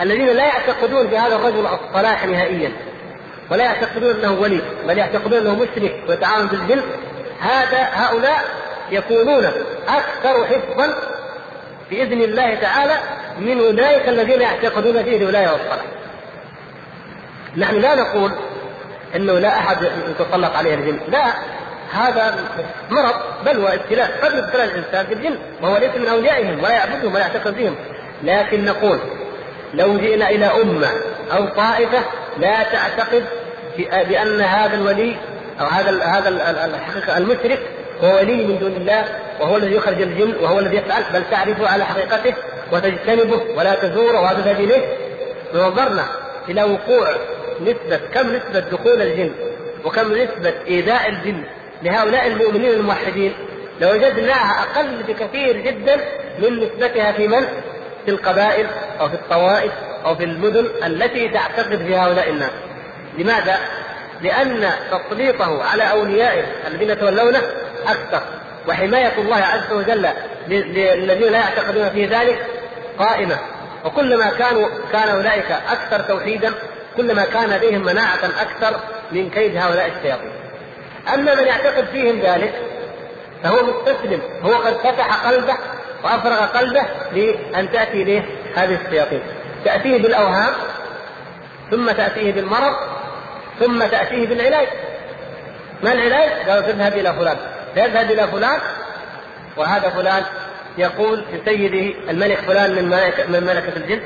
الذين 0.00 0.28
لا 0.28 0.44
يعتقدون 0.44 1.06
بهذا 1.06 1.34
الرجل 1.36 1.66
الصلاح 1.66 2.26
نهائيا 2.26 2.72
ولا 3.50 3.64
يعتقدون 3.64 4.10
أنه 4.10 4.32
ولي 4.32 4.60
بل 4.88 4.98
يعتقدون 4.98 5.38
أنه 5.38 5.54
مشرك 5.54 6.04
ويتعامل 6.08 6.46
بالجن 6.46 6.82
هذا 7.40 7.88
هؤلاء 7.92 8.44
يكونون 8.92 9.44
أكثر 9.88 10.44
حفظا 10.44 10.94
بإذن 11.90 12.22
الله 12.22 12.54
تعالى 12.54 12.94
من 13.38 13.60
أولئك 13.60 14.08
الذين 14.08 14.40
يعتقدون 14.40 15.02
فيه 15.02 15.16
الولاية 15.16 15.52
والصلاح. 15.52 15.84
نحن 17.56 17.76
لا 17.76 17.94
نقول 17.94 18.30
إنه 19.16 19.38
لا 19.38 19.48
أحد 19.48 19.76
يتسلط 19.82 20.56
عليه 20.56 20.74
الجن، 20.74 20.98
لا 21.08 21.24
هذا 21.92 22.34
مرض 22.90 23.14
بل 23.46 23.58
وابتلاء 23.58 24.10
قد 24.22 24.38
يبتلى 24.38 24.64
الإنسان 24.64 25.06
بالجن 25.06 25.38
وهو 25.62 25.76
ليس 25.76 25.96
من 25.96 26.06
أوليائهم 26.06 26.58
ولا 26.58 26.72
يعبدهم 26.72 27.14
ولا 27.14 27.20
يعتقد 27.20 27.56
بهم. 27.56 27.74
لكن 28.22 28.64
نقول 28.64 28.98
لو 29.74 29.98
جئنا 29.98 30.30
إلى 30.30 30.46
أمة 30.46 30.88
أو 31.32 31.48
طائفة 31.48 32.02
لا 32.38 32.62
تعتقد 32.62 33.24
بأن 33.78 34.40
هذا 34.40 34.74
الولي 34.74 35.16
أو 35.60 35.66
هذا 35.66 36.04
هذا 36.04 36.28
المشرك 37.16 37.58
هو 38.02 38.16
ولي 38.16 38.46
من 38.46 38.58
دون 38.58 38.72
الله 38.72 39.04
وهو 39.40 39.56
الذي 39.56 39.74
يخرج 39.74 40.02
الجن 40.02 40.34
وهو 40.40 40.58
الذي 40.58 40.76
يفعل 40.76 41.02
بل 41.12 41.22
تعرفه 41.30 41.68
على 41.68 41.84
حقيقته 41.84 42.34
وتجتنبه 42.72 43.42
ولا 43.56 43.74
تزوره 43.74 44.20
وهذا 44.20 44.50
إليه 44.50 44.96
ونظرنا 45.54 46.04
إلى 46.48 46.62
وقوع 46.62 47.08
نسبة 47.60 48.00
كم 48.14 48.36
نسبة 48.36 48.60
دخول 48.60 49.02
الجن 49.02 49.30
وكم 49.84 50.12
نسبة 50.12 50.54
إيذاء 50.66 51.08
الجن 51.08 51.42
لهؤلاء 51.82 52.26
المؤمنين 52.26 52.70
الموحدين 52.70 53.32
لوجدناها 53.80 54.62
أقل 54.62 55.02
بكثير 55.08 55.56
جدا 55.56 55.96
من 56.38 56.60
نسبتها 56.60 57.12
في 57.12 57.28
من؟ 57.28 57.46
في 58.04 58.10
القبائل 58.10 58.66
أو 59.00 59.08
في 59.08 59.14
الطوائف 59.14 59.72
أو 60.04 60.14
في 60.14 60.24
المدن 60.24 60.66
التي 60.86 61.28
تعتقد 61.28 61.76
في 61.76 61.96
هؤلاء 61.96 62.30
الناس. 62.30 62.50
لماذا؟ 63.18 63.58
لأن 64.22 64.70
تسليطه 64.90 65.64
على 65.64 65.90
أوليائه 65.90 66.44
الذين 66.66 66.90
يتولونه 66.90 67.42
أكثر. 67.86 68.22
وحماية 68.68 69.12
الله 69.18 69.36
عز 69.36 69.72
وجل 69.72 70.08
للذين 70.48 71.32
لا 71.32 71.38
يعتقدون 71.38 71.90
في 71.90 72.06
ذلك 72.06 72.46
قائمة. 72.98 73.38
وكلما 73.84 74.30
كانوا 74.30 74.68
كان 74.92 75.08
أولئك 75.08 75.50
أكثر 75.50 76.00
توحيدا 76.00 76.52
كلما 76.96 77.24
كان 77.24 77.50
لديهم 77.50 77.84
مناعة 77.84 78.24
أكثر 78.40 78.80
من 79.12 79.30
كيد 79.30 79.56
هؤلاء 79.56 79.86
الشياطين. 79.86 80.32
أما 81.14 81.34
من 81.34 81.46
يعتقد 81.46 81.84
فيهم 81.84 82.20
ذلك 82.20 82.52
فهو 83.42 83.62
مستسلم. 83.62 84.22
هو 84.42 84.52
قد 84.54 84.72
فتح 84.72 85.26
قلبه 85.26 85.56
وأفرغ 86.04 86.46
قلبه 86.46 86.82
لأن 87.12 87.72
تأتي 87.72 88.02
إليه 88.02 88.22
هذه 88.54 88.78
الشياطين. 88.86 89.22
تأتيه 89.64 90.02
بالأوهام 90.02 90.54
ثم 91.70 91.90
تأتيه 91.90 92.32
بالمرض 92.32 92.74
ثم 93.60 93.84
تأتيه 93.84 94.26
بالعلاج. 94.26 94.66
ما 95.82 95.92
العلاج؟ 95.92 96.48
قالوا 96.48 96.72
تذهب 96.72 96.92
إلى 96.92 97.14
فلان. 97.14 97.36
فيذهب 97.74 98.10
إلى 98.10 98.28
فلان 98.28 98.60
وهذا 99.56 99.88
فلان 99.88 100.22
يقول 100.78 101.24
لسيده 101.32 102.10
الملك 102.10 102.38
فلان 102.38 102.74
من 102.74 102.88
ملكة 102.88 103.26
من 103.28 103.44
ملكة 103.44 103.76
الجن 103.76 104.00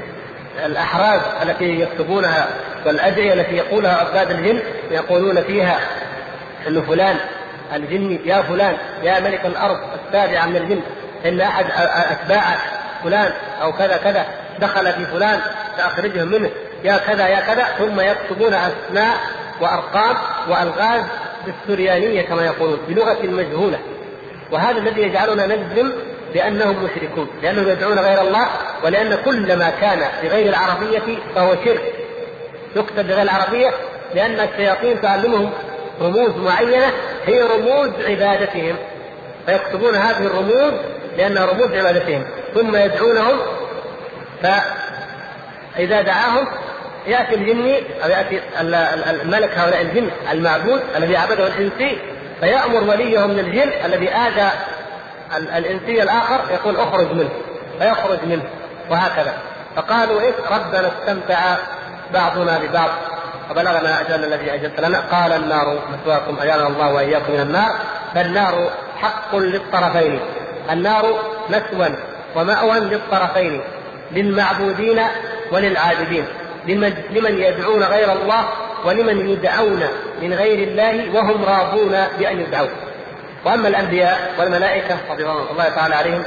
الأحراز 0.64 1.20
التي 1.43 1.80
يكتبونها 1.80 2.48
والأدعية 2.86 3.32
التي 3.32 3.56
يقولها 3.56 3.97
عباد 3.97 4.30
الجن 4.30 4.62
يقولون 4.90 5.43
فيها 5.43 5.80
أن 6.68 6.82
فلان 6.82 7.16
الجن 7.74 8.18
يا 8.24 8.43
فلان 8.43 8.76
يا 9.02 9.20
ملك 9.20 9.47
الأرض 9.47 9.78
السابعة 10.06 10.47
من 10.47 10.56
الجن 10.56 10.80
إن 11.26 11.40
أحد 11.40 11.66
أتباعك 12.10 12.59
فلان 13.05 13.32
أو 13.62 13.72
كذا 13.72 13.97
كذا 13.97 14.26
دخل 14.59 14.93
في 14.93 15.06
فلان 15.06 15.40
فأخرجهم 15.76 16.28
منه 16.28 16.51
يا 16.84 16.97
كذا 16.97 17.28
يا 17.28 17.40
كذا 17.40 17.64
ثم 17.64 18.01
يكتبون 18.01 18.55
أسماء 18.55 19.16
وأرقام 19.60 20.16
وألغاز 20.48 21.02
بالسريانية 21.47 22.23
كما 22.23 22.47
يقولون 22.47 22.78
بلغة 22.89 23.23
مجهولة. 23.23 23.78
وهذا 24.52 24.78
الذي 24.78 25.02
يجعلنا 25.02 25.47
نجزم 25.47 25.93
بأنهم 26.35 26.85
مشركون 26.85 27.28
لأنهم 27.43 27.68
يدعون 27.68 27.98
غير 27.98 28.20
الله 28.20 28.48
ولأن 28.85 29.18
كل 29.24 29.56
ما 29.56 29.70
كان 29.70 30.01
بغير 30.23 30.48
العربية 30.48 31.18
فهو 31.35 31.55
شرك. 31.64 31.93
يكتب 32.77 33.06
بغير 33.09 33.23
العربية 33.23 33.70
لأن 34.14 34.40
الشياطين 34.40 35.01
تعلمهم 35.01 35.51
رموز 36.01 36.36
معينة 36.36 36.93
هي 37.27 37.43
رموز 37.43 37.90
عبادتهم. 38.05 38.77
فيكتبون 39.47 39.94
هذه 39.94 40.27
الرموز 40.27 40.73
لأنها 41.16 41.47
رموز 41.47 41.73
عبادتهم. 41.73 42.24
ثم 42.55 42.77
يدعونهم 42.77 43.39
فإذا 44.43 46.02
دعاهم 46.02 46.47
يأتي 47.07 47.35
الجني 47.35 47.83
أو 48.05 48.09
يأتي 48.09 48.41
الملك 49.23 49.59
هؤلاء 49.59 49.81
الجن 49.81 50.11
المعبود 50.33 50.83
الذي 50.97 51.16
عبده 51.16 51.47
الانسي 51.47 51.99
فيأمر 52.41 52.91
وليه 52.91 53.27
من 53.27 53.39
الجن 53.39 53.70
الذي 53.85 54.09
آذى 54.09 54.51
الانسي 55.37 56.03
الآخر 56.03 56.41
يقول 56.51 56.77
اخرج 56.77 57.12
منه 57.12 57.31
فيخرج 57.78 58.19
منه 58.27 58.43
وهكذا. 58.91 59.35
فقالوا 59.77 60.20
إيه؟ 60.20 60.33
ربنا 60.51 60.91
استمتع 60.99 61.57
بعضنا 62.15 62.59
ببعض 62.59 62.91
فبلغنا 63.49 64.01
اجلنا 64.01 64.27
الذي 64.27 64.55
أجلت 64.55 64.81
لنا. 64.81 65.01
قال 65.01 65.33
النار 65.33 65.78
مثواكم 65.93 66.37
اجارنا 66.41 66.66
الله 66.66 66.95
وإياكم 66.95 67.33
من 67.33 67.41
النار 67.41 67.73
فالنار 68.15 68.70
حق 68.97 69.37
للطرفين 69.37 70.20
النار 70.70 71.20
مثوى 71.49 71.89
ومأوى 72.37 72.81
للطرفين 72.81 73.61
للمعبودين 74.12 75.01
وللعابدين 75.53 76.24
لمن, 76.66 76.94
لمن 77.10 77.38
يدعون 77.38 77.82
غير 77.82 78.12
الله 78.12 78.48
ولمن 78.84 79.30
يدعون 79.30 79.82
من 80.22 80.34
غير 80.34 80.68
الله 80.68 81.14
وهم 81.14 81.44
راضون 81.44 82.06
بأن 82.18 82.40
يدعوا 82.40 82.68
وأما 83.44 83.68
الأنبياء 83.68 84.34
والملائكة 84.38 84.97
رضي 85.10 85.22
الله 85.24 85.68
تعالى 85.68 85.94
عليهم 85.94 86.22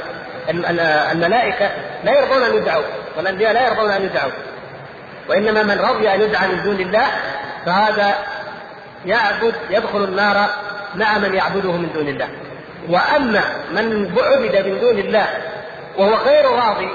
الملائكة 1.12 1.70
لا 2.04 2.20
يرضون 2.20 2.42
أن 2.42 2.54
يدعوا 2.54 2.84
والأنبياء 3.16 3.52
لا 3.52 3.68
يرضون 3.68 3.90
أن 3.90 4.02
يدعوا 4.02 4.32
وإنما 5.28 5.62
من 5.62 5.80
رضي 5.80 6.14
أن 6.14 6.20
يدعى 6.20 6.48
من 6.48 6.62
دون 6.62 6.80
الله 6.80 7.06
فهذا 7.66 8.14
يعبد 9.06 9.54
يدخل 9.70 10.04
النار 10.04 10.50
مع 10.94 11.18
من 11.18 11.34
يعبده 11.34 11.72
من 11.72 11.92
دون 11.94 12.08
الله. 12.08 12.28
وأما 12.88 13.44
من 13.72 14.10
عبد 14.18 14.66
من 14.68 14.80
دون 14.80 14.98
الله 14.98 15.26
وهو 15.98 16.14
غير 16.14 16.50
راضي 16.50 16.88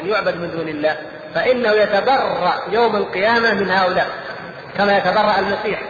أن 0.00 0.08
يعبد 0.08 0.36
من 0.36 0.50
دون 0.50 0.68
الله 0.68 0.96
فإنه 1.34 1.70
يتبرأ 1.70 2.62
يوم 2.70 2.96
القيامة 2.96 3.54
من 3.54 3.70
هؤلاء 3.70 4.06
كما 4.78 4.98
يتبرأ 4.98 5.38
المسيح. 5.38 5.80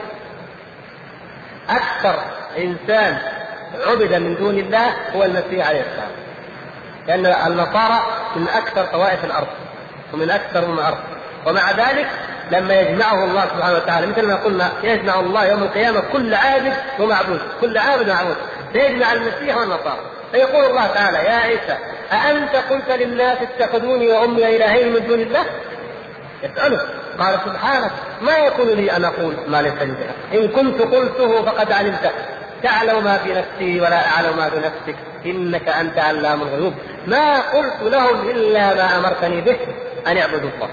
أكثر 1.71 2.23
إنسان 2.59 3.19
عبد 3.87 4.15
من 4.15 4.37
دون 4.37 4.59
الله 4.59 4.95
هو 5.15 5.25
المسيح 5.25 5.69
عليه 5.69 5.81
السلام. 5.81 6.11
لأن 7.07 7.27
النصارى 7.27 8.01
من 8.37 8.49
أكثر 8.49 8.85
طوائف 8.85 9.25
الأرض 9.25 9.49
ومن 10.13 10.31
أكثر 10.31 10.67
من 10.67 10.75
الأرض. 10.75 10.99
ومع 11.47 11.71
ذلك 11.71 12.09
لما 12.51 12.81
يجمعه 12.81 13.25
الله 13.25 13.47
سبحانه 13.47 13.77
وتعالى 13.77 14.07
مثل 14.07 14.27
ما 14.27 14.37
قلنا 14.37 14.71
يجمع 14.83 15.21
الله 15.21 15.47
يوم 15.47 15.63
القيامة 15.63 16.03
كل 16.13 16.35
عابد 16.35 16.73
ومعبود 16.99 17.41
كل 17.61 17.79
عابد 17.79 18.09
ومعبود. 18.09 18.37
فيجمع 18.73 19.13
المسيح 19.13 19.57
والنصارى. 19.57 20.01
فيقول 20.33 20.65
الله 20.65 20.87
تعالى 20.87 21.19
يا 21.19 21.35
عيسى 21.35 21.79
أأنت 22.13 22.57
قلت 22.57 22.91
للناس 22.91 23.39
اتخذوني 23.43 24.09
وأمي 24.09 24.57
إلهين 24.57 24.93
من 24.93 25.07
دون 25.07 25.21
الله؟ 25.21 25.47
يسأله 26.43 26.81
قال 27.19 27.39
سبحانك 27.45 27.91
ما 28.21 28.37
يكون 28.37 28.69
لي 28.69 28.93
أن 28.93 29.05
أقول 29.05 29.37
ما 29.49 29.63
ليس 29.63 29.73
لي 29.83 29.95
إن 30.41 30.49
كنت 30.49 30.83
قلته 30.83 31.43
فقد 31.43 31.73
علمته 31.73 32.11
تعلم 32.63 33.05
ما 33.05 33.19
في 33.19 33.35
نفسي 33.35 33.81
ولا 33.81 34.07
أعلم 34.07 34.37
ما 34.37 34.51
في 34.51 34.57
نفسك 34.57 34.97
إنك 35.27 35.69
أنت 35.69 35.99
علام 35.99 36.43
الغيوب. 36.43 36.75
ما 37.07 37.41
قلت 37.41 37.83
لهم 37.83 38.31
إلا 38.31 38.75
ما 38.75 38.99
أمرتني 38.99 39.41
به 39.41 39.57
أن 40.07 40.17
اعبدوا 40.17 40.51
الله. 40.55 40.69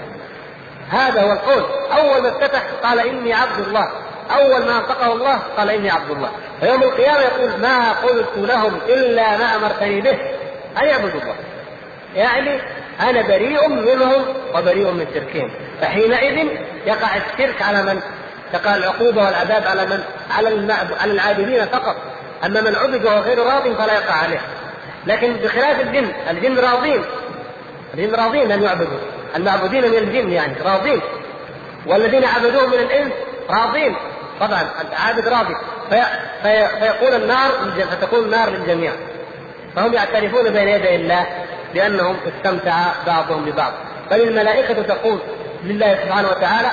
هذا 0.90 1.22
هو 1.22 1.32
القول. 1.32 1.64
أول 1.98 2.22
ما 2.22 2.28
افتتح 2.28 2.62
قال 2.82 3.00
إني 3.00 3.34
عبد 3.34 3.66
الله. 3.66 3.88
أول 4.30 4.64
ما 4.64 4.78
أنطقه 4.78 5.12
الله 5.12 5.38
قال 5.56 5.70
إني 5.70 5.90
عبد 5.90 6.10
الله. 6.10 6.30
فيوم 6.60 6.82
القيامة 6.82 7.20
يقول 7.20 7.60
ما 7.60 7.92
قلت 7.92 8.36
لهم 8.36 8.78
إلا 8.88 9.36
ما 9.36 9.56
أمرتني 9.56 10.00
به 10.00 10.18
ان 10.82 10.86
يعبدوا 10.86 11.20
الله 11.20 11.34
يعني 12.14 12.60
أنا 13.00 13.22
بريء 13.22 13.68
منهم 13.68 14.24
وبريء 14.54 14.90
من 14.90 15.06
شركهم. 15.14 15.50
فحينئذ 15.80 16.48
يقع 16.86 17.08
الشرك 17.16 17.62
على 17.62 17.82
من؟ 17.82 18.00
تقع 18.52 18.76
العقوبة 18.76 19.24
والعذاب 19.24 19.66
على 19.66 19.86
من؟ 19.86 20.02
على 20.30 20.72
على 21.00 21.12
العابدين 21.12 21.66
فقط. 21.66 21.96
أما 22.44 22.60
من 22.60 22.74
عبد 22.74 23.04
وهو 23.04 23.18
غير 23.18 23.38
راض 23.38 23.62
فلا 23.62 23.94
يقع 23.94 24.14
عليه. 24.14 24.40
لكن 25.06 25.32
بخلاف 25.32 25.80
الجن 25.80 26.12
الجن 26.30 26.58
راضين. 26.58 27.04
الجن 27.94 28.14
راضين 28.14 28.52
أن 28.52 28.62
يعبدوا. 28.62 28.98
المعبودين 29.36 29.90
من 29.90 29.98
الجن 29.98 30.32
يعني 30.32 30.54
راضين. 30.64 31.00
والذين 31.86 32.24
عبدوهم 32.24 32.70
من 32.70 32.78
الإنس 32.78 33.12
راضين. 33.50 33.96
طبعا 34.40 34.68
العابد 34.92 35.28
راضي. 35.28 35.54
في 35.90 36.02
في 36.42 36.68
فيقول 36.80 37.22
النار 37.22 37.50
فتكون 37.90 38.24
النار 38.24 38.50
للجميع. 38.50 38.92
فهم 39.78 39.94
يعترفون 39.94 40.50
بين 40.50 40.68
يدي 40.68 40.96
الله 40.96 41.26
بأنهم 41.74 42.16
استمتع 42.26 42.92
بعضهم 43.06 43.44
ببعض. 43.44 43.72
بل 44.10 44.20
الملائكة 44.20 44.82
تقول 44.82 45.18
لله 45.64 45.94
سبحانه 45.94 46.28
وتعالى 46.28 46.68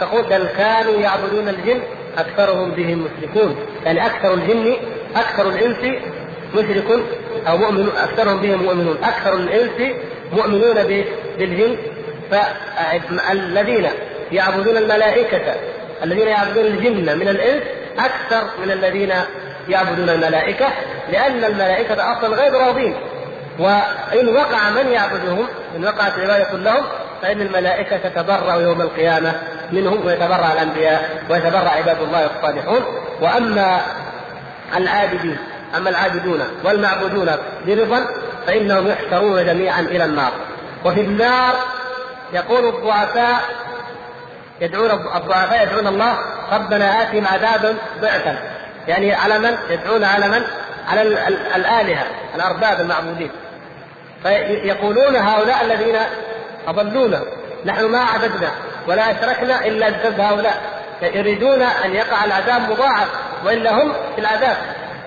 تقول 0.00 0.22
بل 0.22 0.46
كانوا 0.46 1.00
يعبدون 1.00 1.48
الجن 1.48 1.82
أكثرهم 2.18 2.70
بهم 2.70 3.06
مشركون. 3.06 3.56
يعني 3.84 4.06
أكثر 4.06 4.34
الجن 4.34 4.76
أكثر 5.16 5.48
الإنس 5.48 6.00
مشرك 6.54 7.04
أو 7.48 7.58
مؤمن 7.58 7.88
أكثرهم 7.96 8.40
بهم 8.40 8.62
مؤمنون. 8.62 8.96
أكثر 9.04 9.36
الإنس 9.36 9.94
مؤمنون 10.32 10.74
بالجن. 11.38 11.76
فالذين 12.30 13.86
يعبدون 14.32 14.76
الملائكة 14.76 15.54
الذين 16.04 16.28
يعبدون 16.28 16.66
الجن 16.66 17.18
من 17.18 17.28
الإنس 17.28 17.62
أكثر 17.98 18.44
من 18.64 18.70
الذين 18.70 19.12
يعبدون 19.68 20.10
الملائكة 20.10 20.66
لأن 21.12 21.44
الملائكة 21.44 22.12
أصلا 22.12 22.36
غير 22.36 22.52
راضين. 22.52 22.94
وإن 23.58 24.36
وقع 24.36 24.70
من 24.70 24.88
يعبدهم 24.88 25.46
إن 25.76 25.84
وقعت 25.84 26.14
العبادة 26.18 26.58
لهم 26.58 26.84
فإن 27.22 27.40
الملائكة 27.40 27.96
تتبرأ 27.96 28.54
يوم 28.54 28.80
القيامة 28.80 29.32
منهم 29.72 30.06
ويتبرأ 30.06 30.52
الأنبياء 30.52 31.22
ويتبرأ 31.30 31.68
عباد 31.68 32.02
الله 32.02 32.26
الصالحون. 32.36 32.84
وأما 33.20 33.80
العابدين 34.76 35.38
أما 35.76 35.90
العابدون 35.90 36.40
والمعبودون 36.64 37.30
برضا 37.66 38.06
فإنهم 38.46 38.88
يحشرون 38.88 39.46
جميعا 39.46 39.80
إلى 39.80 40.04
النار. 40.04 40.32
وفي 40.84 41.00
النار 41.00 41.54
يقول 42.32 42.68
الضعفاء 42.68 43.40
يدعون 44.60 44.90
الضعفاء 44.90 45.62
يدعون 45.62 45.86
الله 45.86 46.18
ربنا 46.52 47.02
آتهم 47.02 47.26
عذابا 47.26 47.74
ضعفا. 48.00 48.38
يعني 48.88 49.14
على 49.14 49.38
من؟ 49.38 49.56
يدعون 49.70 50.04
على 50.04 50.28
من؟ 50.28 50.42
على 50.88 51.02
الآلهة 51.56 52.06
الأرباب 52.34 52.80
المعبودين 52.80 53.30
فيقولون 54.22 55.16
هؤلاء 55.16 55.64
الذين 55.64 55.96
أضلونا 56.68 57.22
نحن 57.64 57.84
ما 57.84 57.98
عبدنا 57.98 58.50
ولا 58.88 59.10
أشركنا 59.10 59.66
إلا 59.66 59.90
بسبب 59.90 60.20
هؤلاء 60.20 60.62
يريدون 61.02 61.62
أن 61.62 61.94
يقع 61.94 62.24
العذاب 62.24 62.70
مضاعف 62.70 63.08
وإلا 63.44 63.82
هم 63.82 63.92
في 64.14 64.20
العذاب 64.20 64.56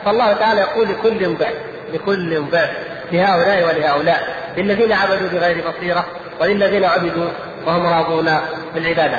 فالله 0.05 0.33
تعالى 0.33 0.61
يقول 0.61 0.87
لكل 0.89 1.35
ضعف 1.35 1.53
لكل 1.93 2.41
ضعف 2.41 2.69
لهؤلاء 3.11 3.63
ولهؤلاء 3.63 4.35
للذين 4.57 4.93
عبدوا 4.93 5.29
بغير 5.29 5.63
بصيرة 5.69 6.05
وللذين 6.41 6.83
عبدوا 6.85 7.29
وهم 7.65 7.87
راضون 7.87 8.39
بالعبادة 8.75 9.17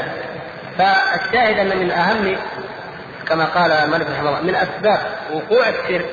فالشاهد 0.79 1.59
أن 1.59 1.79
من 1.79 1.91
أهم 1.91 2.37
كما 3.29 3.45
قال 3.45 3.91
مالك 3.91 4.07
رحمه 4.11 4.29
الله 4.29 4.41
من 4.41 4.55
أسباب 4.55 5.01
وقوع 5.33 5.69
الشرك 5.69 6.07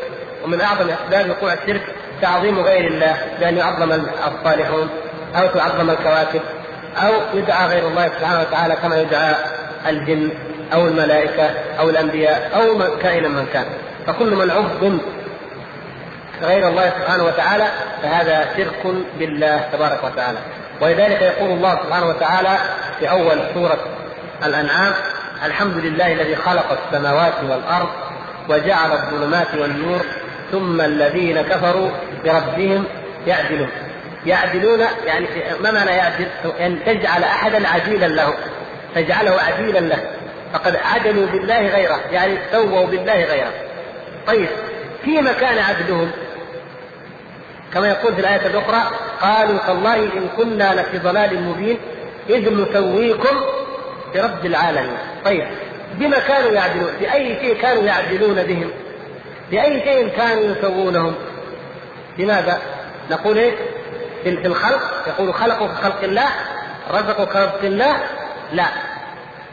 ومن 0.43 0.61
أعظم 0.61 0.89
أسباب 0.89 1.29
وقوع 1.29 1.53
الشرك 1.53 1.81
تعظيم 2.21 2.59
غير 2.59 2.87
الله 2.87 3.17
بأن 3.39 3.57
يعظم 3.57 3.91
الصالحون 4.27 4.89
أو 5.35 5.47
تعظم 5.47 5.89
الكواكب 5.89 6.41
أو 6.97 7.13
يدعى 7.33 7.67
غير 7.67 7.87
الله 7.87 8.07
سبحانه 8.07 8.41
وتعالى 8.41 8.75
كما 8.75 9.01
يدعى 9.01 9.35
الجن 9.87 10.29
أو 10.73 10.87
الملائكة 10.87 11.49
أو 11.79 11.89
الأنبياء 11.89 12.51
أو 12.55 12.77
من 12.77 12.99
كائنا 13.01 13.27
من 13.27 13.45
كان. 13.53 13.65
فكل 14.07 14.35
من 14.35 14.51
عظم 14.51 14.97
غير 16.41 16.67
الله 16.67 16.89
سبحانه 16.89 17.23
وتعالى 17.23 17.67
فهذا 18.03 18.47
شرك 18.57 18.95
بالله 19.19 19.69
تبارك 19.73 20.03
وتعالى. 20.03 20.37
ولذلك 20.81 21.21
يقول 21.21 21.51
الله 21.51 21.79
سبحانه 21.83 22.05
وتعالى 22.05 22.57
في 22.99 23.09
أول 23.09 23.37
سورة 23.53 23.77
الأنعام 24.45 24.93
الحمد 25.43 25.77
لله 25.77 26.13
الذي 26.13 26.35
خلق 26.35 26.77
السماوات 26.85 27.33
والأرض 27.49 27.89
وجعل 28.49 28.91
الظلمات 28.91 29.47
والنور 29.55 30.01
ثم 30.51 30.81
الذين 30.81 31.41
كفروا 31.41 31.89
بربهم 32.25 32.83
يعدلون. 33.27 33.69
يعدلون 34.25 34.79
يعني 35.05 35.27
ما 35.61 35.71
معنى 35.71 35.91
يعدل؟ 35.91 36.25
أن 36.59 36.79
تجعل 36.85 37.23
أحدا 37.23 37.67
عديلا 37.67 38.05
له 38.05 38.33
تجعله 38.95 39.41
عديلا 39.41 39.79
له. 39.79 40.03
فقد 40.53 40.75
عدلوا 40.75 41.25
بالله 41.25 41.67
غيره 41.67 41.99
يعني 42.11 42.37
سووا 42.51 42.85
بالله 42.85 43.23
غيره. 43.23 43.53
طيب 44.27 44.47
في 45.03 45.21
مكان 45.21 45.57
عدلهم؟ 45.57 46.11
كما 47.73 47.87
يقول 47.87 48.13
في 48.13 48.21
الآية 48.21 48.47
الأخرى 48.47 48.81
قالوا 49.21 49.57
تالله 49.67 49.95
إن 49.95 50.27
كنا 50.37 50.81
لفي 50.81 50.97
ضلال 50.97 51.43
مبين 51.43 51.77
إذ 52.29 52.53
نسويكم 52.53 53.41
برب 54.15 54.45
العالمين. 54.45 54.97
طيب. 55.25 55.47
بما 55.93 56.19
كانوا 56.19 56.51
يعدلون 56.51 56.91
بأي 56.99 57.35
شيء 57.41 57.61
كانوا 57.61 57.83
يعدلون 57.83 58.43
بهم؟ 58.43 58.71
بأي 59.51 59.81
شيء 59.81 60.07
كانوا 60.07 60.43
يسوونهم؟ 60.43 61.15
لماذا؟ 62.17 62.61
نقول 63.11 63.37
إيه 63.37 63.51
في 64.23 64.47
الخلق 64.47 65.07
يقول 65.07 65.33
خلقوا 65.33 65.67
كخلق 65.67 66.03
الله 66.03 66.29
رزقوا 66.91 67.25
كرزق 67.25 67.63
الله؟ 67.63 67.95
لا. 68.53 68.65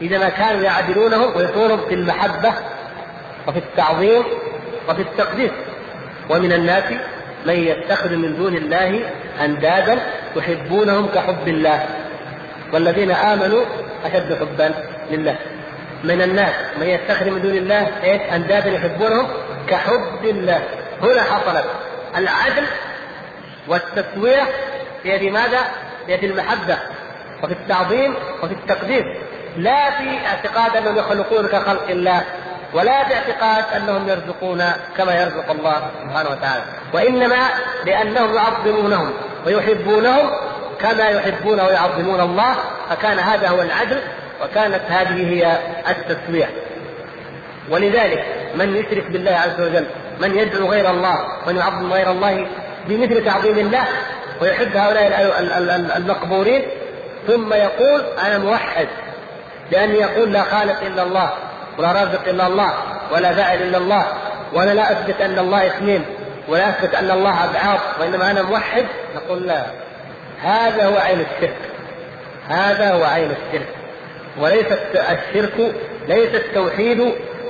إذا 0.01 0.17
ما 0.17 0.29
كانوا 0.29 0.61
يعدلونهم 0.61 1.37
ويكونهم 1.37 1.81
في 1.89 1.93
المحبة 1.95 2.53
وفي 3.47 3.59
التعظيم 3.59 4.23
وفي 4.89 5.01
التقديس. 5.01 5.51
ومن 6.29 6.53
الناس 6.53 6.83
من 7.45 7.53
يتخذ 7.53 8.15
من 8.15 8.37
دون 8.37 8.55
الله 8.55 9.09
أندادا 9.41 9.99
يحبونهم 10.35 11.07
كحب 11.07 11.47
الله. 11.47 11.85
والذين 12.73 13.11
آمنوا 13.11 13.65
أشد 14.05 14.33
حبا 14.39 14.73
لله. 15.11 15.37
من 16.03 16.21
الناس. 16.21 16.53
من 16.77 16.87
يتخذ 16.87 17.29
من 17.29 17.41
دون 17.41 17.55
الله 17.55 18.03
إيش؟ 18.03 18.21
أندادا 18.21 18.69
يحبونهم 18.69 19.27
كحب 19.67 20.23
الله. 20.23 20.63
هنا 21.01 21.23
حصلت 21.23 21.65
العدل 22.17 22.65
والتسوية 23.67 24.43
بيد 25.03 25.23
ماذا؟ 25.23 25.59
بيد 26.07 26.23
المحبة 26.23 26.77
وفي 27.43 27.53
التعظيم 27.53 28.15
وفي 28.43 28.53
التقديس 28.53 29.05
لا 29.57 29.91
في 29.91 30.27
اعتقاد 30.27 30.77
أنهم 30.77 30.97
يخلقون 30.97 31.47
كخلق 31.47 31.89
الله 31.89 32.23
ولا 32.73 33.03
في 33.03 33.13
اعتقاد 33.15 33.63
أنهم 33.75 34.09
يرزقون 34.09 34.63
كما 34.97 35.21
يرزق 35.21 35.51
الله 35.51 35.91
سبحانه 36.03 36.29
وتعالى. 36.29 36.63
وإنما 36.93 37.47
لأنهم 37.85 38.35
يعظمونهم 38.35 39.13
ويحبونهم 39.45 40.31
كما 40.79 41.09
يحبون 41.09 41.59
ويعظمون 41.59 42.19
الله 42.19 42.55
فكان 42.89 43.19
هذا 43.19 43.47
هو 43.47 43.61
العدل 43.61 44.01
وكانت 44.41 44.81
هذه 44.89 45.33
هي 45.33 45.57
التسوية. 45.89 46.49
ولذلك 47.69 48.25
من 48.55 48.75
يشرك 48.75 49.11
بالله 49.11 49.31
عز 49.31 49.61
وجل 49.61 49.85
من 50.21 50.37
يدعو 50.37 50.71
غير 50.71 50.89
الله 50.89 51.27
من 51.47 51.57
يعظم 51.57 51.93
غير 51.93 52.11
الله 52.11 52.47
بمثل 52.87 53.25
تعظيم 53.25 53.59
الله 53.59 53.83
ويحب 54.41 54.77
هؤلاء 54.77 55.39
المقبورين 55.97 56.61
ثم 57.27 57.53
يقول 57.53 58.01
أنا 58.25 58.37
موحد 58.37 58.87
لأني 59.71 59.93
يقول 59.93 60.33
لا 60.33 60.43
خالق 60.43 60.81
إلا 60.81 61.03
الله 61.03 61.33
ولا 61.77 61.91
رازق 61.91 62.27
إلا 62.27 62.47
الله 62.47 62.73
ولا 63.11 63.33
فاعل 63.33 63.57
إلا 63.57 63.77
الله 63.77 64.07
وأنا 64.53 64.71
لا 64.71 64.91
أثبت 64.91 65.21
أن 65.21 65.39
الله 65.39 65.67
اثنين 65.67 66.05
ولا 66.47 66.69
أثبت 66.69 66.95
أن 66.95 67.11
الله 67.11 67.45
أبعاد 67.45 67.79
وإنما 67.99 68.31
أنا 68.31 68.41
موحد 68.41 68.85
نقول 69.15 69.47
لا. 69.47 69.63
هذا 70.41 70.85
هو 70.85 70.97
عين 70.97 71.19
الشرك. 71.19 71.57
هذا 72.49 72.91
هو 72.91 73.03
عين 73.03 73.31
الشرك. 73.31 73.67
وليس 74.39 74.65
الشرك 74.95 75.75
ليس 76.07 76.35
التوحيد 76.35 76.99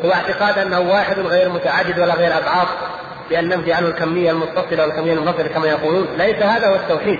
هو 0.05 0.14
اعتقاد 0.14 0.57
أنه 0.57 0.80
واحد 0.80 1.19
غير 1.19 1.49
متعدد 1.49 1.99
ولا 1.99 2.14
غير 2.14 2.38
ابعاد 2.38 2.68
بأن 3.30 3.49
ننفي 3.49 3.73
عنه 3.73 3.88
الكمية 3.88 4.31
المتصلة 4.31 4.84
والكمية 4.84 5.14
المنفصلة 5.14 5.47
كما 5.47 5.68
يقولون. 5.68 6.07
ليس 6.18 6.35
هذا 6.35 6.68
هو 6.68 6.76
التوحيد. 6.76 7.19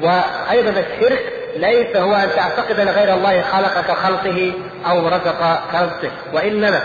وأيضا 0.00 0.70
الشرك 0.70 1.32
ليس 1.56 1.96
هو 1.96 2.14
أن 2.14 2.28
تعتقد 2.36 2.80
أن 2.80 2.88
غير 2.88 3.14
الله 3.14 3.42
خلق 3.42 3.80
كخلقه 3.80 4.52
أو 4.86 5.08
رزق 5.08 5.60
كرزقه 5.72 6.10
وإنما 6.32 6.82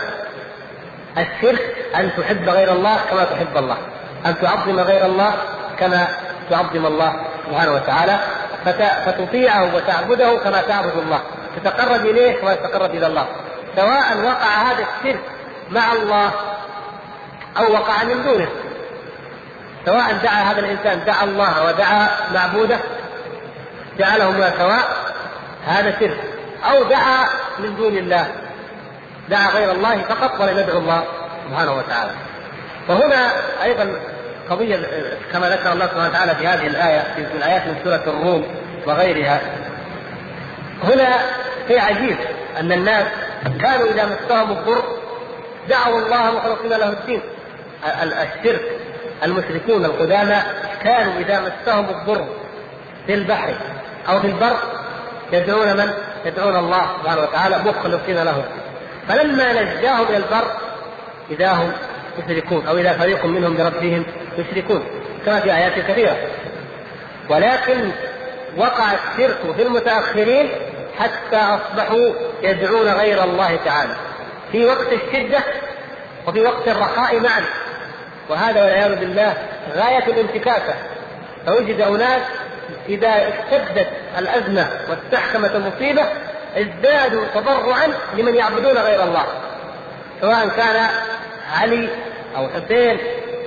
الشرك 1.18 1.76
أن 1.96 2.10
تحب 2.18 2.50
غير 2.50 2.72
الله 2.72 2.98
كما 3.10 3.24
تحب 3.24 3.58
الله 3.58 3.78
أن 4.26 4.36
تعظم 4.42 4.80
غير 4.80 5.06
الله 5.06 5.34
كما 5.80 6.08
تعظم 6.50 6.86
الله 6.86 7.14
سبحانه 7.48 7.74
وتعالى 7.74 8.20
فتطيعه 9.06 9.76
وتعبده 9.76 10.38
كما 10.38 10.62
تعبد 10.62 10.98
الله. 10.98 11.22
تتقرب 11.56 12.06
إليه 12.06 12.42
كما 12.42 12.56
تتقرب 12.56 12.96
إلى 12.96 13.08
الله. 13.08 13.28
سواء 13.76 14.18
وقع 14.24 14.72
هذا 14.72 14.86
الشرك 14.86 15.20
مع 15.72 15.94
الله 15.94 16.32
أو 17.58 17.74
وقع 17.74 18.04
من 18.04 18.24
دونه. 18.24 18.48
سواء 19.86 20.14
دعا 20.24 20.52
هذا 20.52 20.60
الإنسان 20.60 21.06
دعا 21.06 21.24
الله 21.24 21.66
ودعا 21.66 22.08
معبوده 22.34 22.80
جعلهما 24.00 24.54
سواء 24.58 24.84
هذا 25.66 26.00
شرك. 26.00 26.18
أو 26.72 26.84
دعا 26.84 27.26
من 27.60 27.76
دون 27.76 27.98
الله 27.98 28.28
دعا 29.30 29.50
غير 29.50 29.72
الله 29.72 30.02
فقط 30.02 30.42
ولم 30.42 30.58
يدعو 30.58 30.80
الله 30.80 31.04
سبحانه 31.50 31.74
وتعالى. 31.74 32.12
وهنا 32.90 33.32
أيضا 33.64 34.00
قضية 34.50 34.88
كما 35.34 35.50
ذكر 35.50 35.72
الله 35.72 35.86
سبحانه 35.86 36.10
وتعالى 36.10 36.36
في 36.36 36.48
هذه 36.48 36.68
الآية 36.68 37.00
في 37.16 37.38
الآيات 37.38 37.68
من 37.68 37.76
سورة 37.84 38.04
الروم 38.08 38.56
وغيرها. 38.86 39.42
هنا 40.84 41.20
شيء 41.68 41.80
عجيب 41.80 42.18
أن 42.60 42.72
الناس 42.72 43.06
كانوا 43.62 43.88
إذا 43.88 44.06
مسهم 44.06 44.52
الضر 44.52 44.84
دعوا 45.70 46.00
الله 46.00 46.32
مخلصين 46.32 46.70
له 46.70 46.90
الدين. 46.90 47.22
الشرك 48.04 48.62
المشركون 49.24 49.86
القدامى 49.86 50.42
كانوا 50.84 51.14
إذا 51.20 51.40
مسهم 51.40 51.86
الضر 51.90 52.26
في 53.08 53.14
البحر 53.14 53.54
أو 54.10 54.20
في 54.20 54.28
البر 54.28 54.58
يدعون 55.34 55.78
من؟ 55.78 55.94
يدعون 56.26 56.56
الله 56.56 56.88
سبحانه 57.02 57.22
وتعالى 57.22 57.58
مخلصين 57.66 58.24
له 58.24 58.44
فلما 59.08 59.54
نجاهم 59.54 60.06
إلى 60.10 60.18
البر 60.18 60.52
إذا 61.32 61.52
هم 61.52 61.72
يشركون 62.18 62.68
أو 62.68 62.78
إذا 62.78 62.94
فريق 62.94 63.26
منهم 63.26 63.58
بربهم 63.58 64.06
يشركون 64.38 64.84
كما 65.26 65.40
في 65.40 65.54
آيات 65.54 65.80
كثيرة. 65.88 66.18
ولكن 67.30 67.92
وقع 68.58 68.86
الشرك 68.94 69.56
في 69.56 69.62
المتأخرين 69.62 70.50
حتى 71.00 71.38
أصبحوا 71.38 72.14
يدعون 72.42 72.88
غير 72.88 73.24
الله 73.24 73.60
تعالى. 73.66 73.96
في 74.52 74.66
وقت 74.66 74.88
الشدة 74.94 75.40
وفي 76.28 76.42
وقت 76.42 76.68
الرخاء 76.68 77.20
معا. 77.20 77.44
وهذا 78.30 78.64
والعياذ 78.64 78.96
بالله 78.96 79.34
غاية 79.76 80.06
الانتكاسة. 80.08 80.74
فوجد 81.46 81.82
أناس 81.82 82.22
إذا 82.90 83.10
اشتدت 83.10 83.88
الأزمة 84.18 84.68
واستحكمت 84.90 85.56
المصيبة 85.56 86.04
ازدادوا 86.58 87.26
تضرعا 87.36 87.88
لمن 88.18 88.36
يعبدون 88.36 88.78
غير 88.78 89.04
الله. 89.04 89.26
سواء 90.22 90.48
كان 90.48 90.90
علي 91.54 91.90
أو 92.38 92.48
حسين 92.50 92.98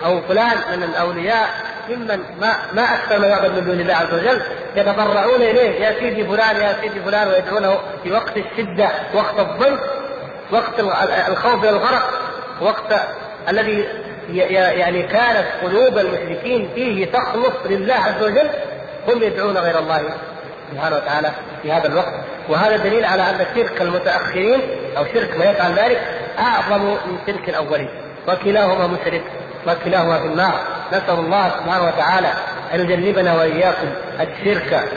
أو 0.05 0.20
فلان 0.20 0.57
من 0.73 0.83
الأولياء 0.83 1.49
ممن 1.89 2.20
ما 2.41 2.57
ما 2.73 2.83
أكثر 2.83 3.19
ما 3.19 3.27
يعبد 3.27 3.59
من 3.59 3.65
دون 3.65 3.81
الله 3.81 3.95
عز 3.95 4.15
وجل 4.15 4.43
يتضرعون 4.77 5.43
إليه 5.43 5.81
يا 5.81 5.99
سيدي 5.99 6.25
فلان 6.25 6.57
يا 6.57 6.77
سيدي 6.81 7.01
فلان 7.01 7.29
ويدعونه 7.29 7.79
في 8.05 8.12
وقت 8.12 8.37
الشدة 8.37 8.89
وقت 9.15 9.39
الضنك 9.39 9.81
وقت 10.51 10.81
الخوف 11.29 11.55
من 11.55 11.69
الغرق 11.69 12.11
وقت 12.61 13.01
الذي 13.49 13.89
يعني 14.29 15.03
كانت 15.03 15.47
قلوب 15.62 15.99
المشركين 15.99 16.70
فيه 16.75 17.07
تخلص 17.07 17.55
لله 17.65 17.95
عز 17.95 18.23
وجل 18.23 18.51
هم 19.09 19.23
يدعون 19.23 19.59
غير 19.59 19.79
الله 19.79 20.03
سبحانه 20.73 20.97
وتعالى 20.97 21.31
في 21.62 21.73
هذا 21.73 21.87
الوقت. 21.87 22.12
وهذا 22.49 22.77
دليل 22.77 23.05
على 23.05 23.23
أن 23.23 23.47
شرك 23.55 23.83
المتأخرين 23.83 24.61
أو 24.97 25.05
شرك 25.05 25.37
من 25.37 25.47
يفعل 25.47 25.73
ذلك 25.73 26.01
أعظم 26.39 26.85
من 26.85 27.19
شرك 27.27 27.49
الأولين 27.49 27.89
وكلاهما 28.29 28.87
مشرك. 28.87 29.23
وكلاهما 29.69 30.19
في 30.19 30.27
النار. 30.27 30.61
نسأل 30.93 31.19
الله 31.19 31.49
سبحانه 31.49 31.85
وتعالى 31.86 32.32
أن 32.74 32.81
يجنبنا 32.81 33.35
وإياكم 33.35 33.89
الشرك 34.20 34.89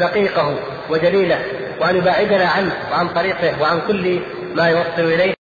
دقيقه 0.00 0.54
وجليله 0.90 1.38
وأن 1.80 1.96
يباعدنا 1.96 2.48
عنه 2.48 2.72
وعن 2.92 3.08
طريقه 3.08 3.62
وعن 3.62 3.80
كل 3.88 4.20
ما 4.54 4.68
يوصل 4.68 5.12
إليه. 5.12 5.39